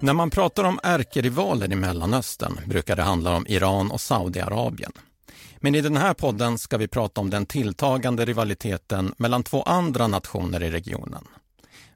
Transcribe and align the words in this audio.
När 0.00 0.12
man 0.12 0.30
pratar 0.30 0.64
om 0.64 0.80
ärkerivaler 0.82 1.72
i 1.72 1.76
Mellanöstern 1.76 2.60
brukar 2.66 2.96
det 2.96 3.02
handla 3.02 3.36
om 3.36 3.46
Iran 3.48 3.90
och 3.90 4.00
Saudiarabien. 4.00 4.92
Men 5.56 5.74
i 5.74 5.80
den 5.80 5.96
här 5.96 6.14
podden 6.14 6.58
ska 6.58 6.76
vi 6.76 6.88
prata 6.88 7.20
om 7.20 7.30
den 7.30 7.46
tilltagande 7.46 8.24
rivaliteten 8.24 9.14
mellan 9.16 9.42
två 9.42 9.62
andra 9.62 10.06
nationer 10.06 10.62
i 10.62 10.70
regionen. 10.70 11.24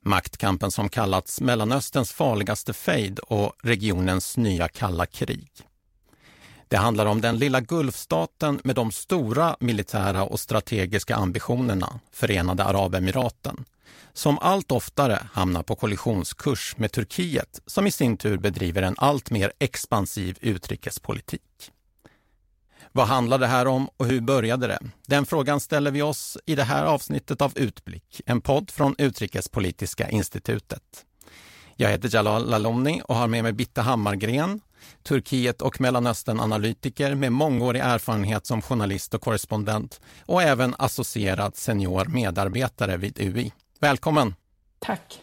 Maktkampen 0.05 0.71
som 0.71 0.89
kallats 0.89 1.41
Mellanösterns 1.41 2.13
farligaste 2.13 2.73
fejd 2.73 3.19
och 3.19 3.53
regionens 3.63 4.37
nya 4.37 4.69
kalla 4.69 5.07
krig. 5.07 5.51
Det 6.69 6.77
handlar 6.77 7.07
om 7.07 7.21
den 7.21 7.39
lilla 7.39 7.61
Gulfstaten 7.61 8.61
med 8.65 8.77
de 8.77 8.93
stora 8.93 9.57
militära 9.61 10.25
och 10.25 10.41
strategiska 10.41 11.17
ambitionerna, 11.17 12.01
Förenade 12.13 12.65
Arabemiraten, 12.65 13.65
som 14.13 14.39
allt 14.39 14.73
oftare 14.73 15.19
hamnar 15.33 15.63
på 15.63 15.77
kollisionskurs 15.77 16.75
med 16.77 16.93
Turkiet 16.93 17.61
som 17.67 17.87
i 17.87 17.91
sin 17.91 18.17
tur 18.17 18.39
bedriver 18.39 18.83
en 18.83 18.95
allt 18.99 19.31
mer 19.31 19.53
expansiv 19.59 20.39
utrikespolitik. 20.41 21.73
Vad 22.95 23.07
handlar 23.07 23.39
det 23.39 23.47
här 23.47 23.67
om 23.67 23.89
och 23.97 24.07
hur 24.07 24.21
började 24.21 24.67
det? 24.67 24.79
Den 25.07 25.27
frågan 25.27 25.61
ställer 25.61 25.91
vi 25.91 26.03
oss 26.03 26.39
i 26.47 26.55
det 26.55 26.65
här 26.65 26.85
avsnittet 26.85 27.43
av 27.43 27.53
Utblick, 27.59 28.21
en 28.27 28.41
podd 28.41 28.71
från 28.71 28.95
Utrikespolitiska 28.99 30.11
institutet. 30.11 30.83
Jag 31.77 31.91
heter 31.91 32.15
Jalal 32.15 32.51
Lalomni 32.51 33.03
och 33.05 33.15
har 33.15 33.27
med 33.27 33.43
mig 33.43 33.53
Bitta 33.53 33.83
Hammargren, 33.83 34.61
Turkiet 35.03 35.63
och 35.63 35.81
Mellanöstern-analytiker 35.81 37.15
med 37.15 37.33
mångårig 37.33 37.81
erfarenhet 37.81 38.47
som 38.47 38.63
journalist 38.63 39.15
och 39.15 39.23
korrespondent 39.23 40.01
och 40.27 40.43
även 40.43 40.75
associerad 40.79 41.57
senior 41.57 42.05
medarbetare 42.05 42.97
vid 42.97 43.21
UI. 43.21 43.53
Välkommen! 43.81 44.35
Tack! 44.79 45.23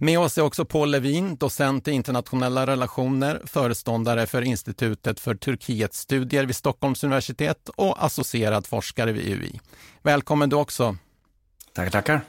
Med 0.00 0.18
oss 0.18 0.38
är 0.38 0.42
också 0.42 0.64
Paul 0.64 0.90
Levin, 0.90 1.36
docent 1.36 1.88
i 1.88 1.92
internationella 1.92 2.66
relationer, 2.66 3.42
föreståndare 3.44 4.26
för 4.26 4.42
Institutet 4.42 5.20
för 5.20 5.34
Turkiets 5.34 5.98
studier 5.98 6.46
vid 6.46 6.56
Stockholms 6.56 7.04
universitet 7.04 7.68
och 7.68 8.04
associerad 8.04 8.66
forskare 8.66 9.12
vid 9.12 9.28
UI. 9.28 9.60
Välkommen 10.02 10.48
du 10.48 10.56
också! 10.56 10.96
Tackar, 11.72 11.90
tackar! 11.90 12.20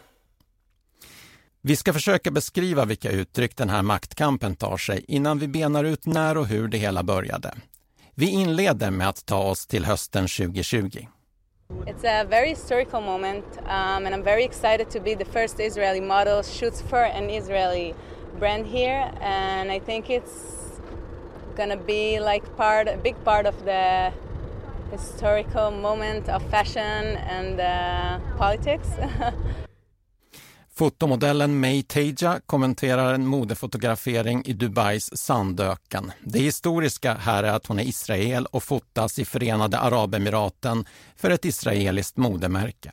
Vi 1.61 1.75
ska 1.75 1.93
försöka 1.93 2.31
beskriva 2.31 2.85
vilka 2.85 3.11
uttryck 3.11 3.57
den 3.57 3.69
här 3.69 3.81
maktkampen 3.81 4.55
tar 4.55 4.77
sig 4.77 5.05
innan 5.07 5.39
vi 5.39 5.47
benar 5.47 5.83
ut 5.83 6.05
när 6.05 6.37
och 6.37 6.47
hur 6.47 6.67
det 6.67 6.77
hela 6.77 7.03
började. 7.03 7.55
Vi 8.15 8.29
inleder 8.29 8.91
med 8.91 9.09
att 9.09 9.25
ta 9.25 9.43
oss 9.43 9.67
till 9.67 9.85
hösten 9.85 10.27
2020. 10.27 11.07
It's 11.85 12.03
a 12.03 12.23
very 12.23 12.49
historical 12.49 13.01
moment, 13.01 13.45
um, 13.65 14.05
and 14.05 14.15
I'm 14.15 14.23
very 14.23 14.43
excited 14.43 14.89
to 14.91 14.99
be 14.99 15.13
the 15.15 15.25
first 15.25 15.59
Israeli 15.59 15.99
model 15.99 16.41
shoots 16.41 16.81
for 16.81 17.03
an 17.03 17.29
Israeli 17.29 17.93
brand 18.39 18.67
here, 18.67 19.11
and 19.21 19.71
I 19.71 19.79
think 19.79 20.09
it's 20.09 20.79
gonna 21.55 21.77
be 21.77 22.19
like 22.19 22.55
part, 22.55 22.87
a 22.87 22.97
big 22.97 23.21
part 23.23 23.45
of 23.45 23.65
the 23.65 24.13
historical 24.91 25.71
moment 25.71 26.29
of 26.29 26.41
fashion 26.49 27.17
and 27.37 27.59
uh, 27.59 28.19
politics. 28.37 28.89
Fotomodellen 30.75 31.59
May 31.59 31.83
Teja 31.83 32.39
kommenterar 32.45 33.13
en 33.13 33.27
modefotografering 33.27 34.45
i 34.45 34.53
Dubais 34.53 35.17
sandöken. 35.17 36.11
Det 36.23 36.39
historiska 36.39 37.13
här 37.13 37.43
är 37.43 37.53
att 37.53 37.67
hon 37.67 37.79
är 37.79 37.83
israel 37.83 38.45
och 38.45 38.63
fotas 38.63 39.19
i 39.19 39.25
Förenade 39.25 39.79
Arabemiraten 39.79 40.85
för 41.15 41.29
ett 41.29 41.45
israeliskt 41.45 42.17
modemärke. 42.17 42.91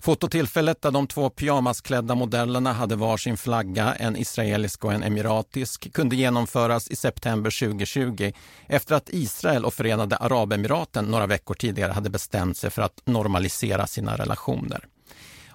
Fototillfället 0.00 0.82
där 0.82 0.90
de 0.90 1.06
två 1.06 1.30
pyjamasklädda 1.30 2.14
modellerna 2.14 2.72
hade 2.72 2.96
varsin 2.96 3.36
flagga, 3.36 3.94
en 3.94 4.16
israelisk 4.16 4.84
och 4.84 4.92
en 4.92 5.02
emiratisk, 5.02 5.92
kunde 5.92 6.16
genomföras 6.16 6.90
i 6.90 6.96
september 6.96 7.68
2020 7.68 8.32
efter 8.66 8.94
att 8.94 9.08
Israel 9.12 9.64
och 9.64 9.74
Förenade 9.74 10.16
Arabemiraten 10.16 11.04
några 11.04 11.26
veckor 11.26 11.54
tidigare 11.54 11.92
hade 11.92 12.10
bestämt 12.10 12.56
sig 12.56 12.70
för 12.70 12.82
att 12.82 13.02
normalisera 13.04 13.86
sina 13.86 14.16
relationer. 14.16 14.86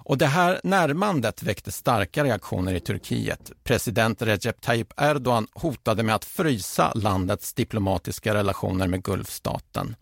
Och 0.08 0.18
det 0.18 0.26
här 0.26 0.60
närmandet 0.64 1.42
väckte 1.42 1.72
starka 1.72 2.24
reaktioner 2.24 2.74
i 2.74 2.80
Turkiet. 2.80 3.52
President 3.64 4.22
Recep 4.22 4.60
Tayyip 4.60 4.92
Erdogan 4.96 5.46
hotade 5.52 6.02
med 6.02 6.14
att 6.14 6.24
frysa 6.24 6.92
landets 6.94 7.54
diplomatiska 7.54 8.34
relationer 8.34 8.86
med 8.86 9.02
Gulfstaten. 9.02 9.96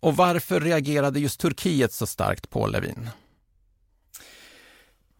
Och 0.00 0.16
varför 0.16 0.60
reagerade 0.60 1.20
just 1.20 1.40
Turkiet 1.40 1.92
så 1.92 2.06
starkt 2.06 2.50
på 2.50 2.66
Levin? 2.66 3.10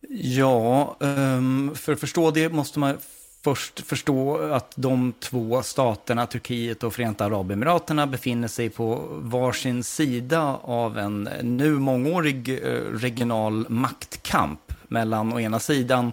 Ja, 0.08 0.96
ehm, 1.00 1.74
för 1.74 1.92
att 1.92 2.00
förstå 2.00 2.30
det 2.30 2.52
måste 2.52 2.78
man 2.78 2.98
först 3.42 3.80
förstå 3.80 4.36
att 4.36 4.72
de 4.74 5.12
två 5.20 5.62
staterna, 5.62 6.26
Turkiet 6.26 6.82
och 6.82 6.94
Förenta 6.94 7.24
Arabemiraterna, 7.24 8.06
befinner 8.06 8.48
sig 8.48 8.70
på 8.70 9.08
varsin 9.10 9.84
sida 9.84 10.58
av 10.62 10.98
en 10.98 11.28
nu 11.42 11.70
mångårig 11.70 12.48
eh, 12.48 12.72
regional 12.92 13.66
maktkamp 13.68 14.72
mellan 14.88 15.32
å 15.32 15.40
ena 15.40 15.58
sidan 15.58 16.12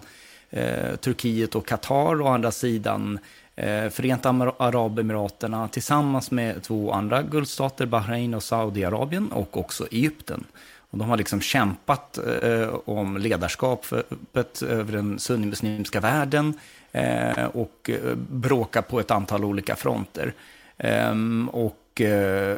eh, 0.50 0.96
Turkiet 0.96 1.54
och 1.54 1.66
Qatar 1.66 2.20
och 2.20 2.26
å 2.26 2.30
andra 2.30 2.50
sidan 2.50 3.18
eh, 3.56 3.88
Förenta 3.88 4.52
Arabemiraterna 4.58 5.68
tillsammans 5.68 6.30
med 6.30 6.62
två 6.62 6.92
andra 6.92 7.22
guldstater, 7.22 7.86
Bahrain 7.86 8.34
och 8.34 8.42
Saudiarabien 8.42 9.32
och 9.32 9.56
också 9.56 9.86
Egypten. 9.90 10.44
Och 10.90 10.98
de 10.98 11.08
har 11.08 11.16
liksom 11.16 11.40
kämpat 11.40 12.18
eh, 12.42 12.74
om 12.84 13.16
ledarskapet 13.16 14.62
över 14.62 14.92
den 14.92 15.18
sunnimuslimska 15.18 16.00
världen 16.00 16.54
Eh, 16.92 17.44
och 17.44 17.90
eh, 17.90 18.14
bråka 18.14 18.82
på 18.82 19.00
ett 19.00 19.10
antal 19.10 19.44
olika 19.44 19.76
fronter. 19.76 20.32
Ehm, 20.78 21.48
och 21.52 22.00
eh, 22.00 22.56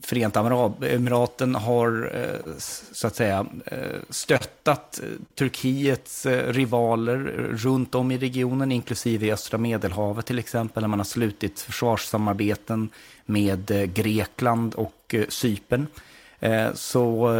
Förenta 0.00 0.40
emiraten 0.82 1.54
har 1.54 2.10
eh, 2.14 2.52
så 2.92 3.06
att 3.06 3.16
säga 3.16 3.46
eh, 3.66 3.78
stöttat 4.10 5.00
Turkiets 5.34 6.26
rivaler 6.26 7.18
runt 7.50 7.94
om 7.94 8.10
i 8.10 8.18
regionen, 8.18 8.72
inklusive 8.72 9.26
i 9.26 9.32
östra 9.32 9.58
Medelhavet 9.58 10.26
till 10.26 10.38
exempel, 10.38 10.80
när 10.80 10.88
man 10.88 10.98
har 10.98 11.04
slutit 11.04 11.60
försvarssamarbeten 11.60 12.88
med 13.24 13.94
Grekland 13.94 14.74
och 14.74 15.14
Cypern. 15.28 15.86
Så 16.74 17.30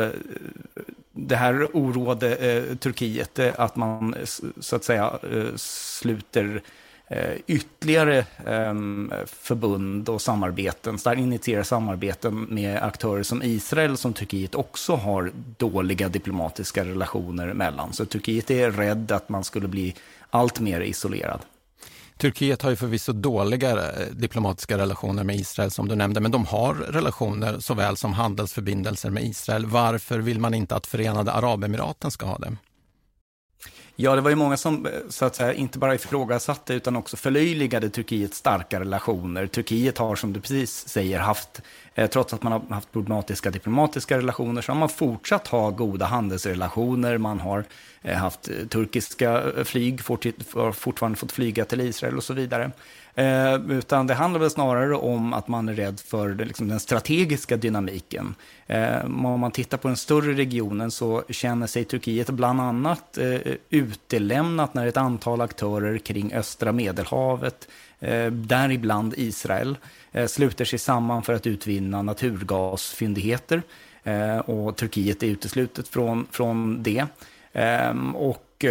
det 1.14 1.36
här 1.36 1.69
oroade 1.72 2.36
eh, 2.36 2.76
Turkiet, 2.76 3.38
eh, 3.38 3.52
att 3.56 3.76
man 3.76 4.14
eh, 4.14 4.25
så 4.60 4.76
att 4.76 4.84
säga 4.84 5.19
eh, 5.32 5.56
sluter 5.56 6.62
eh, 7.08 7.34
ytterligare 7.47 8.26
ehm, 8.47 9.12
förbund 9.26 10.08
och 10.08 10.22
samarbeten, 10.22 10.98
där 11.04 11.16
initierar 11.16 11.62
samarbeten 11.62 12.47
med 12.50 12.82
aktörer 12.82 13.22
som 13.22 13.42
Israel, 13.42 13.97
som 13.97 14.12
Turkiet 14.12 14.54
också 14.54 14.94
har 14.94 15.32
dåliga 15.56 16.08
diplomatiska 16.08 16.84
relationer 16.84 17.53
mellan. 17.53 17.92
Så 17.92 18.04
Turkiet 18.04 18.50
är 18.50 18.70
rädd 18.70 19.12
att 19.12 19.28
man 19.28 19.44
skulle 19.44 19.69
bli 19.69 19.94
allt 20.30 20.60
mer 20.60 20.80
isolerad. 20.80 21.41
Turkiet 22.19 22.62
har 22.62 22.70
ju 22.70 22.76
förvisso 22.76 23.12
dåliga 23.12 23.70
eh, 23.70 24.06
diplomatiska 24.12 24.78
relationer 24.78 25.25
med 25.25 25.36
Israel 25.36 25.70
som 25.70 25.88
du 25.88 25.94
nämnde, 25.94 26.20
men 26.20 26.30
de 26.30 26.47
har 26.47 26.75
relationer 26.75 27.58
såväl 27.58 27.97
som 27.97 28.12
handelsförbindelser 28.12 29.10
med 29.10 29.25
Israel. 29.25 29.66
Varför 29.66 30.19
vill 30.19 30.41
man 30.41 30.54
inte 30.54 30.76
att 30.76 30.86
Förenade 30.86 31.32
Arabemiraten 31.32 32.10
ska 32.10 32.26
ha 32.26 32.38
det? 32.38 32.56
Ja, 33.97 34.15
det 34.15 34.21
var 34.21 34.31
ju 34.31 34.37
många 34.37 34.56
som 34.56 34.87
eh, 34.87 34.93
så 35.09 35.25
att 35.25 35.37
säga, 35.37 35.53
inte 35.55 35.78
bara 35.78 35.94
ifrågasatte 35.94 36.75
utan 36.75 36.97
också 36.97 37.16
förlöjligade 37.16 37.91
Turkiets 37.91 38.38
starka 38.38 38.81
relationer. 38.81 39.47
Turkiet 39.47 39.99
har, 39.99 40.16
som 40.16 40.32
du 40.32 40.41
precis 40.41 40.89
säger, 40.89 41.18
haft, 41.18 41.60
eh, 41.95 42.10
trots 42.10 42.34
att 42.34 42.42
man 42.42 42.53
har 42.53 42.63
haft 42.71 42.92
problematiska 42.92 43.51
diplomatiska 43.51 44.18
relationer, 44.18 44.63
så 44.63 44.72
har 44.72 44.78
man 44.78 44.89
fortsatt 44.89 45.48
ha 45.48 45.71
goda 45.71 46.07
handelsrelationer. 46.07 47.18
Man 47.18 47.41
har 47.41 47.65
eh, 48.03 48.16
haft 48.16 48.48
eh, 48.48 48.66
turkiska 48.68 49.42
eh, 49.42 49.65
flyg, 49.65 50.01
fort, 50.01 50.27
fortfarande 50.72 51.18
fått 51.18 51.33
flyga 51.33 51.65
till 51.65 51.80
Israel 51.80 52.16
och 52.16 52.24
så 52.24 52.34
vidare. 52.34 52.71
Eh, 53.15 53.55
utan 53.71 54.07
det 54.07 54.15
handlar 54.15 54.41
väl 54.41 54.51
snarare 54.51 54.97
om 54.97 55.33
att 55.33 55.49
man 55.49 55.69
är 55.69 55.75
rädd 55.75 56.01
för 56.01 56.28
det, 56.28 56.45
liksom, 56.45 56.69
den 56.69 56.81
strategiska 56.81 57.57
dynamiken. 57.57 58.34
Eh, 58.66 59.05
om 59.05 59.41
man 59.41 59.51
tittar 59.51 59.78
på 59.78 59.89
den 59.89 59.97
större 59.97 60.33
regionen 60.33 60.91
så 60.91 61.22
känner 61.28 61.66
sig 61.66 61.84
Turkiet 61.84 62.31
bland 62.31 62.61
annat 62.61 63.19
eh, 63.19 63.39
utelämnat 63.71 64.75
när 64.75 64.87
ett 64.87 64.97
antal 64.97 65.41
aktörer 65.41 65.99
kring 65.99 66.33
östra 66.34 66.72
medelhavet, 66.72 67.69
eh, 68.01 68.27
däribland 68.27 69.15
Israel, 69.16 69.77
eh, 70.13 70.27
sluter 70.27 70.65
sig 70.65 70.78
samman 70.78 71.22
för 71.22 71.33
att 71.33 71.47
utvinna 71.47 72.03
naturgasfyndigheter. 72.03 73.63
Eh, 74.05 74.39
och 74.39 74.77
Turkiet 74.77 75.22
är 75.22 75.27
uteslutet 75.27 75.89
från, 75.89 76.27
från 76.31 76.83
det. 76.83 77.07
Eh, 77.53 77.89
eh, 77.89 77.97
och 78.15 78.65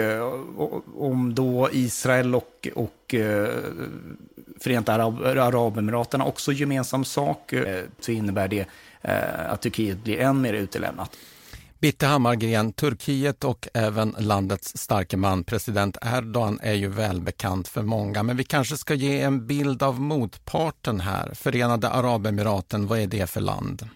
om 0.97 1.35
då 1.35 1.69
Israel 1.71 2.35
och, 2.35 2.67
och 2.75 3.13
eh, 3.13 3.49
Förenta 4.63 4.93
Arab 4.93 5.23
Arabemiraten 5.25 6.21
också 6.21 6.51
gemensam 6.51 7.05
sak, 7.05 7.53
eh, 7.53 7.83
så 7.99 8.11
innebär 8.11 8.47
det 8.47 8.67
eh, 9.01 9.51
att 9.51 9.61
Turkiet 9.61 10.03
blir 10.03 10.19
än 10.19 10.41
mer 10.41 10.53
utelämnat. 10.53 11.17
Bitte 11.79 12.05
Hammargren, 12.05 12.73
Turkiet 12.73 13.43
och 13.43 13.67
även 13.73 14.15
landets 14.19 14.77
starke 14.77 15.17
man 15.17 15.43
president 15.43 15.97
Erdogan 16.01 16.59
är 16.61 16.73
ju 16.73 16.87
välbekant 16.87 17.67
för 17.67 17.81
många, 17.81 18.23
men 18.23 18.37
vi 18.37 18.43
kanske 18.43 18.77
ska 18.77 18.93
ge 18.93 19.21
en 19.21 19.47
bild 19.47 19.83
av 19.83 20.01
motparten 20.01 20.99
här. 20.99 21.31
Förenade 21.33 21.89
Arabemiraten, 21.89 22.87
vad 22.87 22.99
är 22.99 23.07
det 23.07 23.29
för 23.29 23.41
land? 23.41 23.89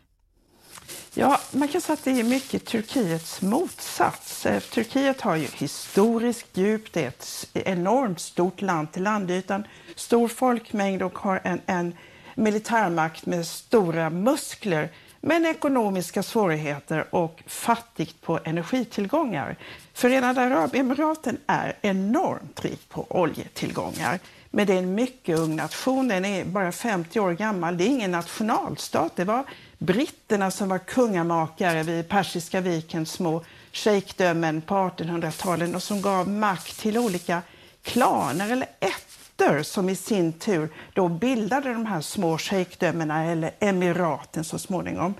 Ja, 1.19 1.39
man 1.51 1.67
kan 1.67 1.81
säga 1.81 1.93
att 1.93 2.03
det 2.03 2.19
är 2.19 2.23
mycket 2.23 2.65
Turkiets 2.65 3.41
motsats. 3.41 4.45
Eh, 4.45 4.59
Turkiet 4.59 5.21
har 5.21 5.35
ju 5.35 5.47
historiskt 5.53 6.47
djup, 6.53 6.93
det 6.93 7.03
är 7.03 7.07
ett 7.07 7.47
enormt 7.53 8.19
stort 8.19 8.61
land 8.61 8.91
till 8.91 9.03
landytan, 9.03 9.63
stor 9.95 10.27
folkmängd 10.27 11.01
och 11.01 11.17
har 11.17 11.41
en, 11.43 11.61
en 11.65 11.95
militärmakt 12.35 13.25
med 13.25 13.47
stora 13.47 14.09
muskler 14.09 14.89
men 15.21 15.45
ekonomiska 15.45 16.23
svårigheter 16.23 17.15
och 17.15 17.43
fattigt 17.47 18.21
på 18.21 18.39
energitillgångar. 18.43 19.55
Förenade 19.93 20.41
Arabemiraten 20.41 21.37
är 21.47 21.77
enormt 21.81 22.65
rik 22.65 22.89
på 22.89 23.05
oljetillgångar. 23.09 24.19
Men 24.51 24.67
det 24.67 24.73
är 24.73 24.77
en 24.77 24.95
mycket 24.95 25.39
ung 25.39 25.55
nation, 25.55 26.07
den 26.07 26.25
är 26.25 26.45
bara 26.45 26.71
50 26.71 27.19
år 27.19 27.31
gammal. 27.31 27.77
Det 27.77 27.83
är 27.83 27.87
ingen 27.87 28.11
nationalstat. 28.11 29.15
Det 29.15 29.23
var 29.23 29.43
britterna 29.77 30.51
som 30.51 30.69
var 30.69 30.77
kungamakare 30.77 31.83
vid 31.83 32.09
Persiska 32.09 32.61
vikens 32.61 33.11
små 33.11 33.43
shejkdömen 33.71 34.61
på 34.61 34.75
1800-talet 34.75 35.75
och 35.75 35.83
som 35.83 36.01
gav 36.01 36.29
makt 36.29 36.79
till 36.79 36.97
olika 36.97 37.41
klaner 37.83 38.51
eller 38.51 38.67
ätter 38.79 39.63
som 39.63 39.89
i 39.89 39.95
sin 39.95 40.33
tur 40.33 40.69
då 40.93 41.07
bildade 41.07 41.73
de 41.73 41.85
här 41.85 42.01
små 42.01 42.37
shejkdömena 42.37 43.25
eller 43.25 43.51
emiraten 43.59 44.43
så 44.43 44.59
småningom. 44.59 45.13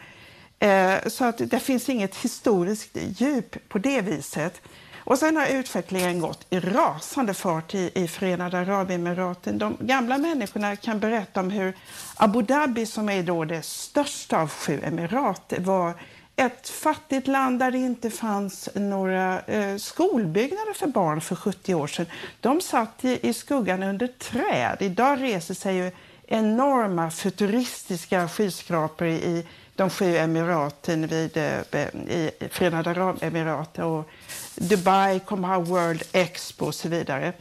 Eh, 0.59 0.95
så 1.07 1.25
att 1.25 1.38
det 1.38 1.59
finns 1.59 1.89
inget 1.89 2.15
historiskt 2.15 2.89
djup 2.94 3.69
på 3.69 3.77
det 3.77 4.01
viset. 4.01 4.62
Och 5.07 5.19
sen 5.19 5.38
har 5.38 5.48
utvecklingen 5.48 6.19
gått 6.19 6.45
i 6.50 6.59
rasande 6.59 7.33
fart 7.33 7.75
i, 7.75 7.92
i 7.94 8.07
Förenade 8.07 8.59
Arabemiraten. 8.59 9.57
De 9.57 9.77
gamla 9.80 10.18
människorna 10.18 10.75
kan 10.75 11.00
berätta 11.00 11.39
om 11.39 11.50
hur 11.50 11.74
Abu 12.15 12.42
Dhabi, 12.42 12.86
som 12.86 13.09
är 13.09 13.24
då 13.24 13.45
det 13.45 13.62
största 13.62 14.42
av 14.42 14.50
sju 14.50 14.81
emirat, 14.83 15.54
var 15.57 15.94
ett 16.36 16.69
fattigt 16.69 17.27
land 17.27 17.59
där 17.59 17.71
det 17.71 17.77
inte 17.77 18.09
fanns 18.09 18.69
några 18.74 19.42
eh, 19.42 19.77
skolbyggnader 19.77 20.74
för 20.74 20.88
barn 20.88 21.21
för 21.21 21.36
70 21.36 21.75
år 21.75 21.88
sedan. 21.88 22.06
De 22.39 22.62
satt 22.62 23.06
i, 23.06 23.30
i 23.30 23.33
skuggan 23.33 23.83
under 23.83 24.07
träd. 24.07 24.77
Idag 24.80 25.21
reser 25.21 25.54
sig 25.54 25.75
ju 25.75 25.92
enorma 26.27 27.12
futuristiska 27.12 28.30
skyskrapor 28.30 29.07
i 29.07 29.48
de 29.75 29.89
sju 29.89 30.18
emiraten 30.18 31.07
vid, 31.07 31.38
eh, 31.38 31.88
i 32.07 32.31
Förenade 32.51 32.89
Arabemiraten 32.89 33.83
och 33.83 34.09
Dubai 34.57 35.19
kommer 35.19 35.48
ha 35.48 35.59
World 35.59 36.04
Expo 36.12 36.65
och 36.65 36.75
så 36.75 36.89
vidare. 36.89 37.33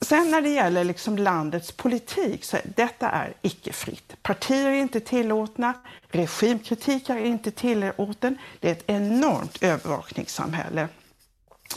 Sen 0.00 0.30
när 0.30 0.42
det 0.42 0.48
gäller 0.48 0.84
liksom 0.84 1.18
landets 1.18 1.72
politik 1.72 2.44
så 2.44 2.56
detta 2.76 3.10
är 3.10 3.34
icke 3.42 3.72
fritt. 3.72 4.22
Partier 4.22 4.66
är 4.66 4.74
inte 4.74 5.00
tillåtna, 5.00 5.74
regimkritik 6.08 7.10
är 7.10 7.24
inte 7.24 7.50
tillåten. 7.50 8.38
Det 8.60 8.68
är 8.68 8.72
ett 8.72 8.84
enormt 8.86 9.62
övervakningssamhälle. 9.62 10.88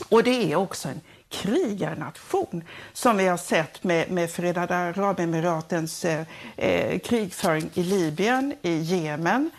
Och 0.08 0.22
det 0.22 0.52
är 0.52 0.56
också 0.56 0.88
en 0.88 1.00
krigarnation 1.28 2.64
som 2.92 3.16
vi 3.16 3.26
har 3.26 3.36
sett 3.36 3.84
med, 3.84 4.10
med 4.10 4.30
Förenade 4.30 4.76
Arabemiratens 4.76 6.04
eh, 6.04 6.26
eh, 6.56 6.98
krigföring 6.98 7.70
i 7.74 7.82
Libyen, 7.82 8.54
i 8.62 8.76
Jemen. 8.76 9.50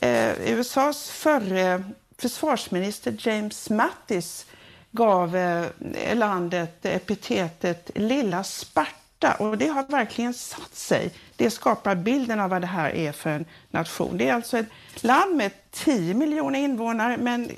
Eh, 0.00 0.52
USAs 0.52 1.10
förre 1.10 1.84
försvarsminister 2.18 3.16
James 3.18 3.70
Mattis 3.70 4.46
gav 4.90 5.36
eh, 5.36 5.66
landet 6.14 6.86
epitetet 6.86 7.90
Lilla 7.94 8.44
Sparta 8.44 9.34
och 9.38 9.58
det 9.58 9.66
har 9.68 9.82
verkligen 9.82 10.34
satt 10.34 10.74
sig. 10.74 11.10
Det 11.36 11.50
skapar 11.50 11.94
bilden 11.94 12.40
av 12.40 12.50
vad 12.50 12.60
det 12.60 12.66
här 12.66 12.90
är 12.90 13.12
för 13.12 13.30
en 13.30 13.44
nation. 13.70 14.18
Det 14.18 14.28
är 14.28 14.34
alltså 14.34 14.58
ett 14.58 14.68
land 15.02 15.36
med 15.36 15.50
10 15.70 16.14
miljoner 16.14 16.58
invånare 16.58 17.16
men 17.16 17.50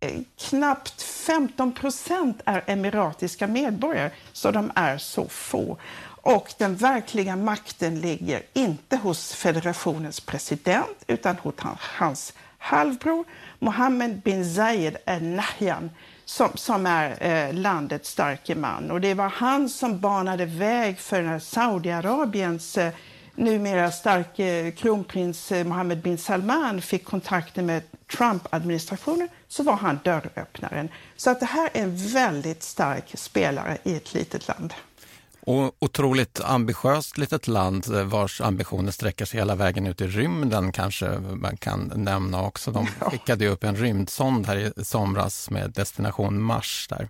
eh, 0.00 0.20
knappt 0.38 1.02
15 1.02 1.72
procent 1.72 2.40
är 2.44 2.62
emiratiska 2.66 3.46
medborgare, 3.46 4.10
så 4.32 4.50
de 4.50 4.72
är 4.74 4.98
så 4.98 5.28
få. 5.28 5.78
Och 6.22 6.54
den 6.58 6.76
verkliga 6.76 7.36
makten 7.36 8.00
ligger 8.00 8.42
inte 8.52 8.96
hos 8.96 9.34
federationens 9.34 10.20
president 10.20 11.04
utan 11.06 11.36
hos 11.36 11.54
hans 11.78 12.32
halvbror 12.58 13.24
Mohammed 13.58 14.22
bin 14.22 14.54
Zayed 14.54 14.96
al 15.06 15.22
Nahyan 15.22 15.90
som, 16.24 16.50
som 16.54 16.86
är 16.86 17.16
eh, 17.20 17.54
landets 17.54 18.10
starke 18.10 18.54
man. 18.54 18.90
Och 18.90 19.00
det 19.00 19.14
var 19.14 19.28
han 19.28 19.68
som 19.68 20.00
banade 20.00 20.44
väg 20.44 20.98
för 20.98 21.38
Saudiarabiens 21.38 22.78
eh, 22.78 22.92
numera 23.34 23.90
starke 23.90 24.70
kronprins 24.70 25.52
eh, 25.52 25.64
Mohammed 25.64 26.02
bin 26.02 26.18
Salman 26.18 26.82
fick 26.82 27.04
kontakter 27.04 27.62
med 27.62 27.82
Trump-administrationen 28.06 29.28
så 29.48 29.62
var 29.62 29.76
han 29.76 29.98
dörröppnaren. 30.04 30.88
Så 31.16 31.30
att 31.30 31.40
det 31.40 31.46
här 31.46 31.70
är 31.72 31.82
en 31.82 31.96
väldigt 31.96 32.62
stark 32.62 33.04
spelare 33.14 33.78
i 33.84 33.96
ett 33.96 34.14
litet 34.14 34.48
land. 34.48 34.74
Och 35.46 35.76
otroligt 35.78 36.40
ambitiöst 36.40 37.18
litet 37.18 37.48
land 37.48 37.94
eh, 37.94 38.04
vars 38.04 38.40
ambitioner 38.40 38.92
sträcker 38.92 39.24
sig 39.24 39.40
hela 39.40 39.54
vägen 39.54 39.86
ut 39.86 40.00
i 40.00 40.06
rymden 40.06 40.72
kanske 40.72 41.18
man 41.18 41.56
kan 41.56 41.92
nämna 41.96 42.42
också. 42.42 42.70
De 42.70 42.86
skickade 42.86 43.48
upp 43.48 43.64
en 43.64 43.76
rymdsond 43.76 44.46
här 44.46 44.56
i 44.56 44.84
somras 44.84 45.50
med 45.50 45.70
destination 45.70 46.42
Mars 46.42 46.86
där. 46.90 47.08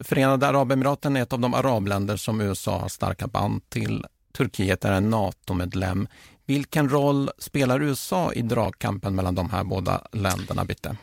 Förenade 0.00 0.48
Arabemiraten 0.48 1.16
är 1.16 1.22
ett 1.22 1.32
av 1.32 1.40
de 1.40 1.54
arabländer 1.54 2.16
som 2.16 2.40
USA 2.40 2.78
har 2.78 2.88
starka 2.88 3.26
band 3.26 3.68
till. 3.68 4.06
Turkiet 4.36 4.84
är 4.84 4.92
en 4.92 5.10
NATO-medlem. 5.10 6.08
Vilken 6.46 6.88
roll 6.88 7.30
spelar 7.38 7.82
USA 7.82 8.32
i 8.32 8.42
dragkampen 8.42 9.14
mellan 9.14 9.34
de 9.34 9.50
här 9.50 9.64
båda 9.64 10.06
länderna, 10.12 10.64
Bitte? 10.64 10.96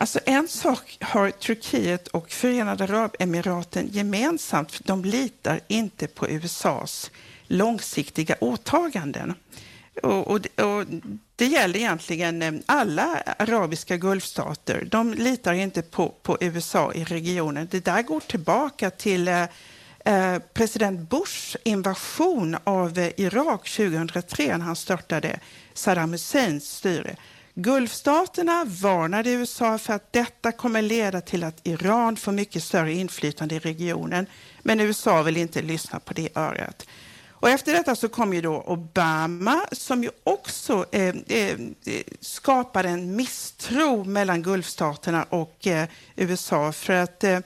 Alltså 0.00 0.20
en 0.26 0.48
sak 0.48 0.96
har 1.00 1.30
Turkiet 1.30 2.08
och 2.08 2.30
Förenade 2.30 2.84
Arabemiraten 2.84 3.88
gemensamt. 3.88 4.80
De 4.84 5.04
litar 5.04 5.60
inte 5.68 6.06
på 6.06 6.28
USAs 6.28 7.10
långsiktiga 7.46 8.36
åtaganden. 8.40 9.34
Och, 10.02 10.28
och, 10.28 10.60
och, 10.60 10.86
det 11.36 11.46
gäller 11.46 11.78
egentligen 11.78 12.42
eh, 12.42 12.52
alla 12.66 13.22
arabiska 13.38 13.96
gulfstater. 13.96 14.88
De 14.90 15.14
litar 15.14 15.52
inte 15.52 15.82
på, 15.82 16.08
på 16.22 16.36
USA 16.40 16.92
i 16.92 17.04
regionen. 17.04 17.68
Det 17.70 17.84
där 17.84 18.02
går 18.02 18.20
tillbaka 18.20 18.90
till 18.90 19.28
eh, 19.28 19.42
eh 20.04 20.38
president 20.54 21.10
Bushs 21.10 21.56
invasion 21.64 22.56
av 22.64 22.98
eh, 22.98 23.10
Irak 23.16 23.68
2003 23.70 24.56
när 24.56 24.64
han 24.64 24.76
störtade 24.76 25.40
Saddam 25.74 26.12
Husseins 26.12 26.72
styre. 26.72 27.16
Gulfstaterna 27.62 28.64
varnade 28.64 29.30
USA 29.30 29.78
för 29.78 29.92
att 29.92 30.12
detta 30.12 30.52
kommer 30.52 30.82
leda 30.82 31.20
till 31.20 31.44
att 31.44 31.60
Iran 31.66 32.16
får 32.16 32.32
mycket 32.32 32.62
större 32.62 32.92
inflytande 32.92 33.54
i 33.54 33.58
regionen. 33.58 34.26
Men 34.62 34.80
USA 34.80 35.22
vill 35.22 35.36
inte 35.36 35.62
lyssna 35.62 36.00
på 36.00 36.14
det 36.14 36.36
örat. 36.36 36.86
Och 37.30 37.48
efter 37.48 37.72
detta 37.72 37.96
så 37.96 38.08
kom 38.08 38.34
ju 38.34 38.40
då 38.40 38.60
Obama 38.66 39.60
som 39.72 40.02
ju 40.02 40.10
också 40.24 40.86
eh, 40.92 41.14
eh, 41.28 41.58
skapade 42.20 42.88
en 42.88 43.16
misstro 43.16 44.04
mellan 44.04 44.42
Gulfstaterna 44.42 45.22
och 45.22 45.66
eh, 45.66 45.88
USA. 46.16 46.72
För 46.72 46.92
att 46.92 47.24
eh, 47.24 47.38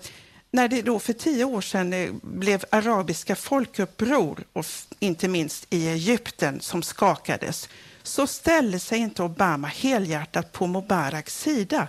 när 0.50 0.68
det 0.68 0.82
då 0.82 0.98
för 0.98 1.12
tio 1.12 1.44
år 1.44 1.60
sedan 1.60 1.92
eh, 1.92 2.10
blev 2.22 2.64
arabiska 2.70 3.36
folkuppror, 3.36 4.44
och 4.52 4.66
inte 4.98 5.28
minst 5.28 5.66
i 5.70 5.88
Egypten, 5.88 6.60
som 6.60 6.82
skakades, 6.82 7.68
så 8.06 8.26
ställde 8.26 8.78
sig 8.78 8.98
inte 8.98 9.22
Obama 9.22 9.68
helhjärtat 9.68 10.52
på 10.52 10.66
Mubaraks 10.66 11.40
sida. 11.40 11.88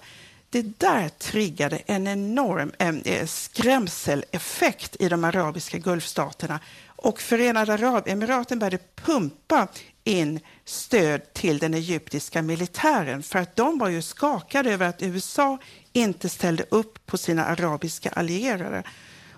Det 0.50 0.79
där 0.79 1.10
triggade 1.10 1.77
en 1.77 2.07
enorm 2.07 2.72
eh, 3.05 3.25
skrämseleffekt 3.25 4.95
i 5.00 5.10
de 5.10 5.24
arabiska 5.24 5.77
gulfstaterna 5.77 6.60
och 6.95 7.22
Förenade 7.22 7.74
Arabemiraten 7.74 8.60
började 8.60 8.79
pumpa 8.95 9.67
in 10.03 10.39
stöd 10.65 11.34
till 11.34 11.57
den 11.57 11.74
egyptiska 11.74 12.41
militären 12.41 13.24
för 13.24 13.39
att 13.39 13.55
de 13.55 13.77
var 13.77 13.89
ju 13.89 14.01
skakade 14.01 14.74
över 14.74 14.88
att 14.88 15.01
USA 15.01 15.57
inte 15.93 16.29
ställde 16.29 16.65
upp 16.69 17.05
på 17.05 17.17
sina 17.17 17.45
arabiska 17.45 18.10
allierade. 18.10 18.84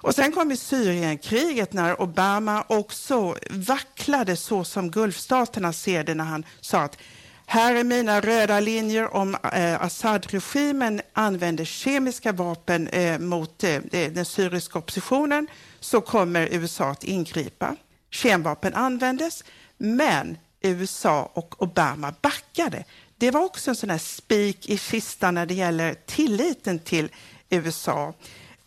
Och 0.07 0.15
sen 0.15 0.31
kom 0.31 0.51
ju 0.51 0.57
Syrienkriget 0.57 1.73
när 1.73 2.01
Obama 2.01 2.63
också 2.67 3.35
vacklade 3.49 4.35
så 4.35 4.63
som 4.63 4.91
Gulfstaterna 4.91 5.73
ser 5.73 6.03
det 6.03 6.15
när 6.15 6.23
han 6.23 6.45
sa 6.61 6.81
att 6.81 6.97
här 7.45 7.75
är 7.75 7.83
mina 7.83 8.21
röda 8.21 8.59
linjer 8.59 9.13
om 9.15 9.37
eh, 9.53 9.81
Assad-regimen 9.81 11.01
använder 11.13 11.65
kemiska 11.65 12.31
vapen 12.31 12.87
eh, 12.87 13.19
mot 13.19 13.63
eh, 13.63 13.79
den 13.91 14.25
syriska 14.25 14.79
oppositionen 14.79 15.47
så 15.79 16.01
kommer 16.01 16.47
USA 16.51 16.89
att 16.89 17.03
ingripa. 17.03 17.75
kemvapen 18.09 18.73
användes, 18.73 19.43
men 19.77 20.37
USA 20.61 21.31
och 21.33 21.61
Obama 21.61 22.13
backade. 22.21 22.83
Det 23.17 23.31
var 23.31 23.43
också 23.43 23.69
en 23.69 23.75
sån 23.75 23.89
här 23.89 23.97
spik 23.97 24.69
i 24.69 24.77
kistan 24.77 25.33
när 25.33 25.45
det 25.45 25.53
gäller 25.53 25.93
tilliten 25.93 26.79
till 26.79 27.09
USA. 27.49 28.13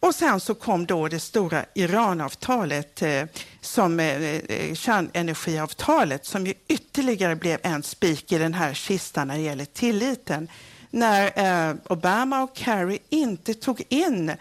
Och 0.00 0.14
sen 0.14 0.40
så 0.40 0.54
kom 0.54 0.86
då 0.86 1.08
det 1.08 1.20
stora 1.20 1.64
Iranavtalet, 1.74 3.02
eh, 3.02 3.24
som 3.60 4.00
eh, 4.00 4.22
eh, 4.22 4.74
kärnenergiavtalet, 4.74 6.26
som 6.26 6.46
ju 6.46 6.54
ytterligare 6.68 7.36
blev 7.36 7.58
en 7.62 7.82
spik 7.82 8.32
i 8.32 8.38
den 8.38 8.54
här 8.54 8.74
kistan 8.74 9.28
när 9.28 9.34
det 9.34 9.42
gäller 9.42 9.64
tilliten. 9.64 10.48
När 10.90 11.32
eh, 11.70 11.74
Obama 11.88 12.42
och 12.42 12.50
Kerry 12.54 12.98
inte 13.08 13.54
tog 13.54 13.82
in 13.88 14.32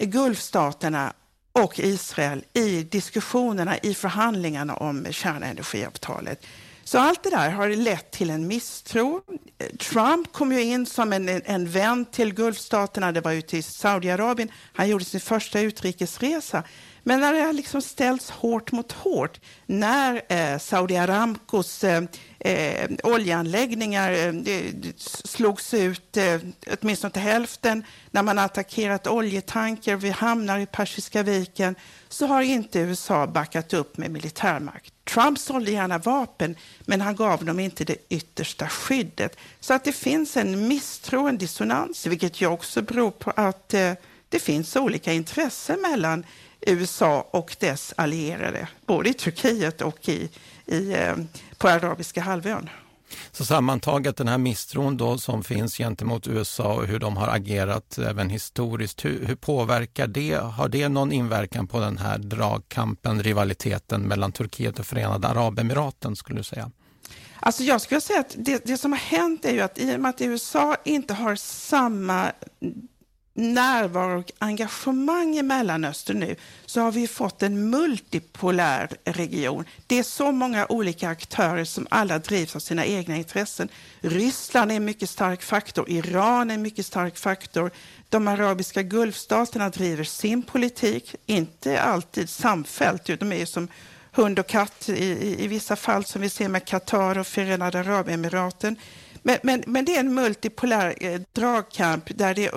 Gulfstaterna 0.00 1.12
och 1.52 1.78
Israel 1.78 2.44
i 2.52 2.82
diskussionerna, 2.82 3.78
i 3.78 3.94
förhandlingarna 3.94 4.76
om 4.76 5.06
kärnenergiavtalet. 5.10 6.46
Så 6.88 6.98
allt 6.98 7.22
det 7.22 7.30
där 7.30 7.50
har 7.50 7.68
lett 7.68 8.10
till 8.10 8.30
en 8.30 8.46
misstro. 8.46 9.22
Trump 9.78 10.32
kom 10.32 10.52
ju 10.52 10.62
in 10.62 10.86
som 10.86 11.12
en, 11.12 11.28
en 11.28 11.70
vän 11.70 12.04
till 12.04 12.34
Gulfstaterna. 12.34 13.12
Det 13.12 13.20
var 13.20 13.32
ju 13.32 13.42
till 13.42 13.64
Saudiarabien. 13.64 14.48
Han 14.72 14.88
gjorde 14.88 15.04
sin 15.04 15.20
första 15.20 15.60
utrikesresa. 15.60 16.62
Men 17.02 17.20
när 17.20 17.32
det 17.32 17.40
har 17.40 17.52
liksom 17.52 17.82
ställts 17.82 18.30
hårt 18.30 18.72
mot 18.72 18.92
hårt, 18.92 19.40
när 19.66 20.22
eh, 20.28 20.58
Saudi 20.58 20.96
Aramcos 20.96 21.84
eh, 21.84 22.02
eh, 22.40 22.90
oljeanläggningar 23.02 24.12
eh, 24.12 24.34
slogs 25.24 25.74
ut, 25.74 26.16
eh, 26.16 26.40
åtminstone 26.80 27.10
till 27.10 27.22
hälften, 27.22 27.84
när 28.10 28.22
man 28.22 28.38
attackerat 28.38 29.06
oljetanker 29.06 29.96
vid 29.96 30.12
hamnar 30.12 30.58
i 30.58 30.66
Persiska 30.66 31.22
viken, 31.22 31.74
så 32.08 32.26
har 32.26 32.42
inte 32.42 32.78
USA 32.78 33.26
backat 33.26 33.74
upp 33.74 33.96
med 33.96 34.10
militärmakt. 34.10 34.92
Trump 35.04 35.38
sålde 35.38 35.70
gärna 35.70 35.98
vapen, 35.98 36.56
men 36.80 37.00
han 37.00 37.16
gav 37.16 37.44
dem 37.44 37.60
inte 37.60 37.84
det 37.84 37.96
yttersta 38.08 38.68
skyddet. 38.68 39.36
Så 39.60 39.74
att 39.74 39.84
det 39.84 39.92
finns 39.92 40.36
en 40.36 40.68
misstro, 40.68 41.28
en 41.28 41.38
dissonans, 41.38 42.06
vilket 42.06 42.40
ju 42.40 42.46
också 42.46 42.82
beror 42.82 43.10
på 43.10 43.30
att 43.30 43.74
eh, 43.74 43.92
det 44.28 44.38
finns 44.38 44.76
olika 44.76 45.12
intressen 45.12 45.80
mellan 45.80 46.24
USA 46.60 47.28
och 47.30 47.56
dess 47.60 47.94
allierade, 47.96 48.68
både 48.86 49.08
i 49.10 49.14
Turkiet 49.14 49.82
och 49.82 50.08
i, 50.08 50.28
i, 50.68 50.92
eh, 50.92 51.16
på 51.58 51.68
arabiska 51.68 52.20
halvön. 52.20 52.70
Så 53.30 53.44
sammantaget 53.44 54.16
den 54.16 54.28
här 54.28 54.38
misstron 54.38 54.96
då 54.96 55.18
som 55.18 55.44
finns 55.44 55.76
gentemot 55.78 56.28
USA 56.28 56.74
och 56.74 56.86
hur 56.86 56.98
de 56.98 57.16
har 57.16 57.28
agerat 57.28 57.98
även 57.98 58.30
historiskt, 58.30 59.04
hur, 59.04 59.26
hur, 59.26 59.34
påverkar 59.34 60.06
det? 60.06 60.34
Har 60.34 60.68
det 60.68 60.88
någon 60.88 61.12
inverkan 61.12 61.66
på 61.66 61.80
den 61.80 61.98
här 61.98 62.18
dragkampen, 62.18 63.22
rivaliteten 63.22 64.02
mellan 64.02 64.32
Turkiet 64.32 64.78
och 64.78 64.86
Förenade 64.86 65.28
Arabemiraten 65.28 66.16
skulle 66.16 66.38
du 66.38 66.44
säga? 66.44 66.70
Alltså 67.40 67.62
jag 67.62 67.80
skulle 67.80 68.00
säga 68.00 68.20
att 68.20 68.34
det, 68.38 68.64
det 68.64 68.78
som 68.78 68.92
har 68.92 68.98
hänt 68.98 69.44
är 69.44 69.52
ju 69.52 69.60
att 69.60 69.78
i 69.78 69.96
och 69.96 70.00
med 70.00 70.08
att 70.10 70.20
USA 70.20 70.76
inte 70.84 71.14
har 71.14 71.36
samma 71.36 72.32
närvaro 73.38 74.18
och 74.18 74.32
engagemang 74.38 75.36
i 75.36 75.42
Mellanöstern 75.42 76.18
nu 76.18 76.36
så 76.66 76.80
har 76.80 76.92
vi 76.92 77.08
fått 77.08 77.42
en 77.42 77.70
multipolär 77.70 78.88
region. 79.04 79.64
Det 79.86 79.98
är 79.98 80.02
så 80.02 80.32
många 80.32 80.66
olika 80.68 81.08
aktörer 81.08 81.64
som 81.64 81.86
alla 81.90 82.18
drivs 82.18 82.56
av 82.56 82.60
sina 82.60 82.84
egna 82.84 83.16
intressen. 83.16 83.68
Ryssland 84.00 84.72
är 84.72 84.76
en 84.76 84.84
mycket 84.84 85.10
stark 85.10 85.42
faktor, 85.42 85.90
Iran 85.90 86.50
är 86.50 86.54
en 86.54 86.62
mycket 86.62 86.86
stark 86.86 87.16
faktor. 87.16 87.70
De 88.08 88.28
arabiska 88.28 88.82
gulfstaterna 88.82 89.70
driver 89.70 90.04
sin 90.04 90.42
politik, 90.42 91.14
inte 91.26 91.80
alltid 91.80 92.28
samfällt, 92.30 93.10
de 93.20 93.32
är 93.32 93.44
som 93.44 93.68
hund 94.12 94.38
och 94.38 94.46
katt 94.46 94.88
i, 94.88 95.04
i, 95.04 95.44
i 95.44 95.46
vissa 95.46 95.76
fall 95.76 96.04
som 96.04 96.22
vi 96.22 96.30
ser 96.30 96.48
med 96.48 96.64
Qatar 96.64 97.18
och 97.18 97.26
Förenade 97.26 97.80
Arabemiraten. 97.80 98.76
Men, 99.22 99.38
men, 99.42 99.64
men, 99.66 99.84
det 99.84 99.96
är 99.96 100.00
en 100.00 100.14
multipolär 100.14 100.94
eh, 101.00 101.20
dragkamp 101.32 102.18
där 102.18 102.34
det 102.34 102.50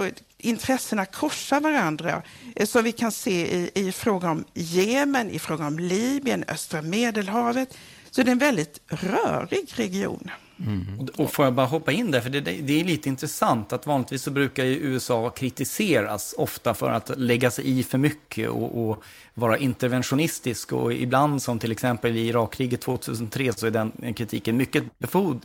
intressena 0.46 1.06
korsar 1.06 1.60
varandra, 1.60 2.24
eh, 2.56 2.66
som 2.66 2.84
vi 2.84 2.92
kan 2.92 3.12
se 3.12 3.58
i, 3.58 3.72
i 3.74 3.92
fråga 3.92 4.32
om 4.32 4.46
Jemen, 4.54 5.30
i 5.30 5.40
fråga 5.40 5.68
om 5.68 5.80
Libyen, 5.80 6.44
östra 6.48 6.82
Medelhavet. 6.82 7.78
Så 8.12 8.24
det 8.24 8.30
är 8.30 8.32
en 8.32 8.38
väldigt 8.38 8.80
rörig 8.88 9.70
region. 9.76 10.32
Mm. 10.68 11.08
Och 11.18 11.34
får 11.34 11.46
jag 11.46 11.54
bara 11.54 11.66
hoppa 11.66 11.92
in 11.92 12.12
där, 12.12 12.22
för 12.22 12.30
det, 12.30 12.42
det, 12.42 12.80
är 12.80 12.84
lite 12.84 13.10
intressant 13.10 13.74
att 13.74 13.88
vanligtvis 13.88 14.24
så 14.24 14.32
brukar 14.32 14.64
ju 14.64 14.76
USA 14.76 15.30
kritiseras 15.30 16.36
ofta 16.38 16.74
för 16.74 16.90
att 16.90 17.12
lägga 17.18 17.52
sig 17.52 17.80
i 17.80 17.84
för 17.84 17.98
mycket 17.98 18.50
och, 18.50 18.90
och 18.90 19.04
vara 19.34 19.58
interventionistisk 19.58 20.74
och 20.74 20.94
ibland 20.94 21.42
som 21.42 21.60
till 21.60 21.72
exempel 21.72 22.18
i 22.18 22.28
Irakkriget 22.28 22.82
2003 22.82 23.54
så 23.54 23.68
är 23.68 23.72
den 23.72 24.14
kritiken 24.14 24.58
mycket 24.58 24.84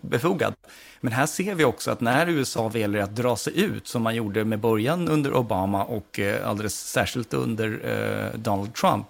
befogad. 0.03 0.55
Men 1.01 1.13
här 1.13 1.27
ser 1.27 1.55
vi 1.55 1.65
också 1.65 1.91
att 1.91 2.01
när 2.01 2.29
USA 2.29 2.69
väljer 2.69 3.03
att 3.03 3.17
dra 3.17 3.37
sig 3.37 3.61
ut, 3.61 3.87
som 3.87 4.03
man 4.03 4.15
gjorde 4.15 4.45
med 4.45 4.61
början 4.61 5.09
under 5.09 5.35
Obama 5.35 5.85
och 5.85 6.21
eh, 6.21 6.49
alldeles 6.49 6.75
särskilt 6.75 7.35
under 7.35 7.81
eh, 7.85 8.39
Donald 8.39 8.75
Trump, 8.75 9.07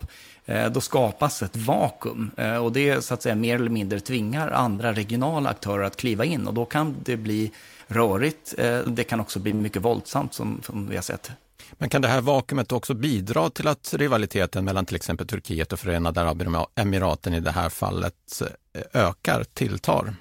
då 0.46 0.80
skapas 0.80 1.42
ett 1.42 1.56
vakuum 1.56 2.30
eh, 2.36 2.56
och 2.56 2.72
det 2.72 3.04
så 3.04 3.14
att 3.14 3.22
säga 3.22 3.34
mer 3.34 3.54
eller 3.54 3.70
mindre 3.70 4.00
tvingar 4.00 4.50
andra 4.50 4.92
regionala 4.92 5.50
aktörer 5.50 5.84
att 5.84 5.96
kliva 5.96 6.24
in 6.24 6.46
och 6.46 6.54
då 6.54 6.64
kan 6.64 6.96
det 7.04 7.16
bli 7.16 7.52
rörigt. 7.86 8.54
Eh, 8.58 8.78
det 8.78 9.04
kan 9.04 9.20
också 9.20 9.38
bli 9.38 9.52
mycket 9.52 9.82
våldsamt 9.82 10.34
som, 10.34 10.60
som 10.64 10.88
vi 10.88 10.96
har 10.96 11.02
sett. 11.02 11.30
Men 11.72 11.88
kan 11.88 12.02
det 12.02 12.08
här 12.08 12.20
vakuumet 12.20 12.72
också 12.72 12.94
bidra 12.94 13.50
till 13.50 13.68
att 13.68 13.94
rivaliteten 13.94 14.64
mellan 14.64 14.86
till 14.86 14.96
exempel 14.96 15.26
Turkiet 15.26 15.72
och 15.72 15.80
Förenade 15.80 16.20
Arabemiraten 16.20 17.34
i 17.34 17.40
det 17.40 17.50
här 17.50 17.68
fallet 17.68 18.42
ökar, 18.92 19.44
tilltar? 19.44 20.14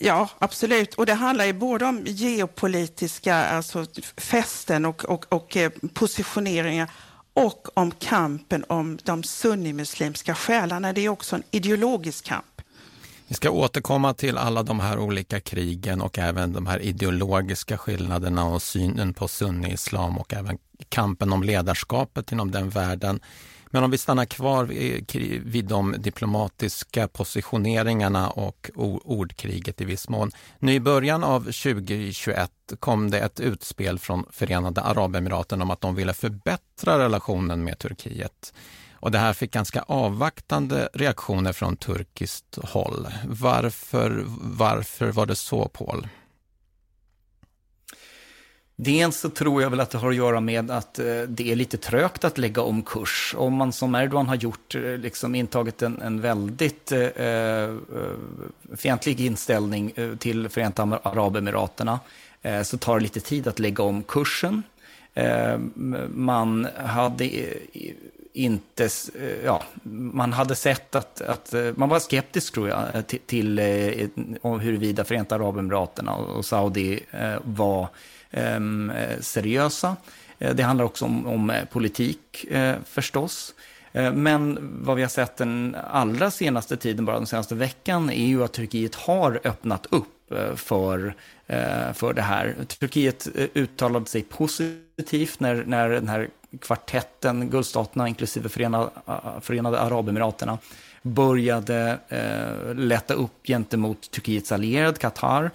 Ja, 0.00 0.28
absolut. 0.38 0.94
Och 0.94 1.06
det 1.06 1.14
handlar 1.14 1.44
ju 1.44 1.52
både 1.52 1.84
om 1.84 2.02
geopolitiska 2.06 3.34
alltså 3.34 3.86
fästen 4.16 4.84
och, 4.84 5.04
och, 5.04 5.26
och 5.28 5.56
positioneringar 5.94 6.90
och 7.38 7.68
om 7.74 7.90
kampen 7.90 8.64
om 8.68 8.98
de 9.04 9.22
sunnimuslimska 9.22 10.34
själarna. 10.34 10.92
Det 10.92 11.00
är 11.00 11.08
också 11.08 11.36
en 11.36 11.42
ideologisk 11.50 12.24
kamp. 12.24 12.62
Vi 13.28 13.34
ska 13.34 13.50
återkomma 13.50 14.14
till 14.14 14.38
alla 14.38 14.62
de 14.62 14.80
här 14.80 14.98
olika 14.98 15.40
krigen 15.40 16.00
och 16.00 16.18
även 16.18 16.52
de 16.52 16.66
här 16.66 16.78
ideologiska 16.78 17.78
skillnaderna 17.78 18.44
och 18.44 18.62
synen 18.62 19.14
på 19.14 19.28
sunni-islam 19.28 20.18
och 20.18 20.34
även 20.34 20.58
kampen 20.88 21.32
om 21.32 21.42
ledarskapet 21.42 22.32
inom 22.32 22.50
den 22.50 22.70
världen. 22.70 23.20
Men 23.70 23.84
om 23.84 23.90
vi 23.90 23.98
stannar 23.98 24.24
kvar 24.24 24.64
vid 25.44 25.64
de 25.64 25.94
diplomatiska 25.98 27.08
positioneringarna 27.08 28.30
och 28.30 28.70
ordkriget 29.04 29.80
i 29.80 29.84
viss 29.84 30.08
mån. 30.08 30.30
Nu 30.58 30.72
i 30.72 30.80
början 30.80 31.24
av 31.24 31.40
2021 31.40 32.50
kom 32.80 33.10
det 33.10 33.18
ett 33.18 33.40
utspel 33.40 33.98
från 33.98 34.24
Förenade 34.30 34.80
Arabemiraten 34.80 35.62
om 35.62 35.70
att 35.70 35.80
de 35.80 35.94
ville 35.94 36.14
förbättra 36.14 36.98
relationen 36.98 37.64
med 37.64 37.78
Turkiet. 37.78 38.52
Och 39.00 39.10
det 39.10 39.18
här 39.18 39.32
fick 39.32 39.52
ganska 39.52 39.82
avvaktande 39.82 40.88
reaktioner 40.94 41.52
från 41.52 41.76
turkiskt 41.76 42.58
håll. 42.62 43.08
Varför, 43.24 44.24
varför 44.40 45.12
var 45.12 45.26
det 45.26 45.36
så, 45.36 45.68
Paul? 45.68 46.08
Dels 48.80 49.16
så 49.16 49.28
tror 49.28 49.62
jag 49.62 49.70
väl 49.70 49.80
att 49.80 49.90
det 49.90 49.98
har 49.98 50.10
att 50.10 50.16
göra 50.16 50.40
med 50.40 50.70
att 50.70 50.98
eh, 50.98 51.04
det 51.28 51.52
är 51.52 51.56
lite 51.56 51.76
trögt 51.76 52.24
att 52.24 52.38
lägga 52.38 52.62
om 52.62 52.82
kurs. 52.82 53.34
Om 53.38 53.54
man 53.54 53.72
som 53.72 53.94
Erdogan 53.94 54.28
har 54.28 54.34
gjort, 54.34 54.74
eh, 54.74 54.82
liksom 54.82 55.34
intagit 55.34 55.82
en, 55.82 56.02
en 56.02 56.20
väldigt 56.20 56.92
eh, 56.92 57.00
eh 57.00 57.74
fientlig 58.76 59.20
inställning 59.20 59.92
till 60.18 60.48
Förenta 60.48 60.98
Arabemiraterna, 61.02 62.00
eh, 62.42 62.62
så 62.62 62.78
tar 62.78 62.94
det 62.94 63.02
lite 63.02 63.20
tid 63.20 63.48
att 63.48 63.58
lägga 63.58 63.84
om 63.84 64.02
kursen. 64.02 64.62
Eh, 65.14 65.58
man 66.08 66.68
hade 66.76 67.30
inte, 68.32 68.88
ja, 69.44 69.62
man 69.82 70.32
hade 70.32 70.54
sett 70.54 70.94
att, 70.94 71.20
att 71.20 71.54
man 71.74 71.88
var 71.88 72.00
skeptisk 72.00 72.54
tror 72.54 72.68
jag 72.68 73.06
till, 73.06 73.20
till 73.26 73.58
huruvida 74.42 75.04
Förenta 75.04 75.34
Arabemiraterna 75.34 76.14
och 76.14 76.44
Saudi 76.44 77.00
var 77.42 77.88
Ehm, 78.30 78.90
eh, 78.90 79.20
seriösa. 79.20 79.96
Eh, 80.38 80.54
det 80.54 80.62
handlar 80.62 80.84
också 80.84 81.04
om, 81.04 81.26
om 81.26 81.50
eh, 81.50 81.64
politik 81.64 82.46
förstås. 82.84 83.54
Men 83.92 84.58
vad 84.84 84.96
vi 84.96 85.02
har 85.02 85.08
sett 85.08 85.36
den 85.36 85.76
allra 85.90 86.30
senaste 86.30 86.76
tiden, 86.76 87.04
bara 87.04 87.16
den 87.16 87.26
senaste 87.26 87.54
veckan, 87.54 88.10
är 88.10 88.26
ju 88.26 88.44
att 88.44 88.52
Turkiet 88.52 88.94
har 88.94 89.40
öppnat 89.44 89.86
upp 89.86 90.32
för, 90.56 91.14
för 91.92 92.12
det 92.12 92.22
här. 92.22 92.56
Turkiet 92.66 93.28
uttalade 93.54 94.06
sig 94.06 94.22
positivt 94.22 95.40
när, 95.40 95.64
när 95.66 95.88
den 95.88 96.08
här 96.08 96.28
kvartetten, 96.60 97.50
Gulfstaterna 97.50 98.08
inklusive 98.08 98.48
Förenade, 98.48 98.90
Förenade 99.40 99.80
Arabemiraterna, 99.80 100.58
började 101.02 101.98
eh, 102.08 102.74
lätta 102.74 103.14
upp 103.14 103.46
gentemot 103.46 104.10
Turkiets 104.10 104.52
allierad 104.52 104.98
Qatar 104.98 105.44
eh, 105.44 105.50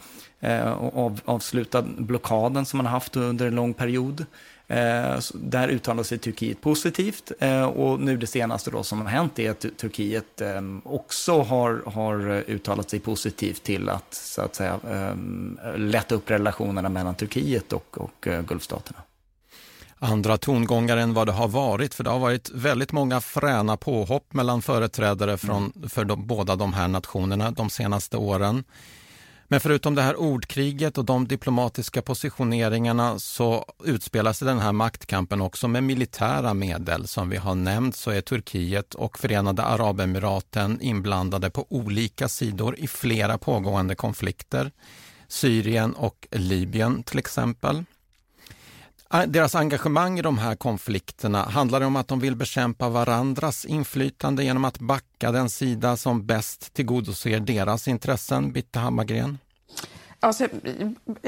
och 0.77 0.97
av, 0.97 1.21
avsluta 1.25 1.81
blockaden 1.81 2.65
som 2.65 2.77
man 2.77 2.85
haft 2.85 3.15
under 3.15 3.47
en 3.47 3.55
lång 3.55 3.73
period. 3.73 4.25
Eh, 4.67 5.19
där 5.33 5.67
uttalar 5.67 6.03
sig 6.03 6.17
Turkiet 6.17 6.61
positivt 6.61 7.31
eh, 7.39 7.63
och 7.63 7.99
nu 7.99 8.17
det 8.17 8.27
senaste 8.27 8.71
då 8.71 8.83
som 8.83 9.01
har 9.01 9.07
hänt 9.07 9.39
är 9.39 9.51
att 9.51 9.65
Turkiet 9.77 10.41
eh, 10.41 10.61
också 10.83 11.41
har, 11.41 11.83
har 11.85 12.43
uttalat 12.47 12.89
sig 12.89 12.99
positivt 12.99 13.63
till 13.63 13.89
att, 13.89 14.13
så 14.13 14.41
att 14.41 14.55
säga, 14.55 14.79
lätta 15.75 16.15
upp 16.15 16.31
relationerna 16.31 16.89
mellan 16.89 17.15
Turkiet 17.15 17.73
och, 17.73 17.97
och 17.97 18.27
Gulfstaterna. 18.47 18.99
Andra 19.99 20.37
tongångar 20.37 20.97
än 20.97 21.13
vad 21.13 21.27
det 21.27 21.31
har 21.31 21.47
varit, 21.47 21.93
för 21.93 22.03
det 22.03 22.09
har 22.09 22.19
varit 22.19 22.51
väldigt 22.51 22.91
många 22.91 23.21
fräna 23.21 23.77
påhopp 23.77 24.33
mellan 24.33 24.61
företrädare 24.61 25.37
från, 25.37 25.73
för 25.89 26.05
de, 26.05 26.27
båda 26.27 26.55
de 26.55 26.73
här 26.73 26.87
nationerna 26.87 27.51
de 27.51 27.69
senaste 27.69 28.17
åren. 28.17 28.63
Men 29.53 29.59
förutom 29.59 29.95
det 29.95 30.01
här 30.01 30.15
ordkriget 30.15 30.97
och 30.97 31.05
de 31.05 31.27
diplomatiska 31.27 32.01
positioneringarna 32.01 33.19
så 33.19 33.65
utspelar 33.83 34.33
sig 34.33 34.47
den 34.47 34.59
här 34.59 34.71
maktkampen 34.71 35.41
också 35.41 35.67
med 35.67 35.83
militära 35.83 36.53
medel. 36.53 37.07
Som 37.07 37.29
vi 37.29 37.37
har 37.37 37.55
nämnt 37.55 37.95
så 37.95 38.11
är 38.11 38.21
Turkiet 38.21 38.93
och 38.93 39.19
Förenade 39.19 39.63
Arabemiraten 39.63 40.81
inblandade 40.81 41.49
på 41.49 41.65
olika 41.69 42.27
sidor 42.27 42.75
i 42.79 42.87
flera 42.87 43.37
pågående 43.37 43.95
konflikter. 43.95 44.71
Syrien 45.27 45.93
och 45.93 46.27
Libyen 46.31 47.03
till 47.03 47.19
exempel. 47.19 47.83
Ah, 49.07 49.25
deras 49.25 49.55
engagemang 49.55 50.19
i 50.19 50.21
de 50.21 50.37
här 50.37 50.55
konflikterna 50.55 51.43
handlar 51.43 51.81
om 51.81 51.95
att 51.95 52.07
de 52.07 52.19
vill 52.19 52.35
bekämpa 52.35 52.89
varandras 52.89 53.65
inflytande 53.65 54.43
genom 54.43 54.65
att 54.65 54.79
backa 54.79 55.31
den 55.31 55.49
sida 55.49 55.97
som 55.97 56.25
bäst 56.25 56.73
tillgodoser 56.73 57.39
deras 57.39 57.87
intressen, 57.87 58.51
Bitte 58.51 58.79
Hammargren? 58.79 59.37
Alltså, 60.23 60.47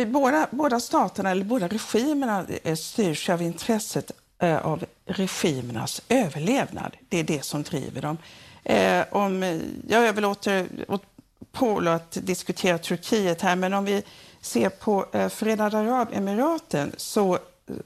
båda, 0.08 0.48
båda 0.52 0.80
staterna, 0.80 1.32
eller 1.32 1.46
båda 1.46 1.68
regimerna, 1.68 2.46
eh, 2.64 2.76
styrs 2.76 3.30
av 3.30 3.42
intresset 3.42 4.12
eh, 4.40 4.66
av 4.66 4.86
regimernas 5.06 6.02
överlevnad. 6.10 6.98
Det 7.10 7.20
är 7.20 7.24
det 7.24 7.46
som 7.46 7.64
driver 7.64 8.02
dem. 8.02 8.18
Eh, 8.64 9.06
om, 9.12 9.44
eh, 9.44 9.58
jag 9.88 10.08
överlåter 10.08 10.68
åt 10.88 11.04
Paul 11.52 11.88
att 11.88 12.18
diskutera 12.22 12.78
Turkiet 12.78 13.42
här, 13.42 13.56
men 13.56 13.74
om 13.74 13.86
vi 13.86 14.04
ser 14.42 14.70
på 14.70 15.06
eh, 15.14 15.30
Förenade 15.30 15.78
Arabemiraten 15.78 16.92
så 16.98 17.40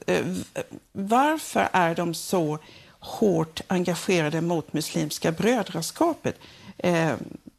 eh, 0.06 0.26
varför 0.92 1.68
är 1.72 1.94
de 1.94 2.14
så 2.14 2.58
hårt 3.00 3.60
engagerade 3.68 4.40
mot 4.40 4.72
Muslimska 4.72 5.32
brödraskapet? 5.32 6.38
Eh, 6.78 7.12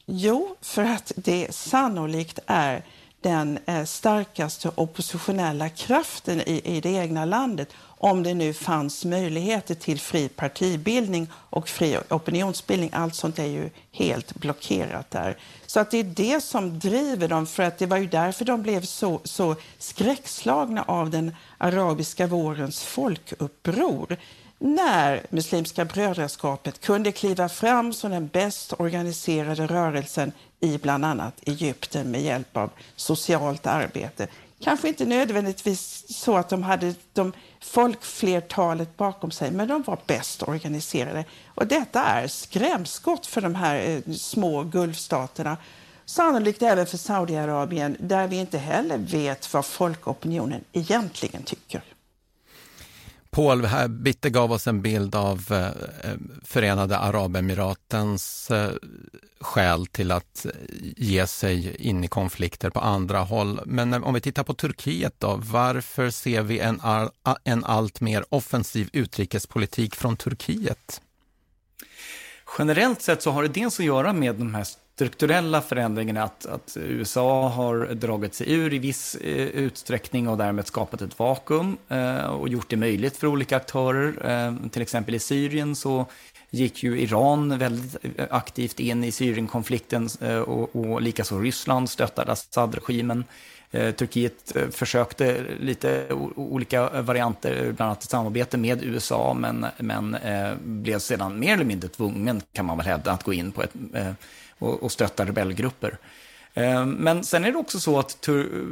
jo, 0.06 0.56
för 0.62 0.84
att 0.84 1.12
det 1.16 1.56
sannolikt 1.56 2.40
är 2.48 2.84
den 3.22 3.60
eh, 3.66 3.84
starkaste 3.84 4.72
oppositionella 4.76 5.70
kraften 5.70 6.42
i, 6.42 6.62
i 6.78 6.82
det 6.82 6.90
egna 6.90 7.26
landet 7.26 7.70
om 8.04 8.24
det 8.24 8.34
nu 8.34 8.54
fanns 8.54 9.06
möjligheter 9.06 9.76
till 9.76 10.00
fri 10.00 10.30
partibildning 10.30 11.28
och 11.34 11.70
fri 11.70 11.98
opinionsbildning. 12.10 12.90
Allt 12.94 13.16
sånt 13.16 13.40
är 13.40 13.46
ju 13.46 13.70
helt 13.92 14.36
blockerat 14.36 15.12
där. 15.12 15.38
Så 15.66 15.80
att 15.80 15.92
det 15.92 15.98
är 15.98 16.04
det 16.04 16.44
som 16.44 16.80
driver 16.80 17.28
dem, 17.28 17.48
för 17.48 17.64
att 17.64 17.78
det 17.78 17.86
var 17.86 17.98
ju 17.98 18.08
därför 18.08 18.46
de 18.46 18.62
blev 18.62 18.82
så, 18.82 19.20
så 19.24 19.56
skräckslagna 19.78 20.84
av 20.84 21.10
den 21.10 21.36
arabiska 21.58 22.28
vårens 22.28 22.84
folkuppror 22.84 24.18
när 24.62 25.26
Muslimska 25.30 25.86
brödraskapet 25.86 26.82
kunde 26.82 27.12
kliva 27.12 27.50
fram 27.50 27.94
som 27.94 28.12
den 28.12 28.28
bäst 28.28 28.74
organiserade 28.80 29.68
rörelsen 29.68 30.32
i 30.60 30.78
bland 30.78 31.06
annat 31.06 31.34
Egypten 31.46 32.12
med 32.12 32.22
hjälp 32.22 32.58
av 32.58 32.70
socialt 32.96 33.68
arbete. 33.68 34.28
Kanske 34.60 34.88
inte 34.88 35.06
nödvändigtvis 35.06 36.06
så 36.08 36.38
att 36.38 36.50
de 36.50 36.64
hade 36.64 36.94
de 37.14 37.34
folkflertalet 37.60 38.98
bakom 38.98 39.32
sig, 39.32 39.52
men 39.52 39.68
de 39.68 39.84
var 39.84 40.00
bäst 40.06 40.44
organiserade. 40.44 41.26
Och 41.48 41.68
detta 41.68 42.04
är 42.04 42.28
skrämskott 42.28 43.26
för 43.26 43.42
de 43.42 43.56
här 43.56 44.02
eh, 44.08 44.14
små 44.14 44.64
Gulfstaterna. 44.64 45.58
Sannolikt 46.06 46.62
även 46.62 46.86
för 46.86 46.98
Saudiarabien, 46.98 47.98
där 48.00 48.28
vi 48.28 48.36
inte 48.36 48.58
heller 48.58 48.98
vet 48.98 49.54
vad 49.54 49.66
folkopinionen 49.66 50.64
egentligen 50.72 51.44
tycker. 51.44 51.82
Paul 53.32 53.66
här, 53.66 53.88
Bitte 53.88 54.30
gav 54.30 54.52
oss 54.52 54.68
en 54.68 54.82
bild 54.82 55.16
av 55.16 55.46
eh, 55.50 55.66
eh, 56.10 56.18
Förenade 56.44 56.98
Arabemiratens 56.98 58.52
eh, 58.52 58.72
skäl 59.42 59.88
till 59.88 60.12
att 60.12 60.46
eh, 60.46 60.52
ge 60.98 61.28
sig 61.28 61.76
in 61.76 62.04
i 62.04 62.08
konflikter 62.08 62.70
på 62.70 62.80
andra 62.80 63.20
håll. 63.20 63.62
Men 63.66 63.94
eh, 63.94 64.04
om 64.04 64.14
vi 64.14 64.22
tittar 64.22 64.44
på 64.44 64.54
Turkiet 64.54 65.14
då, 65.18 65.40
varför 65.44 66.10
ser 66.10 66.42
vi 66.42 66.60
en, 66.60 66.82
en 67.44 67.64
allt 67.66 68.02
mer 68.02 68.26
offensiv 68.30 68.90
utrikespolitik 68.94 69.96
från 69.96 70.18
Turkiet? 70.18 71.02
Generellt 72.58 73.02
sett 73.02 73.22
så 73.22 73.32
har 73.32 73.44
det 73.44 73.50
dels 73.50 73.80
att 73.80 73.86
göra 73.86 74.14
med 74.14 74.36
de 74.36 74.56
här 74.56 74.68
strukturella 75.02 75.62
förändringen 75.62 76.18
att, 76.18 76.46
att 76.46 76.78
USA 76.80 77.50
har 77.50 77.86
dragit 77.86 78.34
sig 78.34 78.54
ur 78.54 78.74
i 78.74 78.80
viss 78.80 79.16
eh, 79.16 79.48
utsträckning 79.48 80.28
och 80.28 80.38
därmed 80.38 80.68
skapat 80.68 81.02
ett 81.02 81.20
vakuum 81.20 81.78
eh, 81.90 82.26
och 82.26 82.50
gjort 82.50 82.70
det 82.70 82.78
möjligt 82.78 83.18
för 83.18 83.28
olika 83.28 83.58
aktörer. 83.58 84.32
Eh, 84.32 84.70
till 84.70 84.82
exempel 84.82 85.16
i 85.16 85.20
Syrien 85.20 85.76
så 85.76 86.06
gick 86.50 86.84
ju 86.84 87.00
Iran 87.02 87.58
väldigt 87.58 87.96
eh, 88.18 88.26
aktivt 88.30 88.80
in 88.80 89.04
i 89.04 89.12
Syrienkonflikten 89.12 90.10
eh, 90.22 90.38
och, 90.38 90.76
och 90.76 91.02
likaså 91.02 91.40
Ryssland 91.40 91.90
stöttade 91.90 92.32
Assad-regimen. 92.32 93.24
Eh, 93.72 93.92
Turkiet 93.92 94.56
eh, 94.56 94.70
försökte 94.70 95.46
lite 95.60 96.14
olika 96.36 97.02
varianter, 97.02 97.64
bland 97.64 97.90
annat 97.90 98.04
samarbete 98.04 98.58
med 98.58 98.84
USA, 98.84 99.34
men, 99.34 99.66
men 99.78 100.16
eh, 100.16 100.52
blev 100.64 101.00
sedan 101.00 101.40
mer 101.40 101.54
eller 101.54 101.66
mindre 101.66 101.90
tvungen, 101.90 102.42
kan 102.54 102.66
man 102.66 102.78
väl 102.78 102.86
hävda, 102.86 103.12
att 103.12 103.24
gå 103.24 103.34
in 103.34 103.52
på 103.52 103.64
ett 103.64 103.74
eh, 103.94 104.14
och, 104.62 104.84
och 104.84 104.92
stötta 104.92 105.26
rebellgrupper. 105.26 105.98
Eh, 106.54 106.86
men 106.86 107.24
sen 107.24 107.46
är 107.46 107.52
det 107.52 107.58
också 107.58 107.80
så 107.80 108.00
att 108.00 108.30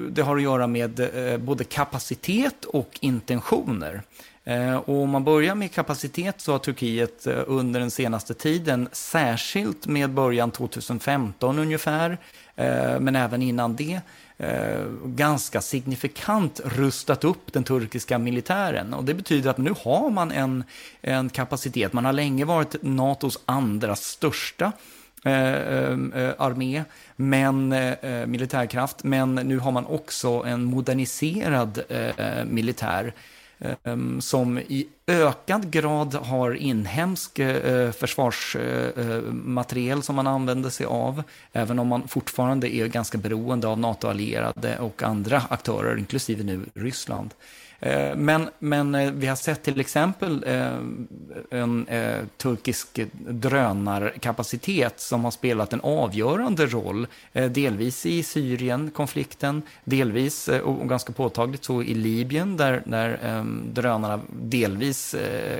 det 0.10 0.22
har 0.22 0.36
att 0.38 0.44
göra 0.44 0.68
med 0.68 1.00
eh, 1.00 1.38
både 1.38 1.64
kapacitet 1.64 2.66
och 2.66 2.98
intentioner. 3.00 4.02
Eh, 4.44 4.76
och 4.76 5.04
om 5.04 5.10
man 5.10 5.24
börjar 5.24 5.56
med 5.56 5.72
kapacitet 5.72 6.42
så 6.42 6.52
har 6.52 6.60
Turkiet 6.60 7.28
under 7.28 7.80
den 7.80 7.92
senaste 7.92 8.34
tiden, 8.34 8.90
särskilt 8.92 9.88
med 9.88 10.10
början 10.10 10.52
2015 10.52 11.60
ungefär, 11.60 12.18
men 13.00 13.16
även 13.16 13.42
innan 13.42 13.76
det, 13.76 14.02
ganska 15.06 15.62
signifikant 15.62 16.62
rustat 16.66 17.24
upp 17.24 17.54
den 17.54 17.64
turkiska 17.64 18.18
militären. 18.18 18.94
Och 18.94 19.04
det 19.04 19.14
betyder 19.14 19.50
att 19.50 19.58
nu 19.58 19.74
har 19.84 20.10
man 20.10 20.32
en, 20.32 20.64
en 21.02 21.30
kapacitet. 21.30 21.94
Man 21.94 22.06
har 22.06 22.14
länge 22.14 22.46
varit 22.46 22.76
NATOs 22.82 23.40
andra 23.46 23.96
största 23.96 24.72
Eh, 25.26 25.92
ehm, 25.92 26.14
eh, 26.14 26.32
armé, 26.38 26.84
men, 27.16 27.72
eh, 27.72 27.92
eh, 27.92 28.26
militärkraft, 28.26 29.04
men 29.04 29.36
nu 29.36 29.60
har 29.60 29.72
man 29.72 29.86
också 29.86 30.30
en 30.30 30.64
moderniserad 30.64 31.82
eh, 31.90 32.46
militär 32.46 33.14
ehm, 33.84 34.22
som 34.22 34.58
i 34.58 34.88
ökad 35.08 35.72
grad 35.72 36.14
har 36.14 36.54
inhemsk 36.54 37.40
försvarsmateriel 38.00 40.04
som 40.04 40.16
man 40.16 40.28
använder 40.28 40.70
sig 40.70 40.86
av, 40.86 41.24
även 41.54 41.80
om 41.80 41.88
man 41.88 42.08
fortfarande 42.08 42.76
är 42.76 42.88
ganska 42.88 43.18
beroende 43.18 43.68
av 43.68 43.80
NATO-allierade 43.80 44.80
och 44.80 45.04
andra 45.04 45.42
aktörer, 45.50 45.98
inklusive 45.98 46.44
nu 46.44 46.66
Ryssland. 46.74 47.34
Eh, 47.80 48.16
men, 48.16 48.50
men 48.60 48.96
eh, 48.96 49.12
vi 49.12 49.28
har 49.28 49.36
sett 49.36 49.64
till 49.64 49.80
exempel 49.80 50.44
eh, 50.48 50.78
en 51.50 51.88
turkisk 52.38 53.00
drönarkapacitet 53.14 55.00
som 55.00 55.24
har 55.24 55.32
spelat 55.32 55.74
en 55.74 55.82
avgörande 55.82 56.66
roll, 56.66 57.08
delvis 57.34 58.06
i 58.06 58.24
Syrien-konflikten, 58.24 59.62
delvis 59.84 60.48
och 60.48 60.90
ganska 60.90 61.14
påtagligt 61.14 61.64
så 61.64 61.84
i 61.84 61.94
Libyen 61.94 62.58
där, 62.58 62.84
där 62.86 63.20
ehm, 63.24 63.64
drönarna 63.74 64.20
delvis 64.30 65.16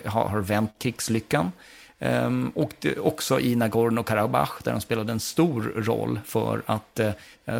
har 0.06 0.40
vänt 0.40 0.72
krigslyckan. 0.78 1.52
Ehm, 2.00 2.52
och 2.56 2.86
också 2.98 3.40
i 3.40 3.56
Nagorno-Karabach 3.56 4.64
där 4.64 4.72
de 4.72 4.82
spelade 4.82 5.12
en 5.12 5.20
stor 5.20 5.74
roll 5.76 6.20
för 6.26 6.62
att 6.66 7.00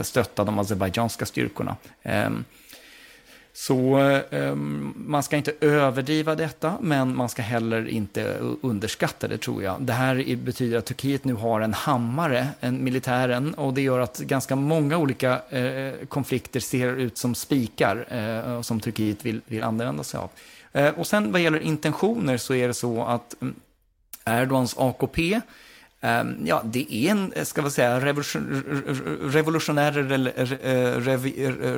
stötta 0.02 0.44
de 0.44 0.60
azerbajdzjanska 0.60 1.26
styrkorna. 1.26 1.76
Ehm, 2.04 2.44
så 3.60 4.00
eh, 4.30 4.56
man 4.96 5.24
ska 5.24 5.38
inte 5.38 5.54
överdriva 5.62 6.36
detta, 6.36 6.78
men 6.82 7.16
man 7.16 7.30
ska 7.30 7.42
heller 7.42 7.88
inte 7.88 8.38
underskatta 8.62 9.28
det 9.28 9.38
tror 9.38 9.64
jag. 9.64 9.82
Det 9.82 9.94
här 9.94 10.36
betyder 10.36 10.78
att 10.78 10.86
Turkiet 10.86 11.26
nu 11.26 11.34
har 11.34 11.62
en 11.62 11.74
hammare, 11.74 12.48
en 12.60 12.84
militären, 12.84 13.54
och 13.54 13.74
det 13.74 13.82
gör 13.82 14.00
att 14.00 14.20
ganska 14.20 14.56
många 14.56 14.98
olika 14.98 15.42
eh, 15.50 15.94
konflikter 16.08 16.60
ser 16.60 16.96
ut 16.96 17.18
som 17.18 17.36
spikar 17.36 18.06
eh, 18.10 18.62
som 18.62 18.80
Turkiet 18.80 19.26
vill, 19.26 19.42
vill 19.46 19.64
använda 19.64 20.04
sig 20.04 20.20
av. 20.20 20.30
Eh, 20.74 20.90
och 20.90 21.08
sen 21.08 21.32
vad 21.32 21.42
gäller 21.42 21.60
intentioner 21.60 22.38
så 22.38 22.54
är 22.54 22.68
det 22.68 22.74
så 22.74 23.04
att 23.04 23.42
mm, 23.42 23.56
Erdogans 24.26 24.76
AKP 24.78 25.42
ehm, 26.02 26.36
Ja, 26.46 26.62
det 26.66 26.96
är 26.96 27.12
en, 27.12 27.34
ska 27.46 27.62
vi 27.62 27.72
säga, 27.72 28.00
revolutionär, 29.22 29.98
eller 29.98 30.32
rev, 30.36 30.54
eh, 30.64 31.00
rev, 31.00 31.26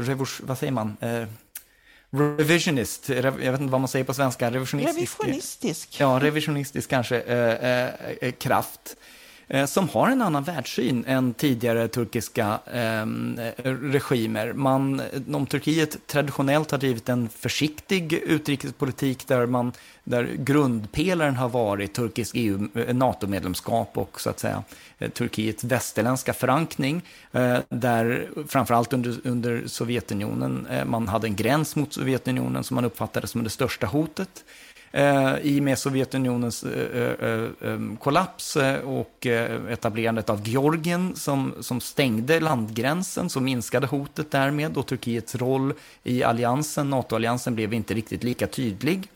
rev, 0.04 0.26
vad 0.42 0.58
säger 0.58 0.74
man? 0.74 0.98
Eh, 1.00 1.24
revisionist, 2.12 3.10
jag 3.10 3.32
vet 3.32 3.62
inte 3.62 3.72
vad 3.72 3.82
man 3.82 3.88
säger 3.88 4.06
på 4.06 4.14
svenska, 4.14 4.52
revisionistisk. 4.52 4.98
Revisionistisk. 4.98 5.96
Ja, 6.00 6.20
revisionistisk 6.22 6.90
kanske, 6.90 7.22
eh, 7.22 7.88
eh, 8.22 8.32
kraft. 8.32 8.96
Eh, 9.54 9.66
som 9.66 9.90
har 9.90 10.10
en 10.10 10.22
annan 10.22 10.44
världssyn 10.44 11.06
än 11.08 11.34
tidigare 11.34 11.88
turkiska 11.88 12.60
ehm, 12.74 13.40
eh, 13.40 13.72
regimer. 13.74 14.54
Man, 14.54 15.02
om 15.34 15.46
Turkiet 15.46 16.08
traditionellt 16.08 16.72
har 16.72 16.78
drivit 16.78 17.10
en 17.10 17.30
försiktig 17.30 18.14
utrikespolitik 18.14 19.28
där, 19.28 19.46
man, 19.46 19.72
där 20.04 20.24
grundpelaren 20.38 21.36
har 21.36 21.50
varit 21.50 21.94
turkisk 21.94 22.36
EU, 22.36 22.68
eh, 22.76 22.96
NATO-medlemskap 22.96 23.98
och 23.98 24.22
så 24.22 24.30
att 24.30 24.40
säga 24.40 24.64
Turkiets 25.14 25.64
västerländska 25.64 26.34
förankring, 26.34 27.02
där 27.70 28.30
framförallt 28.48 28.94
under, 28.94 29.18
under 29.24 29.64
Sovjetunionen, 29.68 30.68
man 30.86 31.08
hade 31.08 31.28
en 31.28 31.36
gräns 31.36 31.76
mot 31.76 31.94
Sovjetunionen 31.94 32.64
som 32.64 32.76
man 32.76 32.86
uppfattade 32.86 33.28
som 33.28 33.44
det 33.44 33.50
största 33.50 33.88
hotet 33.88 34.44
eh, 34.92 35.36
i 35.42 35.60
och 35.60 35.64
med 35.64 35.80
Sovjetunionens 35.80 36.64
eh, 36.64 37.02
eh, 37.02 37.30
eh, 37.30 37.50
eh 37.62 37.80
kollaps 38.00 38.58
eh, 38.58 38.80
och 38.80 39.28
eh, 39.28 39.72
etablerandet 39.72 40.30
av 40.30 40.48
Georgien 40.48 41.16
som, 41.16 41.54
som 41.60 41.82
stängde 41.82 42.40
landgränsen, 42.40 43.30
så 43.30 43.40
minskade 43.40 43.88
hotet 43.88 44.32
därmed 44.32 44.78
och 44.78 44.88
Turkiets 44.88 45.36
roll 45.36 45.74
i 46.04 46.24
alliansen, 46.24 46.90
NATO-alliansen, 46.90 47.56
blev 47.56 47.74
inte 47.74 47.94
riktigt 47.94 48.24
lika 48.24 48.48
tydlig. 48.48 49.10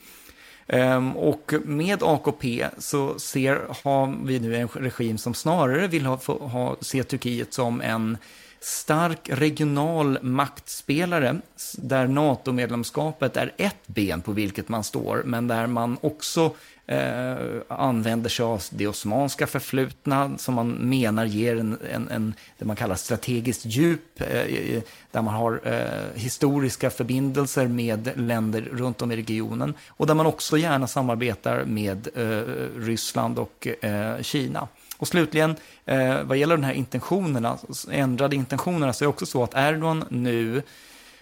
Ehm, 0.67 1.17
och 1.17 1.53
med 1.63 2.03
AKP 2.03 2.67
så 2.77 3.19
ser, 3.19 3.61
har 3.83 4.25
vi 4.25 4.39
nu 4.39 4.55
en 4.55 4.67
regim 4.67 5.17
som 5.17 5.33
snarare 5.33 5.87
vill 5.87 6.05
ha, 6.05 6.19
ha, 6.27 6.75
se 6.81 7.03
Turkiet 7.03 7.53
som 7.53 7.81
en 7.81 8.17
stark 8.65 9.29
regional 9.29 10.19
maktspelare 10.21 11.35
där 11.77 12.07
NATO-medlemskapet 12.07 13.37
är 13.37 13.53
ett 13.57 13.87
ben 13.87 14.21
på 14.21 14.31
vilket 14.31 14.69
man 14.69 14.83
står, 14.83 15.23
men 15.25 15.47
där 15.47 15.67
man 15.67 15.97
också 16.01 16.55
eh, 16.85 17.35
använder 17.67 18.29
sig 18.29 18.45
av 18.45 18.63
det 18.69 18.87
osmanska 18.87 19.47
förflutna 19.47 20.37
som 20.37 20.53
man 20.53 20.71
menar 20.71 21.25
ger 21.25 21.55
en, 21.55 21.77
en, 21.91 22.09
en 22.09 22.33
det 22.57 22.65
man 22.65 22.75
kallar 22.75 22.95
strategiskt 22.95 23.65
djup, 23.65 24.21
eh, 24.21 24.81
där 25.11 25.21
man 25.21 25.33
har 25.33 25.61
eh, 25.63 26.21
historiska 26.21 26.89
förbindelser 26.89 27.67
med 27.67 28.11
länder 28.15 28.61
runt 28.61 29.01
om 29.01 29.11
i 29.11 29.15
regionen 29.15 29.73
och 29.89 30.07
där 30.07 30.13
man 30.13 30.25
också 30.25 30.57
gärna 30.57 30.87
samarbetar 30.87 31.65
med 31.65 32.07
eh, 32.15 32.41
Ryssland 32.79 33.39
och 33.39 33.67
eh, 33.81 34.21
Kina. 34.21 34.67
Och 34.97 35.07
slutligen, 35.07 35.55
eh, 35.85 36.23
vad 36.23 36.37
gäller 36.37 36.57
de 36.57 36.63
här 36.63 36.73
intentionerna, 36.73 37.57
ändrade 37.91 38.35
intentionerna, 38.35 38.93
så 38.93 39.03
är 39.03 39.05
det 39.05 39.09
också 39.09 39.25
så 39.25 39.43
att 39.43 39.53
Erdogan 39.55 40.05
nu 40.09 40.57
eh, 40.57 40.63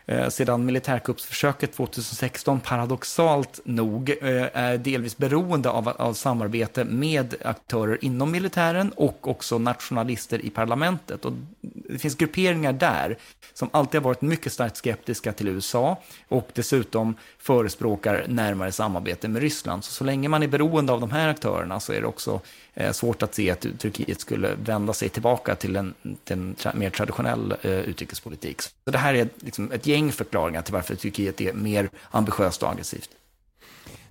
Eh, 0.06 0.30
sedan 0.30 0.66
militärkuppsförsöket 0.66 1.74
2016 1.74 2.60
paradoxalt 2.60 3.60
nog 3.64 4.10
eh, 4.10 4.48
är 4.54 4.78
delvis 4.78 5.18
beroende 5.18 5.70
av, 5.70 5.88
av 5.88 6.14
samarbete 6.14 6.84
med 6.84 7.36
aktörer 7.44 7.98
inom 8.06 8.32
militären 8.32 8.92
och 8.92 9.28
också 9.28 9.58
nationalister 9.58 10.46
i 10.46 10.50
parlamentet. 10.50 11.26
Och 11.26 11.34
det 11.62 12.00
finns 12.00 12.16
grupperingar 12.16 12.74
där 12.74 13.18
som 13.54 13.70
alltid 13.72 14.02
har 14.02 14.06
varit 14.06 14.22
mycket 14.22 14.54
starkt 14.54 14.78
skeptiska 14.78 15.34
till 15.34 15.48
USA 15.48 16.02
och 16.28 16.50
dessutom 16.54 17.16
förespråkar 17.38 18.26
närmare 18.28 18.72
samarbete 18.72 19.28
med 19.28 19.42
Ryssland. 19.42 19.84
Så, 19.84 19.92
så 19.92 20.04
länge 20.04 20.30
man 20.30 20.44
är 20.44 20.48
beroende 20.48 20.94
av 20.94 21.00
de 21.00 21.12
här 21.12 21.30
aktörerna 21.30 21.80
så 21.80 21.94
är 21.94 22.02
det 22.02 22.08
också 22.08 22.42
eh, 22.74 22.92
svårt 22.92 23.24
att 23.24 23.36
se 23.36 23.52
att 23.52 23.66
Turkiet 23.78 24.22
skulle 24.22 24.56
vända 24.56 24.94
sig 24.94 25.10
tillbaka 25.10 25.56
till 25.56 25.76
en, 25.76 25.94
till 26.24 26.34
en 26.34 26.56
mer 26.74 26.90
traditionell 26.90 27.56
utrikespolitik. 27.64 28.62
Så 28.62 28.92
det 28.92 28.98
här 28.98 29.14
är 29.14 29.30
liksom 29.40 29.72
ett 29.72 29.88
gäng 29.94 30.12
förklaringar 30.12 30.62
till 30.62 30.74
varför 30.74 30.96
Turkiet 30.96 31.42
är 31.42 31.54
mer 31.54 31.90
ambitiöst 32.12 32.64
och 32.64 32.70
aggressivt. 32.70 33.10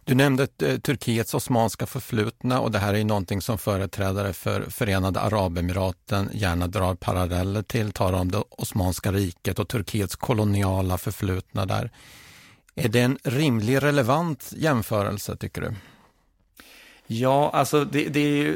Du 0.04 0.14
nämnde 0.14 0.48
eh, 0.62 0.78
Turkiets 0.78 1.34
osmanska 1.34 1.86
förflutna 1.86 2.60
och 2.60 2.70
det 2.70 2.78
här 2.78 2.94
är 2.94 3.04
någonting 3.04 3.40
som 3.40 3.58
företrädare 3.58 4.32
för 4.32 4.62
Förenade 4.62 5.20
Arabemiraten 5.20 6.30
gärna 6.32 6.66
drar 6.66 6.94
paralleller 6.94 7.62
till, 7.62 7.92
talar 7.92 8.18
om 8.18 8.30
det 8.30 8.42
Osmanska 8.50 9.12
riket 9.12 9.58
och 9.58 9.68
Turkiets 9.68 10.16
koloniala 10.16 10.98
förflutna 10.98 11.66
där. 11.66 11.90
Är 12.74 12.88
det 12.88 13.00
en 13.00 13.18
rimlig, 13.22 13.82
relevant 13.82 14.52
jämförelse 14.56 15.36
tycker 15.36 15.60
du? 15.60 15.74
Ja, 17.06 17.50
alltså 17.54 17.84
det, 17.84 18.08
det 18.08 18.20
är 18.20 18.54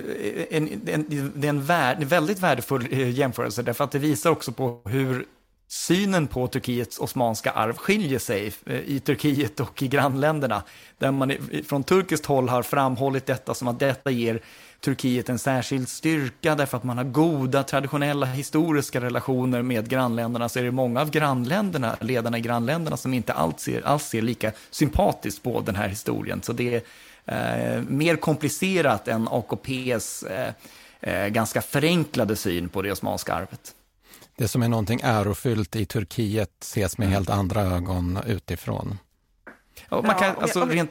en, 0.50 0.68
en, 0.86 1.32
det 1.34 1.46
är 1.46 1.48
en, 1.48 1.64
värd, 1.64 2.02
väldigt 2.02 2.38
värdefull 2.38 2.86
eh, 2.90 3.10
jämförelse 3.10 3.62
därför 3.62 3.84
att 3.84 3.90
det 3.90 3.98
visar 3.98 4.30
också 4.30 4.52
på 4.52 4.80
hur 4.84 5.26
synen 5.68 6.26
på 6.26 6.46
Turkiets 6.46 6.98
osmanska 6.98 7.50
arv 7.50 7.76
skiljer 7.76 8.18
sig 8.18 8.52
eh, 8.66 8.76
i 8.76 9.00
Turkiet 9.00 9.60
och 9.60 9.82
i 9.82 9.88
grannländerna. 9.88 10.62
Där 10.98 11.10
man 11.10 11.32
från 11.66 11.84
turkiskt 11.84 12.26
håll 12.26 12.48
har 12.48 12.62
framhållit 12.62 13.26
detta 13.26 13.54
som 13.54 13.68
att 13.68 13.78
detta 13.78 14.10
ger 14.10 14.40
Turkiet 14.80 15.28
en 15.28 15.38
särskild 15.38 15.88
styrka 15.88 16.54
därför 16.54 16.76
att 16.76 16.84
man 16.84 16.96
har 16.96 17.04
goda 17.04 17.62
traditionella 17.62 18.26
historiska 18.26 19.00
relationer 19.00 19.62
med 19.62 19.88
grannländerna 19.88 20.48
så 20.48 20.58
är 20.58 20.62
det 20.62 20.70
många 20.70 21.00
av 21.00 21.10
grannländerna, 21.10 21.96
ledarna 22.00 22.38
i 22.38 22.40
grannländerna 22.40 22.96
som 22.96 23.14
inte 23.14 23.32
alls 23.32 23.60
ser, 23.60 23.86
alls 23.86 24.04
ser 24.04 24.22
lika 24.22 24.52
sympatiskt 24.70 25.42
på 25.42 25.60
den 25.60 25.76
här 25.76 25.88
historien. 25.88 26.42
Så 26.42 26.52
det 26.52 26.82
är 27.26 27.76
eh, 27.76 27.82
mer 27.82 28.16
komplicerat 28.16 29.08
än 29.08 29.28
AKPs 29.28 30.22
eh, 30.22 30.52
eh, 31.00 31.28
ganska 31.28 31.62
förenklade 31.62 32.36
syn 32.36 32.68
på 32.68 32.82
det 32.82 32.92
osmanska 32.92 33.34
arvet. 33.34 33.75
Det 34.38 34.48
som 34.48 34.62
är 34.62 34.68
någonting 34.68 35.00
ärofyllt 35.02 35.76
i 35.76 35.86
Turkiet 35.86 36.50
ses 36.62 36.98
med 36.98 37.06
mm. 37.06 37.14
helt 37.14 37.30
andra 37.30 37.62
ögon 37.62 38.18
utifrån. 38.26 38.98
Ja, 39.88 40.02
man 40.02 40.14
kan, 40.14 40.36
alltså, 40.36 40.64
rent, 40.64 40.90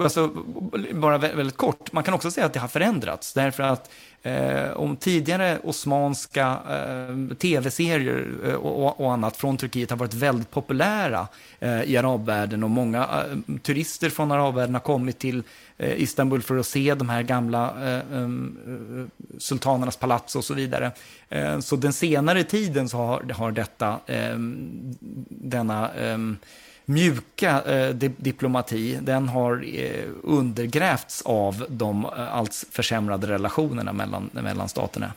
alltså, 0.00 0.30
bara 0.92 1.18
väldigt 1.18 1.56
kort, 1.56 1.92
man 1.92 2.04
kan 2.04 2.14
också 2.14 2.30
säga 2.30 2.46
att 2.46 2.52
det 2.52 2.60
har 2.60 2.68
förändrats. 2.68 3.32
Därför 3.32 3.62
att 3.62 3.90
eh, 4.22 4.70
om 4.70 4.96
tidigare 4.96 5.58
osmanska 5.64 6.58
eh, 6.70 7.36
tv-serier 7.36 8.28
eh, 8.44 8.54
och, 8.54 9.00
och, 9.00 9.12
annat 9.12 9.36
från 9.36 9.56
Turkiet 9.56 9.90
har 9.90 9.96
varit 9.96 10.14
väldigt 10.14 10.50
populära 10.50 11.28
eh, 11.60 11.82
i 11.82 11.96
arabvärlden 11.96 12.64
och 12.64 12.70
många 12.70 13.02
eh, 13.02 13.56
turister 13.62 14.10
från 14.10 14.32
arabvärlden 14.32 14.74
har 14.74 14.80
kommit 14.80 15.18
till 15.18 15.42
eh, 15.78 16.02
Istanbul 16.02 16.42
för 16.42 16.58
att 16.58 16.66
se 16.66 16.94
de 16.94 17.08
här 17.08 17.22
gamla 17.22 17.74
eh, 17.82 17.88
eh, 17.88 18.22
eh, 18.22 19.06
sultanernas 19.38 19.96
palats 19.96 20.36
och 20.36 20.44
så 20.44 20.54
vidare. 20.54 20.90
så 21.60 21.76
den 21.76 21.92
senare 21.92 22.44
tiden 22.44 22.88
så 22.88 22.96
har, 22.96 23.32
har 23.32 23.50
detta, 23.50 23.98
denna 25.28 25.90
mjuka 26.88 27.62
eh, 27.62 27.94
diplomati, 27.94 28.98
den 29.02 29.28
har 29.28 29.64
eh, 29.74 30.08
undergrävts 30.22 31.22
av 31.22 31.66
de 31.68 32.04
eh, 32.04 32.34
allt 32.34 32.64
försämrade 32.70 33.26
relationerna 33.26 33.92
mellan, 33.92 34.30
mellan 34.32 34.68
staterna. 34.68 35.12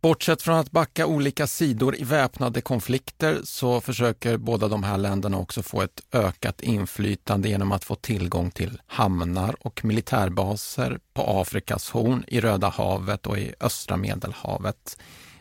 Bortsett 0.00 0.42
från 0.42 0.56
att 0.56 0.70
backa 0.70 1.06
olika 1.06 1.46
sidor 1.46 1.96
i 1.96 2.04
väpnade 2.04 2.60
konflikter 2.60 3.38
så 3.44 3.80
försöker 3.80 4.36
båda 4.36 4.68
de 4.68 4.82
här 4.82 4.98
länderna 4.98 5.38
också 5.38 5.62
få 5.62 5.82
ett 5.82 6.02
ökat 6.12 6.60
inflytande 6.60 7.48
genom 7.48 7.72
att 7.72 7.84
få 7.84 7.94
tillgång 7.94 8.50
till 8.50 8.80
hamnar 8.86 9.56
och 9.60 9.84
militärbaser 9.84 10.98
på 11.14 11.22
Afrikas 11.40 11.90
horn, 11.90 12.24
i 12.26 12.40
Röda 12.40 12.68
havet 12.68 13.26
och 13.26 13.38
i 13.38 13.54
östra 13.60 13.96
Medelhavet. 13.96 14.98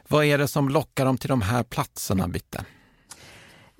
Vad 0.08 0.26
är 0.26 0.38
det 0.38 0.48
som 0.48 0.70
lockar 0.70 1.06
dem 1.06 1.18
till 1.18 1.30
de 1.30 1.42
här 1.42 1.64
platserna, 1.64 2.28
Bitte? 2.28 2.66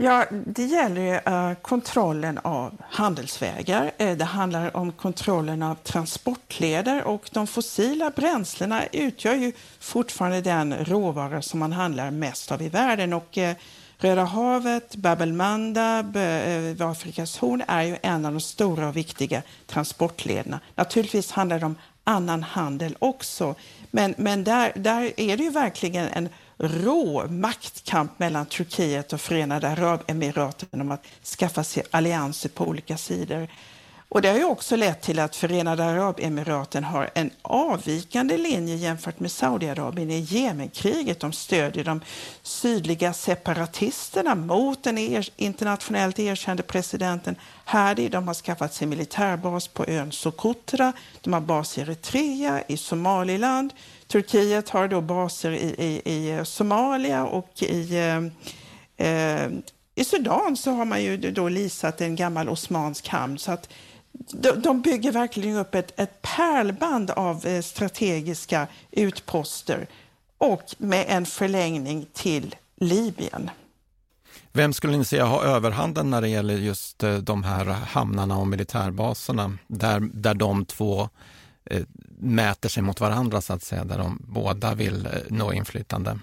Ja, 0.02 0.26
det 0.32 0.66
gäller 0.66 1.02
ju, 1.02 1.34
uh, 1.34 1.54
kontrollen 1.62 2.38
av 2.38 2.82
handelsvägar. 2.90 3.92
Uh, 4.02 4.18
det 4.18 4.26
handlar 4.26 4.78
om 4.78 4.92
kontrollen 4.92 5.64
av 5.64 5.76
transportleder 5.76 7.04
och 7.04 7.30
de 7.32 7.48
fossila 7.48 8.10
bränslena 8.10 8.86
utgör 8.86 9.36
ju 9.36 9.52
fortfarande 9.80 10.42
den 10.42 10.86
råvara 10.86 11.42
som 11.42 11.60
man 11.60 11.74
handlar 11.74 12.12
mest 12.12 12.52
av 12.52 12.62
i 12.62 12.70
världen. 12.70 13.14
Och, 13.14 13.38
uh, 13.38 13.52
Röda 13.98 14.24
havet, 14.24 14.96
Bab 14.96 15.22
el-Mandab, 15.22 16.18
Afrikas 16.80 17.38
horn 17.38 17.64
är 17.68 17.84
ju 17.84 17.98
en 18.02 18.26
av 18.26 18.32
de 18.32 18.42
stora 18.42 18.88
och 18.88 18.98
viktiga 18.98 19.42
transportlederna. 19.68 20.60
Naturligtvis 20.76 21.32
handlar 21.32 21.60
det 21.60 21.66
om 21.66 21.76
annan 22.04 22.44
handel 22.44 22.96
också, 23.00 23.56
men, 23.92 24.16
men 24.18 24.44
där, 24.44 24.72
där 24.76 25.12
är 25.18 25.38
det 25.38 25.44
ju 25.44 25.50
verkligen 25.50 26.08
en 26.08 26.30
rå 26.60 27.28
maktkamp 27.28 28.20
mellan 28.20 28.46
Turkiet 28.46 29.14
och 29.14 29.22
Förenade 29.22 29.70
Arabemiraten 29.70 30.82
om 30.82 30.92
att 30.92 31.06
skaffa 31.24 31.64
sig 31.64 31.84
allianser 31.92 32.50
på 32.50 32.68
olika 32.68 32.98
sidor. 32.98 33.48
Och 34.12 34.22
det 34.22 34.30
har 34.30 34.38
ju 34.38 34.46
också 34.46 34.76
lett 34.76 35.02
till 35.02 35.20
att 35.20 35.36
Förenade 35.36 35.86
Arabemiraten 35.86 36.84
har 36.84 37.10
en 37.14 37.32
avvikande 37.42 38.38
linje 38.38 38.76
jämfört 38.76 39.20
med 39.20 39.32
Saudiarabien 39.32 40.12
i 40.12 40.20
Jemenkriget. 40.20 41.20
De 41.20 41.32
stödjer 41.32 41.84
de 41.84 42.02
sydliga 42.44 43.14
separatisterna 43.14 44.36
mot 44.36 44.84
den 44.84 44.98
er 44.98 45.30
internationellt 45.36 46.20
erkände 46.20 46.64
presidenten 46.64 47.36
Hadi. 47.66 48.10
De 48.10 48.28
har 48.28 48.34
skaffat 48.34 48.74
sig 48.74 48.88
militärbas 48.88 49.68
på 49.68 49.86
ön 49.88 50.12
Socotra. 50.12 50.94
De 51.22 51.34
har 51.34 51.42
bas 51.42 51.78
i 51.78 51.82
Eritrea, 51.82 52.64
i 52.68 52.78
Somaliland. 52.78 53.74
Turkiet 54.12 54.70
har 54.70 54.88
då 54.88 55.02
baser 55.02 55.52
i, 55.52 55.76
i, 55.78 56.14
i 56.14 56.46
Somalia 56.46 57.26
och 57.26 57.64
i, 57.64 57.98
eh, 57.98 59.08
eh 59.08 59.50
I 59.96 60.04
Sudan 60.04 60.58
så 60.58 60.72
har 60.72 60.86
man 60.86 61.04
ju 61.04 61.18
då 61.18 61.50
lisat 61.50 62.02
en 62.02 62.16
gammal 62.16 62.50
osmansk 62.50 63.08
hamn 63.08 63.40
så 63.40 63.52
att 63.52 63.70
de 64.58 64.82
bygger 64.82 65.12
verkligen 65.12 65.58
upp 65.58 65.76
ett, 65.76 66.00
ett 66.00 66.22
pärlband 66.22 67.12
av 67.12 67.46
eh, 67.46 67.62
strategiska 67.62 68.68
utposter 68.92 69.88
och 70.38 70.64
med 70.78 71.06
en 71.08 71.26
förlängning 71.26 72.06
till 72.14 72.56
Libyen. 72.78 73.50
Vem 74.52 74.74
skulle 74.74 74.98
ni 74.98 75.06
säga 75.06 75.26
har 75.26 75.44
överhanden 75.44 76.10
när 76.10 76.22
det 76.22 76.30
gäller 76.30 76.58
just 76.58 77.04
eh, 77.04 77.18
de 77.18 77.44
här 77.44 77.66
hamnarna 77.66 78.38
och 78.38 78.48
militärbaserna 78.48 79.58
där, 79.68 80.00
där 80.14 80.34
de 80.34 80.66
två 80.66 81.10
Eh, 81.70 81.82
mäter 82.20 82.70
sig 82.70 82.84
mot 82.84 83.00
varandra 83.00 83.42
så 83.42 83.54
att 83.54 83.64
säga, 83.64 83.84
där 83.84 83.98
de 83.98 84.22
båda 84.28 84.76
vill 84.76 85.06
eh, 85.06 85.12
nå 85.30 85.54
inflytande? 85.54 86.20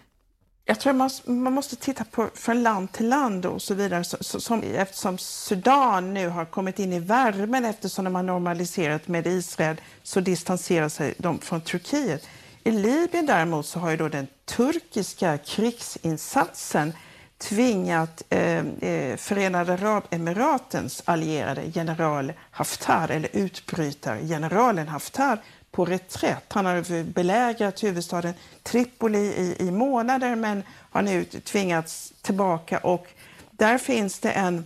Jag 0.65 0.81
tror 0.81 0.93
man, 0.93 1.11
man 1.25 1.53
måste 1.53 1.77
titta 1.77 2.05
på 2.05 2.31
från 2.35 2.63
land 2.63 2.93
till 2.93 3.09
land 3.09 3.47
och 3.47 3.63
så 3.63 3.75
vidare. 3.75 4.05
Så, 4.05 4.41
som, 4.41 4.63
eftersom 4.63 5.19
Sudan 5.19 6.15
nu 6.15 6.29
har 6.29 6.45
kommit 6.45 6.79
in 6.79 6.93
i 6.93 6.99
värmen 6.99 7.65
eftersom 7.65 8.05
de 8.05 8.15
har 8.15 8.23
normaliserat 8.23 9.09
med 9.09 9.27
Israel 9.27 9.77
så 10.03 10.21
distanserar 10.21 10.89
sig 10.89 11.15
de 11.19 11.39
från 11.39 11.61
Turkiet. 11.61 12.29
I 12.65 12.71
Libyen 12.71 13.27
däremot 13.27 13.67
så 13.67 13.79
har 13.79 13.91
ju 13.91 13.97
då 13.97 14.09
den 14.09 14.27
turkiska 14.45 15.39
krigsinsatsen 15.39 16.93
tvingat 17.39 18.23
eh, 18.31 18.59
eh, 18.59 19.17
Förenade 19.17 19.73
Arabemiratens 19.73 21.03
allierade 21.05 21.63
general 21.65 22.33
Haftar, 22.51 23.11
eller 23.11 23.29
utbrytargeneralen 23.33 24.89
Haftar, 24.89 25.39
på 25.71 25.85
reträtt. 25.85 26.45
Han 26.49 26.67
har 26.67 27.03
belägrat 27.03 27.85
huvudstaden 27.85 28.35
Tripoli 28.63 29.19
i, 29.19 29.57
i 29.59 29.71
månader 29.71 30.37
men 30.37 30.63
har 30.91 31.03
nu 31.03 31.25
tvingats 31.25 32.13
tillbaka 32.23 32.79
och 32.79 33.07
där 33.51 33.79
finns 33.79 34.19
det 34.19 34.31
en 34.31 34.65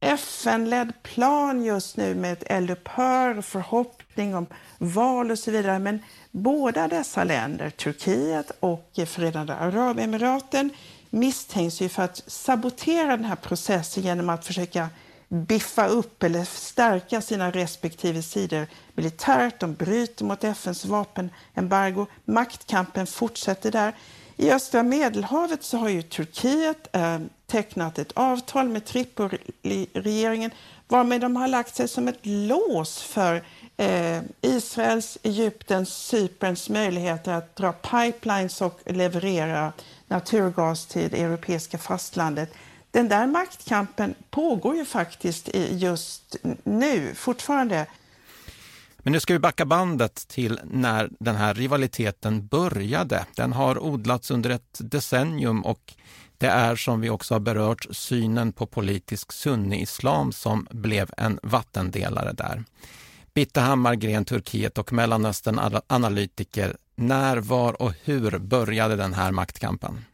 FN-ledd 0.00 0.92
plan 1.02 1.64
just 1.64 1.96
nu 1.96 2.14
med 2.14 2.32
ett 2.32 2.42
eldupphör, 2.46 3.42
förhoppning 3.42 4.34
om 4.34 4.46
val 4.78 5.30
och 5.30 5.38
så 5.38 5.50
vidare. 5.50 5.78
Men 5.78 5.98
båda 6.30 6.88
dessa 6.88 7.24
länder, 7.24 7.70
Turkiet 7.70 8.52
och 8.60 8.90
Förenade 9.06 9.54
Arabemiraten, 9.54 10.70
misstänks 11.12 11.80
ju 11.80 11.88
för 11.88 12.02
att 12.02 12.22
sabotera 12.26 13.16
den 13.16 13.24
här 13.24 13.36
processen 13.36 14.02
genom 14.02 14.28
att 14.28 14.46
försöka 14.46 14.88
biffa 15.28 15.86
upp 15.86 16.22
eller 16.22 16.44
stärka 16.44 17.20
sina 17.20 17.50
respektive 17.50 18.22
sidor 18.22 18.66
militärt. 18.94 19.60
De 19.60 19.74
bryter 19.74 20.24
mot 20.24 20.44
FNs 20.44 20.84
vapenembargo. 20.84 22.06
Maktkampen 22.24 23.06
fortsätter 23.06 23.70
där. 23.70 23.92
I 24.36 24.50
östra 24.50 24.82
Medelhavet 24.82 25.62
så 25.62 25.78
har 25.78 25.88
ju 25.88 26.02
Turkiet 26.02 26.88
eh, 26.96 27.18
tecknat 27.46 27.98
ett 27.98 28.12
avtal 28.12 28.68
med 28.68 28.84
Tripoli-regeringen 28.84 30.50
varmed 30.88 31.20
de 31.20 31.36
har 31.36 31.48
lagt 31.48 31.74
sig 31.74 31.88
som 31.88 32.08
ett 32.08 32.18
lås 32.22 33.02
för 33.02 33.42
eh, 33.76 34.20
Israels, 34.40 35.18
Egyptens, 35.22 35.88
Cyperns 35.88 36.68
möjligheter 36.68 37.32
att 37.32 37.56
dra 37.56 37.72
pipelines 37.72 38.60
och 38.60 38.80
leverera 38.86 39.72
naturgas 40.12 40.86
till 40.86 41.10
det 41.10 41.22
europeiska 41.22 41.78
fastlandet. 41.78 42.54
Den 42.90 43.08
där 43.08 43.26
maktkampen 43.26 44.14
pågår 44.30 44.76
ju 44.76 44.84
faktiskt 44.84 45.48
just 45.70 46.36
nu 46.64 47.14
fortfarande. 47.14 47.86
Men 48.98 49.12
nu 49.12 49.20
ska 49.20 49.32
vi 49.32 49.38
backa 49.38 49.64
bandet 49.64 50.28
till 50.28 50.60
när 50.64 51.10
den 51.20 51.36
här 51.36 51.54
rivaliteten 51.54 52.46
började. 52.46 53.26
Den 53.36 53.52
har 53.52 53.78
odlats 53.78 54.30
under 54.30 54.50
ett 54.50 54.78
decennium 54.80 55.64
och 55.64 55.94
det 56.38 56.46
är 56.46 56.76
som 56.76 57.00
vi 57.00 57.10
också 57.10 57.34
har 57.34 57.40
berört 57.40 57.86
synen 57.90 58.52
på 58.52 58.66
politisk 58.66 59.32
sunni-islam 59.32 60.32
som 60.32 60.66
blev 60.70 61.10
en 61.16 61.38
vattendelare 61.42 62.32
där. 62.32 62.64
Bitte 63.34 63.60
Hammargren, 63.60 64.24
Turkiet 64.24 64.78
och 64.78 64.92
Mellanöstern 64.92 65.80
analytiker. 65.86 66.76
När, 66.94 67.36
var 67.36 67.82
och 67.82 67.92
hur 68.04 68.38
började 68.38 68.96
den 68.96 69.14
här 69.14 69.32
maktkampen? 69.32 70.04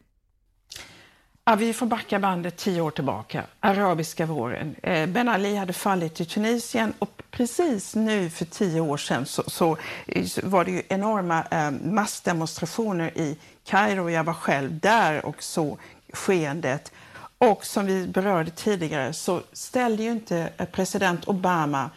Ja, 1.49 1.55
vi 1.55 1.73
får 1.73 1.85
backa 1.85 2.19
bandet 2.19 2.57
tio 2.57 2.81
år 2.81 2.91
tillbaka. 2.91 3.43
Arabiska 3.59 4.25
våren. 4.25 4.75
Eh, 4.83 5.05
ben 5.05 5.29
Ali 5.29 5.55
hade 5.55 5.73
fallit 5.73 6.21
i 6.21 6.25
Tunisien 6.25 6.93
och 6.99 7.21
precis 7.31 7.95
nu 7.95 8.29
för 8.29 8.45
tio 8.45 8.81
år 8.81 8.97
sedan 8.97 9.25
så, 9.25 9.43
så, 9.47 9.77
eh, 10.07 10.25
var 10.43 10.65
det 10.65 10.71
ju 10.71 10.81
enorma 10.89 11.43
eh, 11.51 11.71
massdemonstrationer 11.71 13.17
i 13.17 13.37
Kairo. 13.65 14.09
Jag 14.09 14.23
var 14.23 14.33
själv 14.33 14.79
där 14.79 15.25
och 15.25 15.43
så 15.43 15.77
skeendet. 16.13 16.91
Och 17.37 17.65
som 17.65 17.85
vi 17.85 18.07
berörde 18.07 18.51
tidigare 18.51 19.13
så 19.13 19.41
ställde 19.53 20.03
ju 20.03 20.11
inte 20.11 20.49
president 20.71 21.27
Obama 21.27 21.89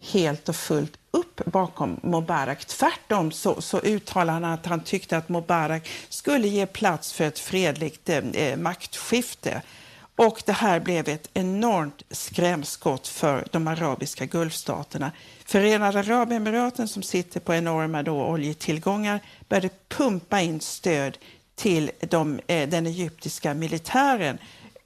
helt 0.00 0.48
och 0.48 0.56
fullt 0.56 0.98
upp 1.10 1.40
bakom 1.44 2.00
Mubarak. 2.02 2.64
Tvärtom 2.64 3.32
så, 3.32 3.60
så 3.60 3.80
uttalade 3.80 4.32
han 4.32 4.44
att 4.44 4.66
han 4.66 4.80
tyckte 4.80 5.16
att 5.16 5.28
Mubarak 5.28 5.88
skulle 6.08 6.48
ge 6.48 6.66
plats 6.66 7.12
för 7.12 7.24
ett 7.24 7.38
fredligt 7.38 8.08
eh, 8.08 8.18
eh, 8.18 8.56
maktskifte. 8.58 9.62
Och 10.16 10.42
det 10.46 10.52
här 10.52 10.80
blev 10.80 11.08
ett 11.08 11.30
enormt 11.34 12.02
skrämskott 12.10 13.08
för 13.08 13.46
de 13.50 13.68
arabiska 13.68 14.26
gulfstaterna. 14.26 15.12
Förenade 15.44 15.98
Arabemiraten 15.98 16.88
som 16.88 17.02
sitter 17.02 17.40
på 17.40 17.54
enorma 17.54 18.02
då 18.02 18.24
oljetillgångar 18.24 19.20
började 19.48 19.70
pumpa 19.88 20.40
in 20.40 20.60
stöd 20.60 21.18
till 21.54 21.90
de, 22.00 22.40
eh, 22.46 22.68
den 22.68 22.86
egyptiska 22.86 23.54
militären. 23.54 24.38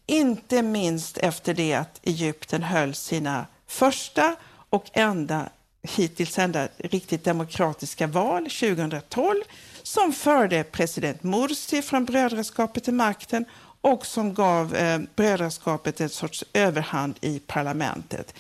Inte 0.07 0.62
minst 0.62 1.18
efter 1.18 1.55
det 1.55 1.74
att 1.74 2.00
Egypten 2.03 2.62
höll 2.62 2.94
sina 2.94 3.46
första 3.66 4.37
och 4.74 4.90
enda 4.92 5.48
hittills 5.82 6.38
enda 6.38 6.68
riktigt 6.78 7.24
demokratiska 7.24 8.06
val 8.06 8.42
2012 8.42 9.34
som 9.82 10.12
förde 10.12 10.64
president 10.64 11.22
Morsi 11.22 11.82
från 11.82 12.04
brödraskapet 12.04 12.84
till 12.84 12.94
makten 12.94 13.44
och 13.80 14.06
som 14.06 14.34
gav 14.34 14.74
eh, 14.76 15.00
brödraskapet 15.16 16.00
en 16.00 16.08
sorts 16.08 16.44
överhand 16.52 17.14
i 17.20 17.38
parlamentet. 17.38 18.34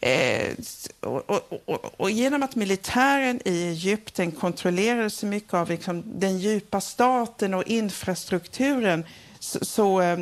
Eh, 0.00 0.54
och, 1.00 1.30
och, 1.30 1.62
och, 1.64 2.00
och, 2.00 2.10
genom 2.10 2.42
att 2.42 2.56
militären 2.56 3.40
i 3.44 3.68
Egypten 3.68 4.32
kontrollerade 4.32 5.10
så 5.10 5.26
mycket 5.26 5.54
av 5.54 5.68
liksom, 5.68 6.02
den 6.06 6.38
djupa 6.38 6.80
staten 6.80 7.54
och 7.54 7.64
infrastrukturen 7.66 9.04
så, 9.38 9.64
så 9.64 10.00
eh, 10.00 10.18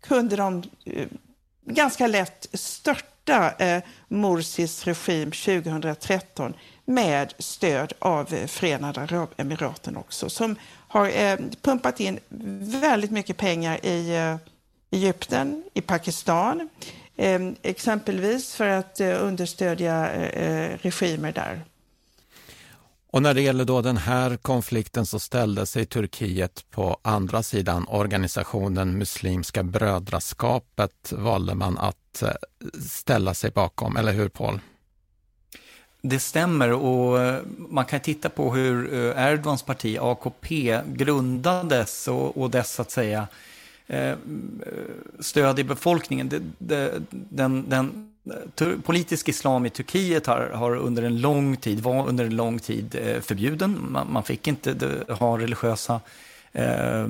kunde 0.00 0.36
de 0.36 0.62
eh, 0.84 1.06
ganska 1.66 2.06
lätt 2.06 2.46
störta 2.52 3.11
störta 3.22 3.64
eh, 3.64 3.82
Morsis 4.08 4.84
regim 4.84 5.30
2013 5.30 6.54
med 6.84 7.34
stöd 7.38 7.92
av 7.98 8.34
eh, 8.34 8.46
Förenade 8.46 9.00
Arabemiraten 9.00 9.96
också 9.96 10.30
som 10.30 10.56
har 10.88 11.08
eh, 11.08 11.38
pumpat 11.62 12.00
in 12.00 12.18
väldigt 12.80 13.10
mycket 13.10 13.36
pengar 13.36 13.86
i 13.86 14.16
eh, 14.16 14.36
Egypten, 14.90 15.64
i 15.74 15.80
Pakistan 15.80 16.68
eh, 17.16 17.40
exempelvis 17.62 18.54
för 18.54 18.68
att 18.68 19.00
eh, 19.00 19.24
understödja 19.24 20.10
eh, 20.10 20.42
eh 20.42 20.78
regimer 20.82 21.32
där. 21.32 21.60
Och 23.12 23.22
när 23.22 23.34
det 23.34 23.42
gäller 23.42 23.64
då 23.64 23.82
den 23.82 23.96
här 23.96 24.36
konflikten 24.36 25.06
så 25.06 25.18
ställde 25.18 25.66
sig 25.66 25.86
Turkiet 25.86 26.64
på 26.70 26.98
andra 27.02 27.42
sidan 27.42 27.86
organisationen 27.88 28.98
Muslimska 28.98 29.62
brödraskapet 29.62 31.12
valde 31.12 31.54
man 31.54 31.78
att 31.78 32.22
eh, 32.22 32.28
ställa 32.80 33.34
sig 33.34 33.50
bakom, 33.50 33.96
eller 33.96 34.12
hur 34.12 34.28
Paul? 34.28 34.60
Det 36.02 36.18
stämmer 36.18 36.72
och 36.72 37.20
eh, 37.20 37.42
man 37.56 37.84
kan 37.84 38.00
titta 38.00 38.28
på 38.28 38.54
hur 38.54 38.94
eh, 38.94 39.24
Erdogans 39.26 39.62
parti 39.62 39.98
AKP 40.00 40.80
grundades 40.86 42.08
och, 42.08 42.36
och 42.42 42.50
dess 42.50 42.72
så 42.72 42.82
att 42.82 42.90
säga 42.90 43.28
stöd 45.20 45.58
i 45.58 45.64
befolkningen. 45.64 46.54
Den, 46.58 47.68
den 47.68 48.11
politisk 48.84 49.28
islam 49.28 49.66
i 49.66 49.70
Turkiet 49.70 50.26
har, 50.26 50.50
har, 50.54 50.76
under 50.76 51.02
en 51.02 51.20
lång 51.20 51.56
tid, 51.56 51.80
var 51.80 52.08
under 52.08 52.24
en 52.24 52.36
lång 52.36 52.58
tid 52.58 52.94
eh, 53.02 53.20
förbjuden. 53.20 53.86
Man, 53.90 54.12
man 54.12 54.24
fick 54.24 54.48
inte 54.48 54.74
ha 55.08 55.38
religiösa, 55.38 56.00
eh, 56.52 57.06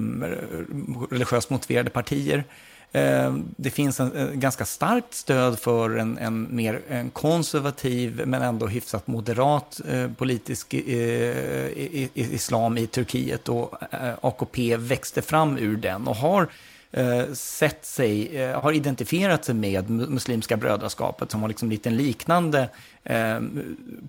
religiöst 1.11 1.51
motiverade 1.51 1.91
partier. 1.91 2.45
Eh, 2.93 3.37
det 3.57 3.71
finns 3.71 4.01
en, 4.01 4.17
en, 4.17 4.41
ganska 4.41 4.65
starkt 4.65 5.15
stöd 5.15 5.59
för 5.59 5.97
en, 5.97 6.19
en 6.19 6.57
mer 6.57 6.81
en 6.89 7.11
konservativ 7.11 8.23
men 8.27 8.43
ändå 8.43 8.67
hyfsat 8.67 9.07
moderat 9.07 9.81
eh, 9.89 10.11
politisk 10.13 10.75
eh, 10.75 11.69
islam 12.15 12.79
i 12.79 12.87
Turkiet 12.87 13.49
och 13.49 13.83
eh, 13.91 14.15
AKP 14.21 14.77
växte 14.77 15.23
fram 15.23 15.59
ur 15.59 15.77
den 15.77 16.09
och 16.09 16.17
har 16.17 16.43
eh, 16.43 16.49
Eh, 16.95 17.33
sett 17.33 17.85
sig, 17.85 18.37
eh, 18.37 18.61
har 18.61 18.73
identifierat 18.73 19.45
sig 19.45 19.55
med 19.55 19.91
Muslimska 19.91 20.57
brödraskapet 20.57 21.31
som 21.31 21.41
har 21.41 21.49
liksom 21.49 21.71
lite 21.71 21.89
en 21.89 21.97
liknande 21.97 22.69
eh, 23.05 23.41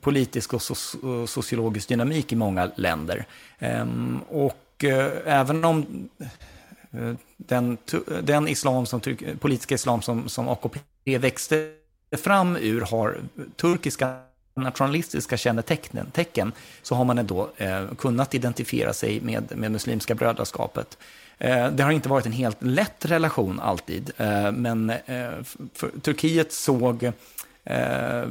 politisk 0.01 0.53
och, 0.53 0.61
so 0.61 0.73
och, 1.07 1.29
sociologisk 1.29 1.87
dynamik 1.87 2.31
i 2.31 2.35
många 2.35 2.71
länder. 2.75 3.25
Ehm, 3.59 4.19
och 4.29 4.83
eh, 4.83 5.11
även 5.25 5.65
om 5.65 6.09
eh, 6.91 7.13
den, 7.37 7.77
den 8.23 8.47
islam 8.47 8.85
som, 8.85 9.01
politiska 9.39 9.75
islam 9.75 10.01
som, 10.01 10.29
som 10.29 10.49
AKP 10.49 10.79
växte 11.17 11.69
fram 12.17 12.55
ur 12.55 12.81
har 12.81 13.17
turkiska 13.55 14.17
nationalistiska 14.55 15.37
kännetecken 15.37 16.51
så 16.81 16.95
har 16.95 17.05
man 17.05 17.17
ändå 17.17 17.49
eh, 17.57 17.87
kunnat 17.97 18.33
identifiera 18.33 18.93
sig 18.93 19.21
med, 19.21 19.57
med 19.57 19.71
Muslimska 19.71 20.15
brödraskapet. 20.15 20.97
Eh, 21.37 21.71
det 21.71 21.83
har 21.83 21.91
inte 21.91 22.09
varit 22.09 22.25
en 22.25 22.31
helt 22.31 22.63
lätt 22.63 23.05
relation 23.05 23.59
alltid, 23.59 24.11
eh, 24.17 24.51
men 24.51 24.89
eh, 24.89 25.31
Turkiet 26.01 26.51
såg 26.53 27.03
eh, 27.63 28.23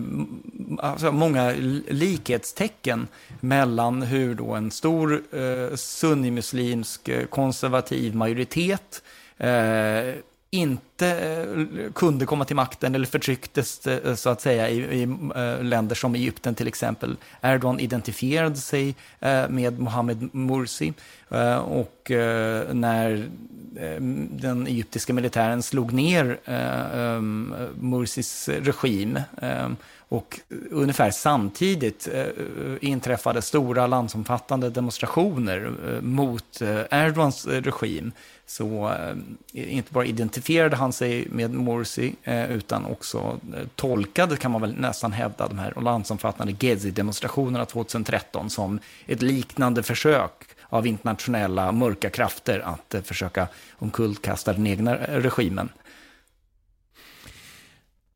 alltså 0.78 1.12
många 1.12 1.54
likhetstecken 1.88 3.08
mellan 3.40 4.02
hur 4.02 4.34
då 4.34 4.54
en 4.54 4.70
stor 4.70 5.22
eh, 5.32 5.76
sunnimuslimsk 5.76 7.10
konservativ 7.30 8.14
majoritet 8.14 9.02
eh, 9.38 10.14
inte 10.54 11.08
eh, 11.08 11.92
kunde 11.92 12.26
komma 12.26 12.44
till 12.44 12.56
makten 12.56 12.94
eller 12.94 13.06
förtrycktes 13.06 13.86
eh, 13.86 14.14
så 14.14 14.30
att 14.30 14.40
säga 14.40 14.68
i, 14.68 14.78
i 14.78 15.02
eh, 15.36 15.62
länder 15.64 15.94
som 15.94 16.14
Egypten 16.14 16.54
till 16.54 16.68
exempel. 16.68 17.16
Erdogan 17.42 17.80
identifierade 17.80 18.56
sig 18.56 18.94
med 19.48 19.78
Mohammed 19.78 20.34
Mursi 20.34 20.92
och 21.64 22.10
när 22.72 23.28
den 24.30 24.66
egyptiska 24.66 25.12
militären 25.12 25.62
slog 25.62 25.92
ner 25.92 26.38
Mursis 27.80 28.48
regim 28.48 29.20
och 29.98 30.40
ungefär 30.70 31.10
samtidigt 31.10 32.08
inträffade 32.80 33.42
stora 33.42 33.86
landsomfattande 33.86 34.70
demonstrationer 34.70 35.72
mot 36.00 36.62
Erdogans 36.90 37.46
regim 37.46 38.12
så 38.46 38.88
eh, 38.88 39.16
inte 39.72 39.92
bara 39.92 40.04
identifierade 40.04 40.76
han 40.76 40.92
sig 40.92 41.28
med 41.30 41.54
Morsi, 41.54 42.14
eh, 42.22 42.50
utan 42.52 42.84
också 42.84 43.40
eh, 43.56 43.66
tolkade, 43.76 44.36
kan 44.36 44.50
man 44.50 44.60
väl 44.60 44.74
nästan 44.74 45.12
hävda, 45.12 45.48
de 45.48 45.58
här 45.58 45.80
landsomfattande 45.80 46.52
Gezi-demonstrationerna 46.52 47.64
2013 47.64 48.50
som 48.50 48.78
ett 49.06 49.22
liknande 49.22 49.82
försök 49.82 50.32
av 50.62 50.86
internationella 50.86 51.72
mörka 51.72 52.10
krafter 52.10 52.60
att 52.60 53.06
försöka 53.06 53.48
omkullkasta 53.78 54.52
den 54.52 54.66
egna 54.66 54.96
regimen. 54.96 55.68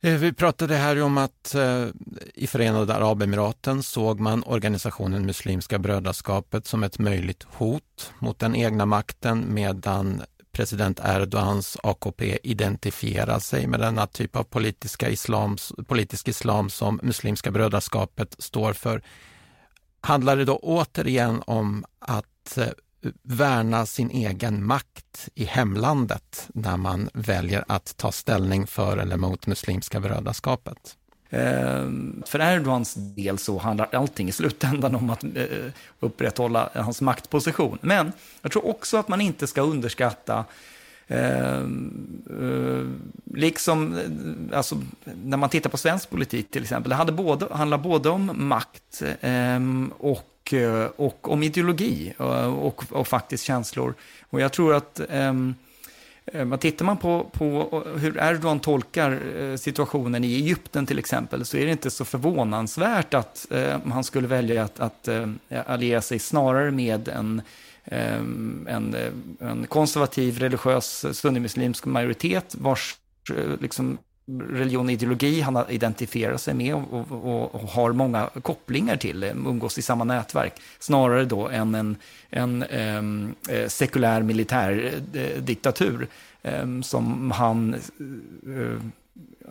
Eh, 0.06 0.14
vi 0.18 0.32
pratade 0.32 0.76
här 0.76 1.02
om 1.02 1.18
att 1.18 1.54
eh, 1.54 1.86
i 2.34 2.46
Förenade 2.46 2.94
Arabemiraten 2.94 3.82
såg 3.82 4.20
man 4.20 4.42
organisationen 4.42 5.26
Muslimska 5.26 5.78
brödraskapet 5.78 6.66
som 6.66 6.82
ett 6.82 6.98
möjligt 6.98 7.42
hot 7.42 8.12
mot 8.18 8.38
den 8.38 8.56
egna 8.56 8.86
makten 8.86 9.54
medan 9.54 10.22
president 10.52 11.00
Erdogans 11.04 11.76
AKP 11.82 12.38
identifierar 12.42 13.38
sig 13.38 13.66
med 13.66 13.80
denna 13.80 14.06
typ 14.06 14.36
av 14.36 14.42
politiska 14.42 15.08
islam, 15.08 15.56
politisk 15.86 16.28
islam 16.28 16.70
som 16.70 17.00
Muslimska 17.02 17.50
brödraskapet 17.50 18.36
står 18.38 18.72
för. 18.72 19.02
Handlar 20.00 20.36
det 20.36 20.44
då 20.44 20.56
återigen 20.56 21.42
om 21.46 21.84
att 21.98 22.58
eh, 22.58 22.68
värna 23.22 23.86
sin 23.86 24.10
egen 24.10 24.66
makt 24.66 25.28
i 25.34 25.44
hemlandet 25.44 26.48
när 26.54 26.76
man 26.76 27.08
väljer 27.14 27.64
att 27.68 27.96
ta 27.96 28.12
ställning 28.12 28.66
för 28.66 28.96
eller 28.96 29.16
mot 29.16 29.46
Muslimska 29.46 30.00
brödraskapet? 30.00 30.96
Eh, 31.30 31.90
för 32.26 32.40
Erdogans 32.40 32.94
del 32.94 33.38
så 33.38 33.58
handlar 33.58 33.88
allting 33.92 34.28
i 34.28 34.32
slutändan 34.32 34.94
om 34.94 35.10
att 35.10 35.24
eh, 35.24 35.30
upprätthålla 36.00 36.70
hans 36.74 37.00
maktposition. 37.00 37.78
Men 37.80 38.12
jag 38.42 38.52
tror 38.52 38.66
också 38.66 38.96
att 38.96 39.08
man 39.08 39.20
inte 39.20 39.46
ska 39.46 39.60
underskatta 39.60 40.44
Eh, 41.08 41.60
eh, 41.60 42.86
liksom, 43.34 43.98
eh, 43.98 44.58
alltså, 44.58 44.82
när 45.24 45.36
man 45.36 45.50
tittar 45.50 45.70
på 45.70 45.76
svensk 45.76 46.10
politik 46.10 46.50
till 46.50 46.62
exempel, 46.62 46.90
det 46.90 46.96
hade 46.96 47.12
både, 47.12 47.54
handlar 47.54 47.78
både 47.78 48.08
om 48.08 48.30
makt 48.34 49.02
eh, 49.20 49.60
och 49.98 50.35
och, 50.46 50.52
eh, 50.52 50.90
och 50.96 51.32
om 51.32 51.42
ideologi 51.42 52.14
eh, 52.18 52.54
och, 52.54 52.84
och 52.90 53.08
faktiskt 53.08 53.44
känslor. 53.44 53.94
Och 54.30 54.40
jag 54.40 54.52
tror 54.52 54.74
att 54.74 55.00
um, 55.10 55.54
Tittar 56.60 56.84
man 56.84 56.96
på, 56.96 57.30
på 57.32 57.82
hur 57.96 58.18
Erdogan 58.18 58.60
tolkar 58.60 59.56
situationen 59.56 60.24
i 60.24 60.34
Egypten 60.34 60.86
till 60.86 60.98
exempel 60.98 61.44
så 61.44 61.56
är 61.56 61.64
det 61.64 61.72
inte 61.72 61.90
så 61.90 62.04
förvånansvärt 62.04 63.14
att 63.14 63.46
eh, 63.50 63.78
han 63.92 64.04
skulle 64.04 64.28
välja 64.28 64.64
att, 64.64 64.80
att 64.80 65.08
eh, 65.08 65.26
alliera 65.66 66.00
sig 66.00 66.18
snarare 66.18 66.70
med 66.70 67.08
en, 67.08 67.42
ehm, 67.84 68.66
eh, 68.68 68.76
en, 68.76 68.96
en 69.40 69.66
konservativ 69.66 70.38
religiös 70.38 71.06
sunnimuslimsk 71.12 71.84
majoritet 71.84 72.54
vars 72.58 72.96
liksom, 73.60 73.98
religion 74.26 74.86
och 74.86 74.92
ideologi 74.92 75.40
han 75.40 75.64
identifierar 75.68 76.36
sig 76.36 76.54
med 76.54 76.74
och, 76.74 77.12
och, 77.12 77.54
och, 77.54 77.60
har 77.60 77.92
många 77.92 78.30
kopplingar 78.42 78.96
till, 78.96 79.22
eh, 79.22 79.30
umgås 79.30 79.78
i 79.78 79.82
samma 79.82 80.04
nätverk, 80.04 80.52
snarare 80.78 81.24
då 81.24 81.48
än 81.48 81.74
en, 81.74 81.96
en 82.30 82.62
um, 82.62 83.34
sekulär 83.68 84.22
militärdiktatur 84.22 86.08
eh, 86.42 86.54
um, 86.54 86.60
ehm, 86.60 86.82
som 86.82 87.30
han 87.30 87.74
uh, 88.46 88.80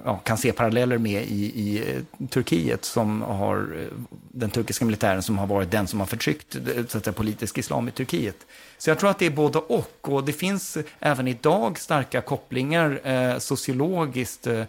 ja, 0.05 0.17
kan 0.17 0.37
se 0.37 0.51
paralleller 0.51 0.97
med 0.97 1.23
i, 1.23 1.45
i 1.45 1.95
eh, 1.95 2.27
Turkiet, 2.27 2.85
som 2.85 3.21
har 3.21 3.57
eh, 3.57 3.87
den 4.31 4.49
turkiska 4.49 4.85
militären 4.85 5.23
som 5.23 5.37
har 5.37 5.47
varit 5.47 5.71
den 5.71 5.87
som 5.87 5.99
har 5.99 6.07
förtryckt 6.07 6.55
eh, 6.55 6.61
så 6.87 6.97
att 6.97 7.03
säga, 7.03 7.13
politisk 7.13 7.57
islam 7.57 7.87
i 7.87 7.91
Turkiet. 7.91 8.45
Så 8.77 8.89
jag 8.89 8.99
tror 8.99 9.09
att 9.09 9.19
det 9.19 9.25
är 9.25 9.29
både 9.29 9.57
och. 9.57 10.09
Och 10.09 10.23
det 10.23 10.33
finns 10.33 10.77
även 10.99 11.27
idag 11.27 11.79
starka 11.79 12.21
kopplingar 12.21 12.99
eh, 13.03 13.37
sociologiskt 13.37 14.47
eh, 14.47 14.63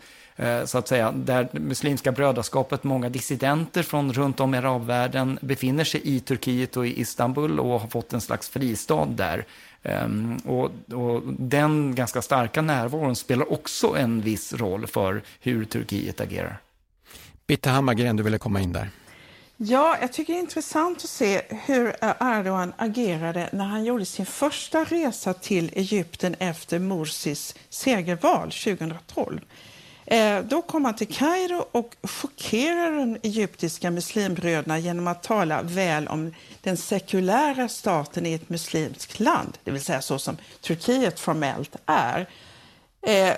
så 0.64 0.78
att 0.78 0.88
säga, 0.88 1.12
där 1.12 1.48
Muslimska 1.52 2.12
brödraskapet, 2.12 2.84
många 2.84 3.08
dissidenter 3.08 3.82
från 3.82 4.12
runt 4.12 4.40
om 4.40 4.54
i 4.54 4.58
arabvärlden 4.58 5.38
befinner 5.42 5.84
sig 5.84 6.00
i 6.04 6.20
Turkiet 6.20 6.76
och 6.76 6.86
i 6.86 7.00
Istanbul 7.00 7.60
och 7.60 7.80
har 7.80 7.88
fått 7.88 8.12
en 8.12 8.20
slags 8.20 8.48
fristad 8.48 9.06
där. 9.06 9.44
Um, 9.88 10.36
och, 10.44 10.70
och, 10.94 11.22
den 11.38 11.94
ganska 11.94 12.22
starka 12.22 12.62
närvaron 12.62 13.16
spelar 13.16 13.52
också 13.52 13.96
en 13.96 14.20
viss 14.20 14.52
roll 14.52 14.86
för 14.86 15.22
hur 15.40 15.64
Turkiet 15.64 16.20
agerar. 16.20 16.58
Bitte 17.46 17.70
Hammargren, 17.70 18.16
du 18.16 18.22
ville 18.22 18.38
komma 18.38 18.60
in 18.60 18.72
där. 18.72 18.90
Ja, 19.56 19.96
jag 20.00 20.12
tycker 20.12 20.32
det 20.32 20.38
är 20.38 20.40
intressant 20.40 20.98
att 20.98 21.10
se 21.10 21.42
hur 21.48 21.96
Erdogan 22.20 22.72
agerade 22.76 23.48
när 23.52 23.64
han 23.64 23.84
gjorde 23.84 24.04
sin 24.04 24.26
första 24.26 24.84
resa 24.84 25.34
till 25.34 25.70
Egypten 25.74 26.34
efter 26.38 26.78
Morsis 26.78 27.54
segerval 27.68 28.50
2012. 28.50 29.40
Eh, 30.06 30.40
då 30.40 30.62
kom 30.62 30.84
han 30.84 30.96
till 30.96 31.14
Kairo 31.14 31.64
och 31.72 31.96
chockerade 32.02 32.96
de 32.96 33.16
egyptiska 33.22 33.90
muslimbröderna 33.90 34.78
genom 34.78 35.06
att 35.06 35.22
tala 35.22 35.62
väl 35.62 36.08
om 36.08 36.34
den 36.60 36.76
sekulära 36.76 37.68
staten 37.68 38.26
i 38.26 38.32
ett 38.32 38.48
muslimskt 38.48 39.20
land, 39.20 39.58
det 39.64 39.70
vill 39.70 39.84
säga 39.84 40.02
så 40.02 40.18
som 40.18 40.36
Turkiet 40.60 41.20
formellt 41.20 41.76
är. 41.86 42.28
Eh, 43.06 43.34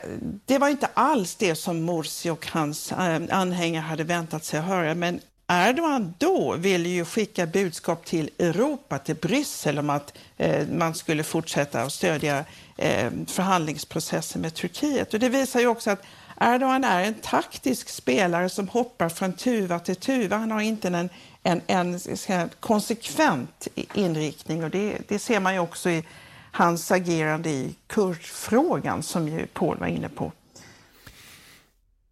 det 0.46 0.58
var 0.58 0.68
inte 0.68 0.88
alls 0.94 1.34
det 1.34 1.54
som 1.54 1.82
Morsi 1.82 2.30
och 2.30 2.46
hans 2.46 2.92
eh, 2.92 3.20
anhängare 3.30 3.82
hade 3.82 4.04
väntat 4.04 4.44
sig 4.44 4.60
att 4.60 4.66
höra, 4.66 4.94
men 4.94 5.20
Erdogan 5.50 6.14
då 6.18 6.56
ville 6.56 6.88
ju 6.88 7.04
skicka 7.04 7.46
budskap 7.46 8.04
till 8.04 8.30
Europa, 8.38 8.98
till 8.98 9.14
Bryssel 9.14 9.78
om 9.78 9.90
att 9.90 10.18
eh, 10.36 10.68
man 10.68 10.94
skulle 10.94 11.24
fortsätta 11.24 11.82
att 11.82 11.92
stödja 11.92 12.44
eh, 12.76 13.10
förhandlingsprocessen 13.26 14.42
med 14.42 14.54
Turkiet. 14.54 15.14
Och 15.14 15.20
det 15.20 15.28
visar 15.28 15.60
ju 15.60 15.66
också 15.66 15.90
att 15.90 16.02
Erdogan 16.40 16.84
är 16.84 17.04
en 17.04 17.14
taktisk 17.14 17.88
spelare 17.88 18.48
som 18.48 18.68
hoppar 18.68 19.08
från 19.08 19.32
tuva 19.32 19.78
till 19.78 19.96
tuva. 19.96 20.36
Han 20.36 20.50
har 20.50 20.60
inte 20.60 20.88
en, 20.88 21.08
en, 21.42 21.62
en 21.66 22.00
säga, 22.00 22.48
konsekvent 22.60 23.68
inriktning 23.94 24.64
och 24.64 24.70
det, 24.70 24.98
det, 25.08 25.18
ser 25.18 25.40
man 25.40 25.54
ju 25.54 25.60
också 25.60 25.90
i 25.90 26.04
hans 26.52 26.90
agerande 26.90 27.50
i 27.50 27.74
kurdfrågan 27.86 29.02
som 29.02 29.28
ju 29.28 29.46
Paul 29.46 29.78
var 29.78 29.86
inne 29.86 30.08
på. 30.08 30.32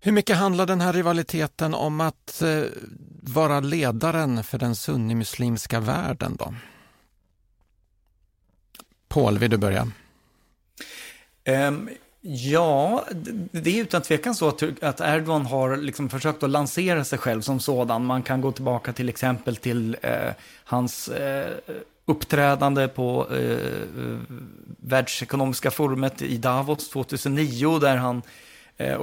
Hur 0.00 0.12
mycket 0.12 0.36
handlar 0.36 0.66
den 0.66 0.80
här 0.80 0.92
rivaliteten 0.92 1.74
om 1.74 2.00
att 2.00 2.42
eh, 2.42 2.62
vara 3.22 3.60
ledaren 3.60 4.44
för 4.44 4.58
den 4.58 4.76
sunnimuslimska 4.76 5.80
världen 5.80 6.36
då? 6.36 6.54
Paul, 9.08 9.38
vill 9.38 9.50
du 9.50 9.56
börja? 9.56 9.88
Um, 11.68 11.90
ja, 12.28 13.04
det 13.52 13.78
är 13.78 13.82
utan 13.82 14.02
tvekan 14.02 14.34
så 14.34 14.48
att, 14.48 15.00
Erdogan 15.00 15.46
har 15.46 15.76
liksom 15.76 16.08
försökt 16.08 16.42
att 16.42 16.50
lansera 16.50 17.04
sig 17.04 17.18
själv 17.18 17.40
som 17.40 17.60
sådan. 17.60 18.04
Man 18.04 18.22
kan 18.22 18.40
gå 18.40 18.52
tillbaka 18.52 18.92
till 18.92 19.08
exempel 19.08 19.56
till 19.56 19.96
eh, 20.02 20.32
hans 20.64 21.08
eh, 21.08 21.50
uppträdande 22.04 22.88
på 22.88 23.26
eh, 23.34 23.56
världsekonomiska 24.80 25.70
forumet 25.70 26.22
i 26.22 26.36
Davos 26.36 26.90
2009 26.90 27.78
där 27.78 27.96
han 27.96 28.22
eh, 28.76 29.00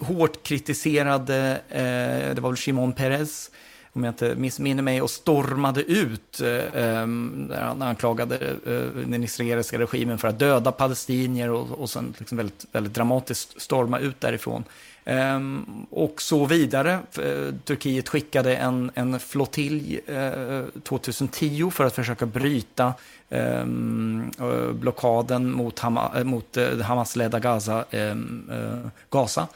hårt 0.00 0.42
kritiserade, 0.42 1.60
eh, 1.68 2.34
det 2.34 2.40
var 2.40 2.50
väl 2.50 2.56
Shimon 2.56 2.92
Peres, 2.92 3.50
om 3.96 4.04
jag 4.04 4.12
inte 4.12 4.34
missminner 4.34 4.82
mig, 4.82 5.02
och 5.02 5.10
stormade 5.10 5.82
ut 5.82 6.40
eh, 6.40 6.82
ehm, 6.82 7.52
han 7.58 7.82
anklagade 7.82 8.36
eh, 8.66 9.02
den 9.06 9.24
israeliska 9.24 9.78
regimen 9.78 10.18
för 10.18 10.28
att 10.28 10.38
döda 10.38 10.72
palestinier 10.72 11.50
och, 11.50 11.70
och 11.70 11.90
sen 11.90 12.14
liksom 12.18 12.36
väldigt, 12.38 12.66
väldigt 12.72 12.94
dramatiskt 12.94 13.62
storma 13.62 13.98
ut 13.98 14.20
därifrån. 14.20 14.64
Eh, 15.04 15.40
och 15.90 16.22
så 16.22 16.46
vidare. 16.46 16.92
Eh, 16.92 17.54
Turkiet 17.64 18.08
skickade 18.08 18.56
en, 18.56 18.90
en 18.94 19.20
flottilj 19.20 20.00
eh, 20.06 20.62
2010 20.82 21.70
för 21.70 21.84
att 21.84 21.94
försöka 21.94 22.26
bryta 22.26 22.94
ehm, 23.30 24.30
eh, 24.40 24.72
blockaden 24.72 25.50
mot, 25.50 25.78
Hama, 25.78 26.24
mot 26.24 26.56
Hamas-ledda 26.82 27.38
Gaza. 27.38 27.84
Ehm, 27.90 28.50
Gaza. 29.10 29.48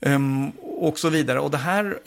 Um, 0.00 0.50
och 0.60 0.98
så 0.98 1.08
vidare. 1.08 1.40
Och 1.40 1.50
det 1.50 1.58
här 1.58 1.98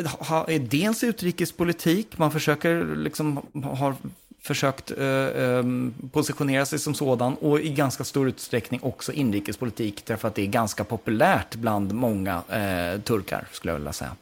är 0.48 0.60
dels 0.60 1.04
utrikespolitik, 1.04 2.18
man 2.18 2.32
försöker 2.32 2.96
liksom, 2.96 3.40
har 3.64 3.96
försökt 4.42 4.92
uh, 4.92 5.64
positionera 6.12 6.66
sig 6.66 6.80
som 6.80 6.94
sådan 6.94 7.36
och 7.36 7.60
i 7.60 7.70
ganska 7.70 8.04
stor 8.04 8.28
utsträckning 8.28 8.80
också 8.84 9.12
inrikespolitik 9.12 10.06
därför 10.06 10.28
att 10.28 10.36
det 10.36 10.42
är 10.42 10.48
ganska 10.48 10.84
populärt 10.84 11.56
bland 11.56 11.94
många 11.94 12.38
uh, 12.38 13.02
turkar 13.02 13.48
skulle 13.52 13.72
jag 13.72 13.78
vilja 13.78 13.94
säga. 13.94 14.16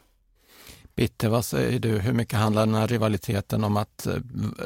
Bitte, 1.00 1.30
vad 1.30 1.46
säger 1.46 1.80
du? 1.80 2.00
Hur 2.00 2.14
mycket 2.14 2.40
handlar 2.40 2.66
den 2.66 2.76
här 2.76 2.88
rivaliteten 2.88 3.64
om 3.64 3.78
att 3.78 4.08
eh, 4.08 4.16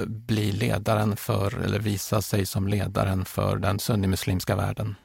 bli 0.06 0.52
ledaren 0.52 1.16
för, 1.16 1.64
eller 1.64 1.80
visa 1.80 2.22
sig 2.22 2.46
som 2.46 2.68
ledaren 2.68 3.26
för 3.26 3.58
den 3.58 3.80
sunnimuslimska 3.80 4.56
världen? 4.56 4.96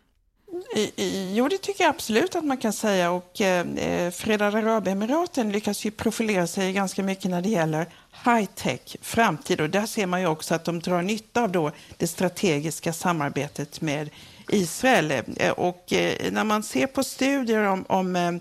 Jo, 1.35 1.49
det 1.49 1.59
tycker 1.59 1.85
jag 1.85 1.91
absolut 1.91 2.37
att 2.37 2.45
man 2.45 2.57
kan 2.57 2.73
säga. 2.73 3.11
Och 3.11 3.41
eh, 3.41 3.67
eh, 3.77 4.11
Förenade 4.11 4.59
Arabemiraten 4.59 5.53
lyckas 5.53 5.85
ju 5.85 5.91
profilera 5.91 6.47
sig 6.47 6.73
ganska 6.73 7.03
mycket 7.03 7.31
när 7.31 7.43
det 7.43 7.49
gäller 7.49 7.87
high-tech, 8.25 8.97
framtid. 9.01 9.61
Och 9.61 9.71
där 9.71 9.87
ser 9.87 10.07
man 10.07 10.21
ju 10.21 10.27
också 10.27 10.55
att 10.55 10.65
de 10.65 10.81
drar 10.81 11.03
nytta 11.03 11.43
av 11.43 11.53
då 11.53 11.71
det 11.97 12.07
strategiska 12.07 12.93
samarbetet 12.93 13.81
med 13.81 14.11
Israel. 14.49 15.11
Eh, 15.37 15.51
och 15.51 15.93
eh, 15.93 16.33
när 16.33 16.45
man 16.45 16.63
ser 16.63 16.87
på 16.87 17.05
studier 17.05 17.63
om, 17.63 17.85
om 17.89 18.17
eh, 18.17 18.33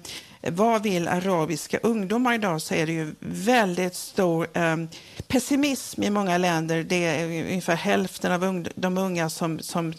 vad 0.52 0.84
vill 0.84 1.08
arabiska 1.08 1.78
ungdomar 1.78 2.34
idag 2.34 2.62
så 2.62 2.74
är 2.74 2.86
det 2.86 2.94
ju 2.94 3.16
väldigt 3.20 3.96
stor 3.96 4.48
eh, 4.54 4.78
pessimism 5.28 6.04
i 6.04 6.10
många 6.10 6.38
länder. 6.38 6.84
Det 6.84 7.06
är 7.06 7.26
ungefär 7.26 7.76
hälften 7.76 8.32
av 8.32 8.68
de 8.76 8.98
unga 8.98 9.30
som, 9.30 9.60
som 9.60 9.94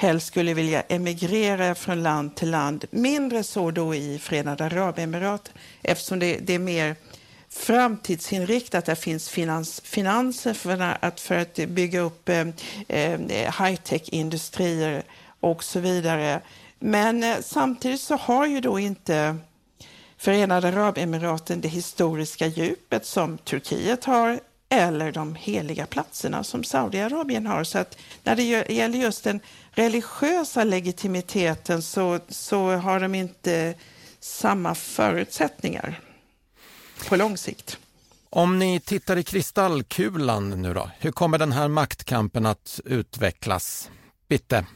helst 0.00 0.26
skulle 0.26 0.54
vilja 0.54 0.82
emigrera 0.82 1.74
från 1.74 2.02
land 2.02 2.34
till 2.34 2.50
land. 2.50 2.84
Mindre 2.90 3.42
så 3.42 3.70
då 3.70 3.94
i 3.94 4.18
Förenade 4.18 4.64
Arabemiraten 4.64 5.54
eftersom 5.82 6.18
det, 6.18 6.38
det 6.38 6.54
är 6.54 6.58
mer 6.58 6.96
framtidsinriktat. 7.48 8.84
Där 8.84 8.94
finns 8.94 9.28
finans, 9.28 9.80
finanser 9.80 10.54
för 10.54 10.96
att, 11.00 11.20
för 11.20 11.34
att 11.34 11.54
bygga 11.54 12.00
upp 12.00 12.28
eh, 12.28 12.46
eh 12.88 13.20
high-tech-industrier 13.62 15.02
och 15.40 15.64
så 15.64 15.80
vidare. 15.80 16.40
Men 16.78 17.22
eh, 17.22 17.36
samtidigt 17.40 18.00
så 18.00 18.16
har 18.16 18.46
ju 18.46 18.60
då 18.60 18.78
inte 18.78 19.36
Förenade 20.16 20.68
Arabemiraten 20.68 21.60
det 21.60 21.68
historiska 21.68 22.46
djupet 22.46 23.06
som 23.06 23.38
Turkiet 23.38 24.04
har 24.04 24.40
eller 24.68 25.12
de 25.12 25.34
heliga 25.34 25.86
platserna 25.86 26.44
som 26.44 26.64
Saudiarabien 26.64 27.46
har. 27.46 27.64
Så 27.64 27.78
att 27.78 27.98
när 28.24 28.36
det 28.36 28.42
gäller 28.42 28.98
just 28.98 29.24
den 29.24 29.40
religiösa 29.70 30.64
legitimiteten 30.64 31.82
så, 31.82 32.18
så 32.28 32.70
har 32.76 33.00
de 33.00 33.14
inte 33.14 33.74
samma 34.20 34.74
förutsättningar 34.74 36.00
på 37.08 37.16
lång 37.16 37.36
sikt. 37.36 37.78
Om 38.30 38.58
ni 38.58 38.80
tittar 38.80 39.16
i 39.16 39.22
kristallkulan 39.22 40.62
nu 40.62 40.74
då, 40.74 40.90
hur 40.98 41.12
kommer 41.12 41.38
den 41.38 41.52
här 41.52 41.68
maktkampen 41.68 42.46
att 42.46 42.80
utvecklas? 42.84 43.90
Bitte? 44.28 44.66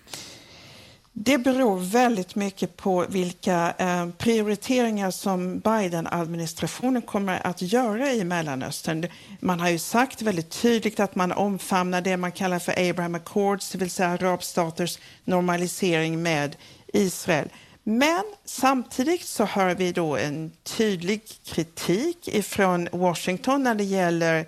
Det 1.15 1.39
beror 1.39 1.79
väldigt 1.79 2.35
mycket 2.35 2.77
på 2.77 3.07
vilka 3.09 3.75
eh, 3.79 4.09
prioriteringar 4.19 5.11
som 5.11 5.59
Biden-administrationen 5.59 7.03
kommer 7.03 7.47
att 7.47 7.63
göra 7.63 8.13
i 8.13 8.25
Mellanöstern. 8.25 9.07
Man 9.41 9.61
har 9.61 9.69
ju 9.69 9.79
sagt 9.79 10.23
väldigt 10.23 10.51
tydligt 10.51 11.01
att 11.01 11.15
man 11.15 11.33
omfamnar 11.33 12.01
det 12.01 12.17
man 12.17 12.33
kallar 12.33 12.59
för 12.59 12.91
Abraham 12.91 13.15
Accords, 13.15 13.71
det 13.71 13.79
vill 13.79 13.91
säga 13.91 14.09
arabstaters 14.09 14.99
normalisering 15.25 16.23
med 16.23 16.57
Israel. 16.93 17.49
Men 17.83 18.23
samtidigt 18.45 19.25
så 19.25 19.45
hör 19.45 19.75
vi 19.75 19.93
då 19.93 20.17
en 20.17 20.53
tydlig 20.63 21.23
kritik 21.45 22.29
ifrån 22.29 22.89
Washington 22.93 23.63
när 23.63 23.75
det 23.75 23.85
gäller 23.85 24.47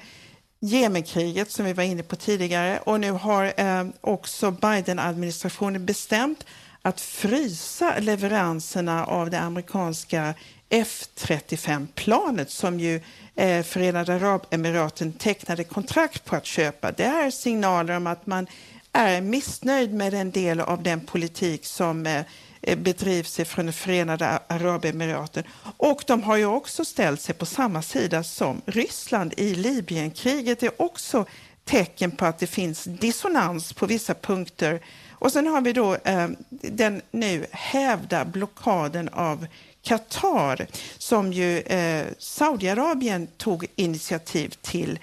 Jemenkriget 0.64 1.50
som 1.50 1.64
vi 1.64 1.72
var 1.72 1.84
inne 1.84 2.02
på 2.02 2.16
tidigare 2.16 2.78
och 2.78 3.00
nu 3.00 3.10
har 3.10 3.52
eh, 3.56 3.86
också 4.00 4.50
Biden-administrationen 4.50 5.86
bestämt 5.86 6.46
att 6.82 7.00
frysa 7.00 7.94
leveranserna 7.98 9.04
av 9.04 9.30
det 9.30 9.40
amerikanska 9.40 10.34
F35-planet 10.70 12.50
som 12.50 12.80
ju 12.80 13.00
eh, 13.34 13.62
Förenade 13.62 14.14
Arabemiraten 14.14 15.12
tecknade 15.12 15.64
kontrakt 15.64 16.24
på 16.24 16.36
att 16.36 16.46
köpa. 16.46 16.92
Det 16.92 17.04
är 17.04 17.30
signaler 17.30 17.96
om 17.96 18.06
att 18.06 18.26
man 18.26 18.46
är 18.92 19.20
missnöjd 19.20 19.94
med 19.94 20.14
en 20.14 20.30
del 20.30 20.60
av 20.60 20.82
den 20.82 21.00
politik 21.00 21.66
som 21.66 22.06
eh, 22.06 22.24
Eh, 22.66 22.78
bedrivs 22.78 23.36
från 23.44 23.72
Förenade 23.72 24.38
Arabemiraten. 24.48 25.44
Och 25.76 26.04
de 26.06 26.22
har 26.22 26.36
ju 26.36 26.46
också 26.46 26.84
ställt 26.84 27.20
sig 27.20 27.34
på 27.34 27.46
samma 27.46 27.82
sida 27.82 28.22
som 28.22 28.62
Ryssland 28.66 29.34
i 29.36 29.54
Libyenkriget. 29.54 30.60
Det 30.60 30.66
är 30.66 30.82
också 30.82 31.26
tecken 31.64 32.10
på 32.10 32.26
att 32.26 32.38
det 32.38 32.46
finns 32.46 32.84
dissonans 32.84 33.72
på 33.72 33.86
vissa 33.86 34.14
punkter. 34.14 34.80
Och 35.10 35.32
sen 35.32 35.46
har 35.46 35.60
vi 35.60 35.72
då 35.72 35.94
eh, 35.94 36.28
den 36.50 37.02
nu 37.10 37.46
hävda 37.50 38.24
blockaden 38.24 39.08
av 39.08 39.46
Qatar 39.82 40.66
som 40.98 41.32
ju 41.32 41.58
eh, 41.58 42.06
Saudiarabien 42.18 43.26
tog 43.26 43.66
initiativ 43.76 44.54
till. 44.62 44.98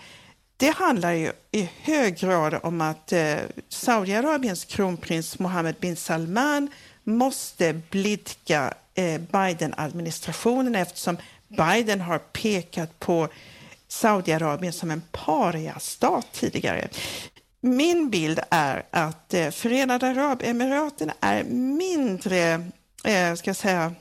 Det 0.58 0.70
handlar 0.70 1.12
ju 1.12 1.32
i 1.52 1.70
hög 1.82 2.18
grad 2.18 2.60
om 2.64 2.82
att 2.82 3.14
eh, 3.14 3.36
Saudiarabiens 3.70 4.66
kronprins 4.66 5.40
Mohammed 5.40 5.76
bin 5.80 5.96
Salman 5.96 6.70
måste 7.04 7.74
blidka 7.74 8.74
eh, 8.94 9.22
Biden-administrationen 9.22 10.76
eftersom 10.76 11.18
Biden 11.48 12.02
har 12.02 12.18
pekat 12.18 13.00
på 13.00 13.28
Saudiarabien 13.88 14.74
som 14.74 14.92
en 14.92 15.02
pariastat 15.12 16.28
tidigare. 16.32 16.88
Min 17.62 18.10
bild 18.10 18.40
är 18.50 18.84
att 18.92 19.34
eh, 19.34 19.50
Förenade 19.50 20.08
Arabemiraten 20.08 21.12
är 21.20 21.44
mindre, 21.44 22.52
eh, 23.04 23.34
ska 23.36 23.50
jag 23.50 23.56
säga, 23.56 23.94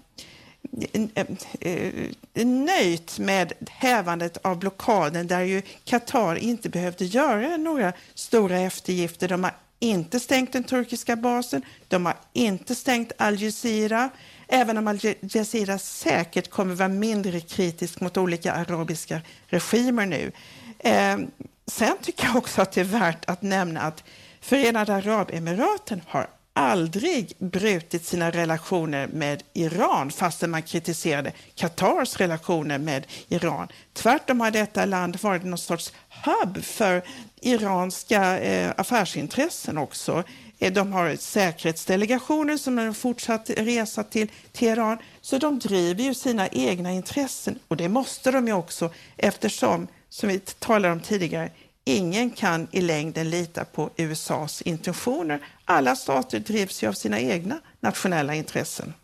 nöjt 2.44 3.18
med 3.18 3.52
hävandet 3.70 4.36
av 4.42 4.58
blockaden 4.58 5.26
där 5.26 5.40
ju 5.40 5.62
Qatar 5.84 6.36
inte 6.36 6.68
behövde 6.68 7.04
göra 7.04 7.56
några 7.56 7.92
stora 8.14 8.60
eftergifter. 8.60 9.28
De 9.28 9.44
har 9.44 9.54
inte 9.80 10.20
stängt 10.20 10.52
den 10.52 10.64
turkiska 10.64 11.16
basen. 11.16 11.62
De 11.88 12.06
har 12.06 12.16
inte 12.32 12.74
stängt 12.74 13.12
Al 13.18 13.42
Jazeera. 13.42 14.10
Även 14.48 14.78
om 14.78 14.88
Al 14.88 14.98
Jazeera 15.20 15.78
säkert 15.78 16.50
kommer 16.50 16.74
vara 16.74 16.88
mindre 16.88 17.40
kritisk 17.40 18.00
mot 18.00 18.16
olika 18.16 18.52
arabiska 18.52 19.20
regimer 19.46 20.06
nu. 20.06 20.32
Eh, 20.78 21.18
sen 21.66 21.96
tycker 22.02 22.26
jag 22.26 22.36
också 22.36 22.62
att 22.62 22.72
det 22.72 22.80
är 22.80 22.84
värt 22.84 23.24
att 23.24 23.42
nämna 23.42 23.80
att 23.80 24.04
Förenade 24.40 24.94
Arabemiraten 24.94 26.02
har 26.06 26.26
aldrig 26.60 27.32
brutit 27.38 28.04
sina 28.04 28.30
relationer 28.30 29.06
med 29.06 29.42
Iran 29.52 30.10
fastän 30.10 30.50
man 30.50 30.62
kritiserade 30.62 31.32
Qatars 31.54 32.16
relationer 32.16 32.78
med 32.78 33.06
Iran. 33.28 33.68
Tvärtom 33.92 34.40
har 34.40 34.50
detta 34.50 34.84
land 34.84 35.22
varit 35.22 35.44
någon 35.44 35.58
sorts 35.58 35.92
hubb 36.24 36.64
för 36.64 37.02
iranska 37.40 38.38
eh, 38.38 38.72
affärsintressen 38.76 39.78
också. 39.78 40.24
Eh, 40.58 40.72
de 40.72 40.92
har 40.92 41.16
säkerhetsdelegationer 41.16 42.56
som 42.56 42.78
har 42.78 42.92
fortsatt 42.92 43.50
resa 43.50 44.04
till 44.04 44.28
Teheran. 44.52 44.98
Så 45.20 45.38
de 45.38 45.58
driver 45.58 46.02
ju 46.02 46.14
sina 46.14 46.48
egna 46.48 46.92
intressen 46.92 47.58
och 47.68 47.76
det 47.76 47.88
måste 47.88 48.30
de 48.30 48.46
ju 48.46 48.52
också 48.52 48.90
eftersom, 49.16 49.86
som 50.08 50.28
vi 50.28 50.38
talade 50.38 50.92
om 50.92 51.00
tidigare, 51.00 51.50
ingen 51.84 52.30
kan 52.30 52.68
i 52.70 52.80
längden 52.80 53.30
lita 53.30 53.64
på 53.64 53.90
USAs 53.96 54.62
intentioner. 54.62 55.40
Alla 55.70 55.96
stater 55.96 56.40
drivs 56.40 56.82
ju 56.82 56.88
av 56.88 56.92
sina 56.92 57.20
egna 57.20 57.60
nationella 57.80 58.34
intressen. 58.34 58.94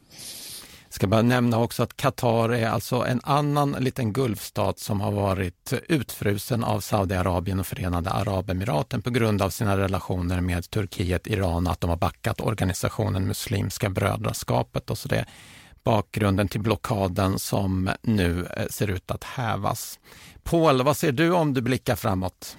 Jag 0.85 0.95
ska 0.95 1.07
bara 1.07 1.23
nämna 1.23 1.59
också 1.59 1.83
att 1.83 1.97
Qatar 1.97 2.49
är 2.49 2.69
alltså 2.69 2.97
en 2.97 3.21
annan 3.25 3.73
liten 3.73 4.12
gulfstat 4.12 4.79
som 4.79 5.01
har 5.01 5.12
varit 5.12 5.73
utfrusen 5.89 6.64
av 6.64 6.81
Saudiarabien 6.81 7.61
och 7.61 7.67
Förenade 7.67 8.11
Arabemiraten 8.11 9.03
på 9.03 9.11
grund 9.11 9.43
av 9.43 9.51
sina 9.51 9.79
relationer 9.79 10.41
med 10.41 10.71
Turkiet, 10.71 11.27
Iran, 11.27 11.67
att 11.67 11.81
de 11.81 11.91
har 11.91 11.97
backat 11.97 12.41
organisationen 12.41 13.27
Muslimska 13.27 13.91
brödraskapet 13.91 14.91
och 14.91 14.99
så 14.99 15.09
det 15.09 15.27
bakgrunden 15.85 16.49
till 16.49 16.61
blockaden 16.61 17.39
som 17.39 17.91
nu 18.03 18.47
eh, 18.57 18.67
ser 18.71 18.91
ut 18.91 19.11
att 19.11 19.25
hävas. 19.25 19.99
Paul, 20.43 20.83
vad 20.83 20.97
ser 20.97 21.12
du 21.12 21.33
om 21.33 21.55
du 21.55 21.61
blickar 21.61 21.97
framåt? 21.97 22.57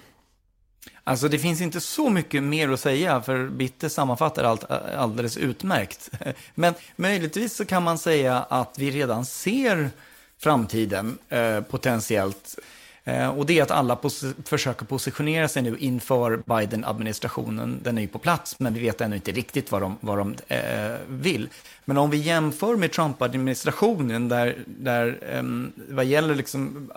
Alltså 1.04 1.28
det 1.28 1.38
finns 1.38 1.60
inte 1.60 1.80
så 1.80 2.10
mycket 2.10 2.42
mer 2.42 2.68
att 2.68 2.80
säga, 2.80 3.22
för 3.22 3.48
Bitte 3.48 3.90
sammanfattar 3.90 4.44
allt 4.44 4.64
alldeles 4.96 5.36
utmärkt. 5.36 6.10
Men 6.54 6.74
möjligtvis 6.96 7.56
så 7.56 7.64
kan 7.64 7.82
man 7.82 7.98
säga 7.98 8.38
att 8.38 8.78
vi 8.78 8.90
redan 8.90 9.24
ser 9.24 9.90
framtiden 10.38 11.18
eh, 11.28 11.60
potentiellt. 11.60 12.58
Eh, 13.04 13.28
och 13.28 13.46
det 13.46 13.58
är 13.58 13.62
att 13.62 13.70
alla 13.70 13.96
pos 13.96 14.24
försöker 14.44 14.84
positionera 14.84 15.48
sig 15.48 15.62
nu 15.62 15.76
inför 15.78 16.42
Biden-administrationen. 16.46 17.80
Den 17.82 17.98
är 17.98 18.02
ju 18.02 18.08
på 18.08 18.18
plats, 18.18 18.58
men 18.58 18.74
vi 18.74 18.80
vet 18.80 19.00
ännu 19.00 19.16
inte 19.16 19.32
riktigt 19.32 19.72
vad 19.72 19.82
de, 19.82 19.96
vad 20.00 20.18
de 20.18 20.34
eh, 20.48 20.96
vill. 21.08 21.48
Men 21.84 21.98
om 21.98 22.10
vi 22.10 22.16
jämför 22.16 22.76
med 22.76 22.92
Trump-administrationen, 22.92 24.28
där, 24.28 24.56
där 24.66 25.18
eh, 25.32 25.42
vad 25.88 26.04
gäller 26.04 26.34
liksom 26.34 26.90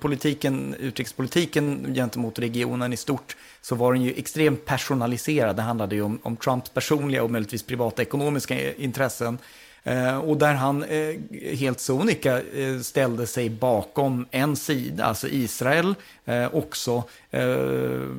politiken, 0.00 0.74
utrikespolitiken 0.78 1.94
gentemot 1.94 2.38
regionen 2.38 2.92
i 2.92 2.96
stort, 2.96 3.36
så 3.62 3.74
var 3.74 3.92
den 3.92 4.02
ju 4.02 4.14
extremt 4.16 4.64
personaliserad. 4.64 5.56
Det 5.56 5.62
handlade 5.62 5.94
ju 5.94 6.02
om, 6.02 6.18
om 6.22 6.36
Trumps 6.36 6.70
personliga 6.70 7.22
och 7.22 7.30
möjligtvis 7.30 7.62
privata 7.62 8.02
ekonomiska 8.02 8.74
intressen. 8.74 9.38
Eh, 9.82 10.18
och 10.18 10.36
där 10.36 10.54
han 10.54 10.82
eh, 10.82 11.14
helt 11.56 11.80
sonika 11.80 12.42
eh, 12.42 12.78
ställde 12.80 13.26
sig 13.26 13.50
bakom 13.50 14.26
en 14.30 14.56
sida, 14.56 15.04
alltså 15.04 15.28
Israel, 15.28 15.94
eh, 16.24 16.54
också 16.54 17.04
eh, 17.30 17.40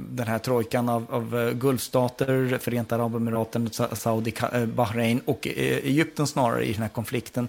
den 0.09 0.27
här 0.27 0.39
trojkan 0.39 0.89
av, 0.89 1.05
av 1.09 1.39
eh, 1.39 1.53
Gulfstater, 1.53 2.57
Förenta 2.61 2.95
Arabemiraten, 2.95 3.69
Saudi, 3.93 4.33
eh, 4.53 4.65
Bahrain 4.65 5.21
och 5.25 5.47
eh, 5.47 5.53
Egypten 5.77 6.27
snarare 6.27 6.65
i 6.65 6.73
den 6.73 6.81
här 6.81 6.89
konflikten. 6.89 7.47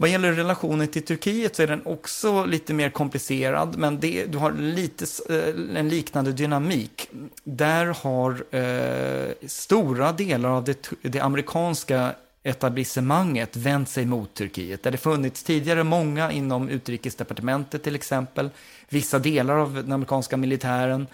Vad 0.00 0.10
gäller 0.10 0.32
relationen 0.32 0.88
till 0.88 1.02
Turkiet 1.02 1.56
så 1.56 1.62
är 1.62 1.66
den 1.66 1.86
också 1.86 2.44
lite 2.44 2.74
mer 2.74 2.90
komplicerad, 2.90 3.78
men 3.78 4.00
det, 4.00 4.26
du 4.26 4.38
har 4.38 4.52
lite 4.52 5.06
eh, 5.28 5.78
en 5.78 5.88
liknande 5.88 6.32
dynamik. 6.32 7.08
Där 7.44 7.86
har 7.86 8.44
eh, 8.54 9.32
stora 9.46 10.12
delar 10.12 10.48
av 10.48 10.64
det, 10.64 10.90
det 11.02 11.20
amerikanska 11.20 12.14
etablissemanget 12.42 13.56
vänt 13.56 13.88
sig 13.88 14.06
mot 14.06 14.34
Turkiet. 14.34 14.82
Där 14.82 14.90
det 14.90 14.98
funnits 14.98 15.42
tidigare 15.42 15.84
många 15.84 16.32
inom 16.32 16.68
utrikesdepartementet 16.68 17.82
till 17.82 17.94
exempel, 17.94 18.50
vissa 18.88 19.18
delar 19.18 19.56
av 19.56 19.74
den 19.74 19.92
amerikanska 19.92 20.36
militären, 20.36 21.02
eh, 21.02 21.06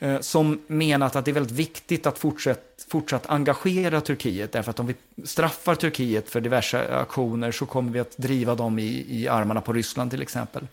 Eh, 0.00 0.20
som 0.20 0.60
menat 0.66 1.16
att 1.16 1.24
det 1.24 1.30
är 1.30 1.32
väldigt 1.32 1.52
viktigt 1.52 2.06
att 2.06 2.18
fortsätt, 2.18 2.86
fortsatt 2.88 3.26
engagera 3.26 4.00
Turkiet, 4.00 4.52
därför 4.52 4.70
att 4.70 4.80
om 4.80 4.86
vi 4.86 4.94
straffar 5.24 5.74
Turkiet 5.74 6.30
för 6.30 6.40
diverse 6.40 7.00
aktioner 7.00 7.52
så 7.52 7.66
kommer 7.66 7.92
vi 7.92 8.00
att 8.00 8.16
driva 8.16 8.54
dem 8.54 8.78
i, 8.78 9.06
i 9.08 9.28
armarna 9.28 9.60
på 9.60 9.72
Ryssland 9.72 10.10
till 10.10 10.22
exempel. 10.22 10.66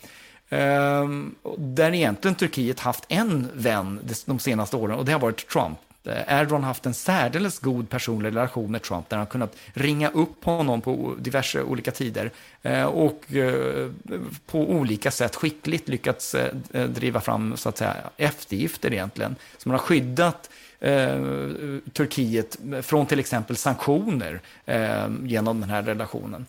Ehm, 0.50 1.36
där 1.58 1.94
egentligen 1.94 2.36
Turkiet 2.36 2.80
haft 2.80 3.06
en 3.08 3.50
vän 3.54 4.00
de 4.26 4.40
senaste 4.40 4.78
åren 4.78 4.98
och 4.98 5.06
det 5.06 5.12
har 5.12 5.20
varit 5.20 5.48
Trump. 5.48 5.78
Eh, 6.06 6.40
Erdogan 6.42 6.64
haft 6.64 6.86
en 6.86 6.94
särdeles 6.94 7.60
god 7.60 7.90
personlig 7.90 8.30
relation 8.30 8.72
med 8.72 8.82
Trump 8.82 9.10
där 9.10 9.18
han 9.18 9.28
kunnat 9.28 9.56
ringa 9.74 10.10
upp 10.10 10.46
honom 10.46 10.82
på 10.82 11.16
diverse 11.20 11.62
olika 11.62 11.92
tider 11.92 12.32
eh, 12.62 12.84
och 12.84 13.34
eh, 13.34 13.90
på 14.46 14.60
olika 14.60 15.12
sätt 15.12 15.36
skickligt 15.36 15.88
lyckats 15.88 16.36
driva 16.88 17.22
fram 17.22 17.58
så 17.58 17.70
att 17.70 17.78
säga 17.78 17.96
eftergifter 18.18 18.94
egentligen. 18.94 19.36
Så 19.58 19.70
man 19.70 19.74
har 19.80 19.86
skyddat 19.86 20.50
Turkiet 21.94 22.58
från 22.82 23.06
till 23.06 23.20
exempel 23.20 23.56
sanktioner 23.56 24.42
genom 25.24 25.62
den 25.62 25.70
här 25.70 25.84
relationen. 25.84 26.46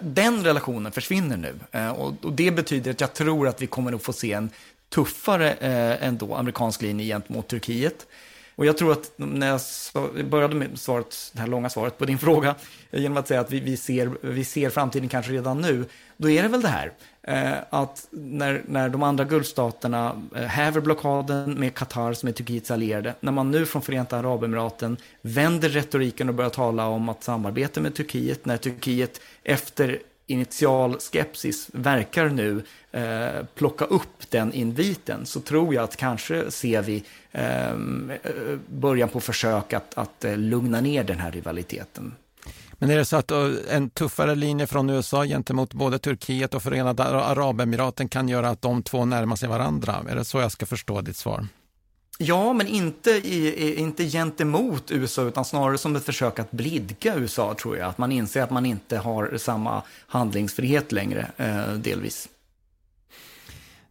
Den 0.00 0.44
relationen 0.44 0.92
försvinner 0.92 1.36
nu 1.36 1.54
och 1.90 2.32
det 2.32 2.50
betyder 2.50 2.90
att 2.90 3.00
jag 3.00 3.14
tror 3.14 3.48
att 3.48 3.62
vi 3.62 3.66
kommer 3.66 3.92
att 3.92 4.02
få 4.02 4.12
se 4.12 4.32
en 4.32 4.50
tuffare 4.88 5.52
ändå 6.00 6.34
amerikansk 6.34 6.82
linje 6.82 7.06
gentemot 7.06 7.48
Turkiet. 7.48 8.06
Och 8.58 8.66
jag 8.66 8.78
tror 8.78 8.92
att 8.92 9.12
när 9.16 9.46
jag 9.46 9.60
började 10.26 10.54
med 10.54 10.78
svaret, 10.78 11.30
det 11.32 11.40
här 11.40 11.46
långa 11.46 11.70
svaret 11.70 11.98
på 11.98 12.04
din 12.04 12.18
fråga, 12.28 12.54
eh, 12.90 13.02
genom 13.02 13.18
att 13.18 13.28
säga 13.28 13.40
att 13.40 13.52
vi, 13.52 13.60
vi, 13.60 13.76
ser, 13.76 14.10
vi 14.20 14.44
ser 14.44 14.70
framtiden 14.70 15.08
kanske 15.08 15.32
redan 15.32 15.60
nu, 15.60 15.84
då 16.16 16.30
är 16.30 16.42
det 16.42 16.48
väl 16.48 16.62
det 16.62 16.68
här. 16.68 16.92
Eh, 17.22 17.52
att 17.70 18.06
när, 18.10 18.62
när 18.66 18.88
de 18.88 19.02
andra 19.02 19.24
Gulfstaterna 19.24 20.22
eh, 20.36 20.42
häver 20.42 20.80
blockaden 20.80 21.54
med 21.54 21.74
Qatar 21.74 22.12
som 22.12 22.28
är 22.28 22.32
Turkiets 22.32 22.70
allierade, 22.70 23.14
när 23.20 23.32
man 23.32 23.50
nu 23.50 23.66
från 23.66 23.82
Förenta 23.82 24.18
Arabemiraten 24.18 24.96
vänder 25.22 25.68
retoriken 25.68 26.28
och 26.28 26.34
börjar 26.34 26.50
tala 26.50 26.86
om 26.86 27.08
att 27.08 27.24
samarbeta 27.24 27.80
med 27.80 27.94
Turkiet, 27.94 28.46
när 28.46 28.56
Turkiet 28.56 29.20
efter 29.42 29.98
initial 30.28 31.00
skepsis 31.00 31.70
verkar 31.72 32.28
nu 32.28 32.62
eh, 32.92 33.46
plocka 33.54 33.84
upp 33.84 34.30
den 34.30 34.52
inviten 34.52 35.26
så 35.26 35.40
tror 35.40 35.74
jag 35.74 35.84
att 35.84 35.96
kanske 35.96 36.50
ser 36.50 36.82
vi 36.82 37.04
eh, 37.32 37.76
början 38.68 39.08
på 39.08 39.20
försök 39.20 39.72
att, 39.72 39.98
att 39.98 40.24
eh, 40.24 40.36
lugna 40.36 40.80
ner 40.80 41.04
den 41.04 41.18
här 41.18 41.32
rivaliteten. 41.32 42.14
Men 42.72 42.90
är 42.90 42.96
det 42.96 43.04
så 43.04 43.16
att 43.16 43.30
eh, 43.30 43.50
en 43.70 43.90
tuffare 43.90 44.34
linje 44.34 44.66
från 44.66 44.90
USA 44.90 45.24
gentemot 45.24 45.74
både 45.74 45.98
Turkiet 45.98 46.54
och 46.54 46.62
Förenade 46.62 47.04
Arabemiraten 47.04 48.08
kan 48.08 48.28
göra 48.28 48.48
att 48.48 48.62
de 48.62 48.82
två 48.82 49.04
närmar 49.04 49.36
sig 49.36 49.48
varandra? 49.48 50.04
Är 50.08 50.16
det 50.16 50.24
så 50.24 50.40
jag 50.40 50.52
ska 50.52 50.66
förstå 50.66 51.00
ditt 51.00 51.16
svar? 51.16 51.46
Ja, 52.20 52.52
men 52.52 52.66
inte, 52.66 53.10
i, 53.10 53.74
inte 53.78 54.04
gentemot 54.04 54.90
USA, 54.90 55.22
utan 55.22 55.44
snarare 55.44 55.78
som 55.78 55.96
ett 55.96 56.04
försök 56.04 56.38
att 56.38 56.50
blidka 56.50 57.14
USA, 57.16 57.54
tror 57.54 57.76
jag. 57.76 57.88
Att 57.88 57.98
man 57.98 58.12
inser 58.12 58.42
att 58.42 58.50
man 58.50 58.66
inte 58.66 58.98
har 58.98 59.36
samma 59.36 59.82
handlingsfrihet 60.06 60.92
längre, 60.92 61.30
eh, 61.36 61.72
delvis. 61.72 62.28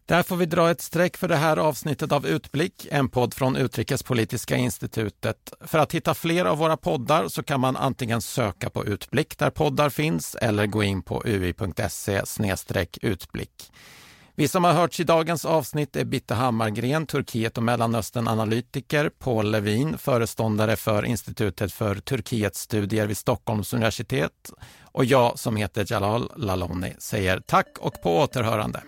Där 0.06 0.22
får 0.22 0.36
vi 0.36 0.46
dra 0.46 0.70
ett 0.70 0.80
streck 0.80 1.16
för 1.16 1.28
det 1.28 1.36
här 1.36 1.56
avsnittet 1.56 2.12
av 2.12 2.26
Utblick, 2.26 2.86
en 2.90 3.08
podd 3.08 3.34
från 3.34 3.56
Utrikespolitiska 3.56 4.56
institutet. 4.56 5.52
För 5.60 5.78
att 5.78 5.94
hitta 5.94 6.14
fler 6.14 6.44
av 6.44 6.58
våra 6.58 6.76
poddar 6.76 7.28
så 7.28 7.42
kan 7.42 7.60
man 7.60 7.76
antingen 7.76 8.22
söka 8.22 8.70
på 8.70 8.86
Utblick 8.86 9.38
där 9.38 9.50
poddar 9.50 9.90
finns 9.90 10.34
eller 10.34 10.66
gå 10.66 10.82
in 10.82 11.02
på 11.02 11.22
ui.se 11.26 12.22
utblick. 13.02 13.72
Vi 14.38 14.48
som 14.48 14.64
har 14.64 14.72
hörts 14.72 15.00
i 15.00 15.04
dagens 15.04 15.44
avsnitt 15.44 15.96
är 15.96 16.04
Bitte 16.04 16.34
Hammargren, 16.34 17.06
Turkiet 17.06 17.56
och 17.58 17.62
Mellanöstern-analytiker, 17.62 19.10
Paul 19.18 19.50
Levin, 19.50 19.98
föreståndare 19.98 20.76
för 20.76 21.04
Institutet 21.04 21.72
för 21.72 21.94
Turkietstudier 21.94 23.06
vid 23.06 23.16
Stockholms 23.16 23.72
universitet 23.72 24.52
och 24.82 25.04
jag 25.04 25.38
som 25.38 25.56
heter 25.56 25.86
Jalal 25.88 26.32
Laloni 26.36 26.94
säger 26.98 27.40
tack 27.40 27.78
och 27.80 28.02
på 28.02 28.18
återhörande. 28.18 28.82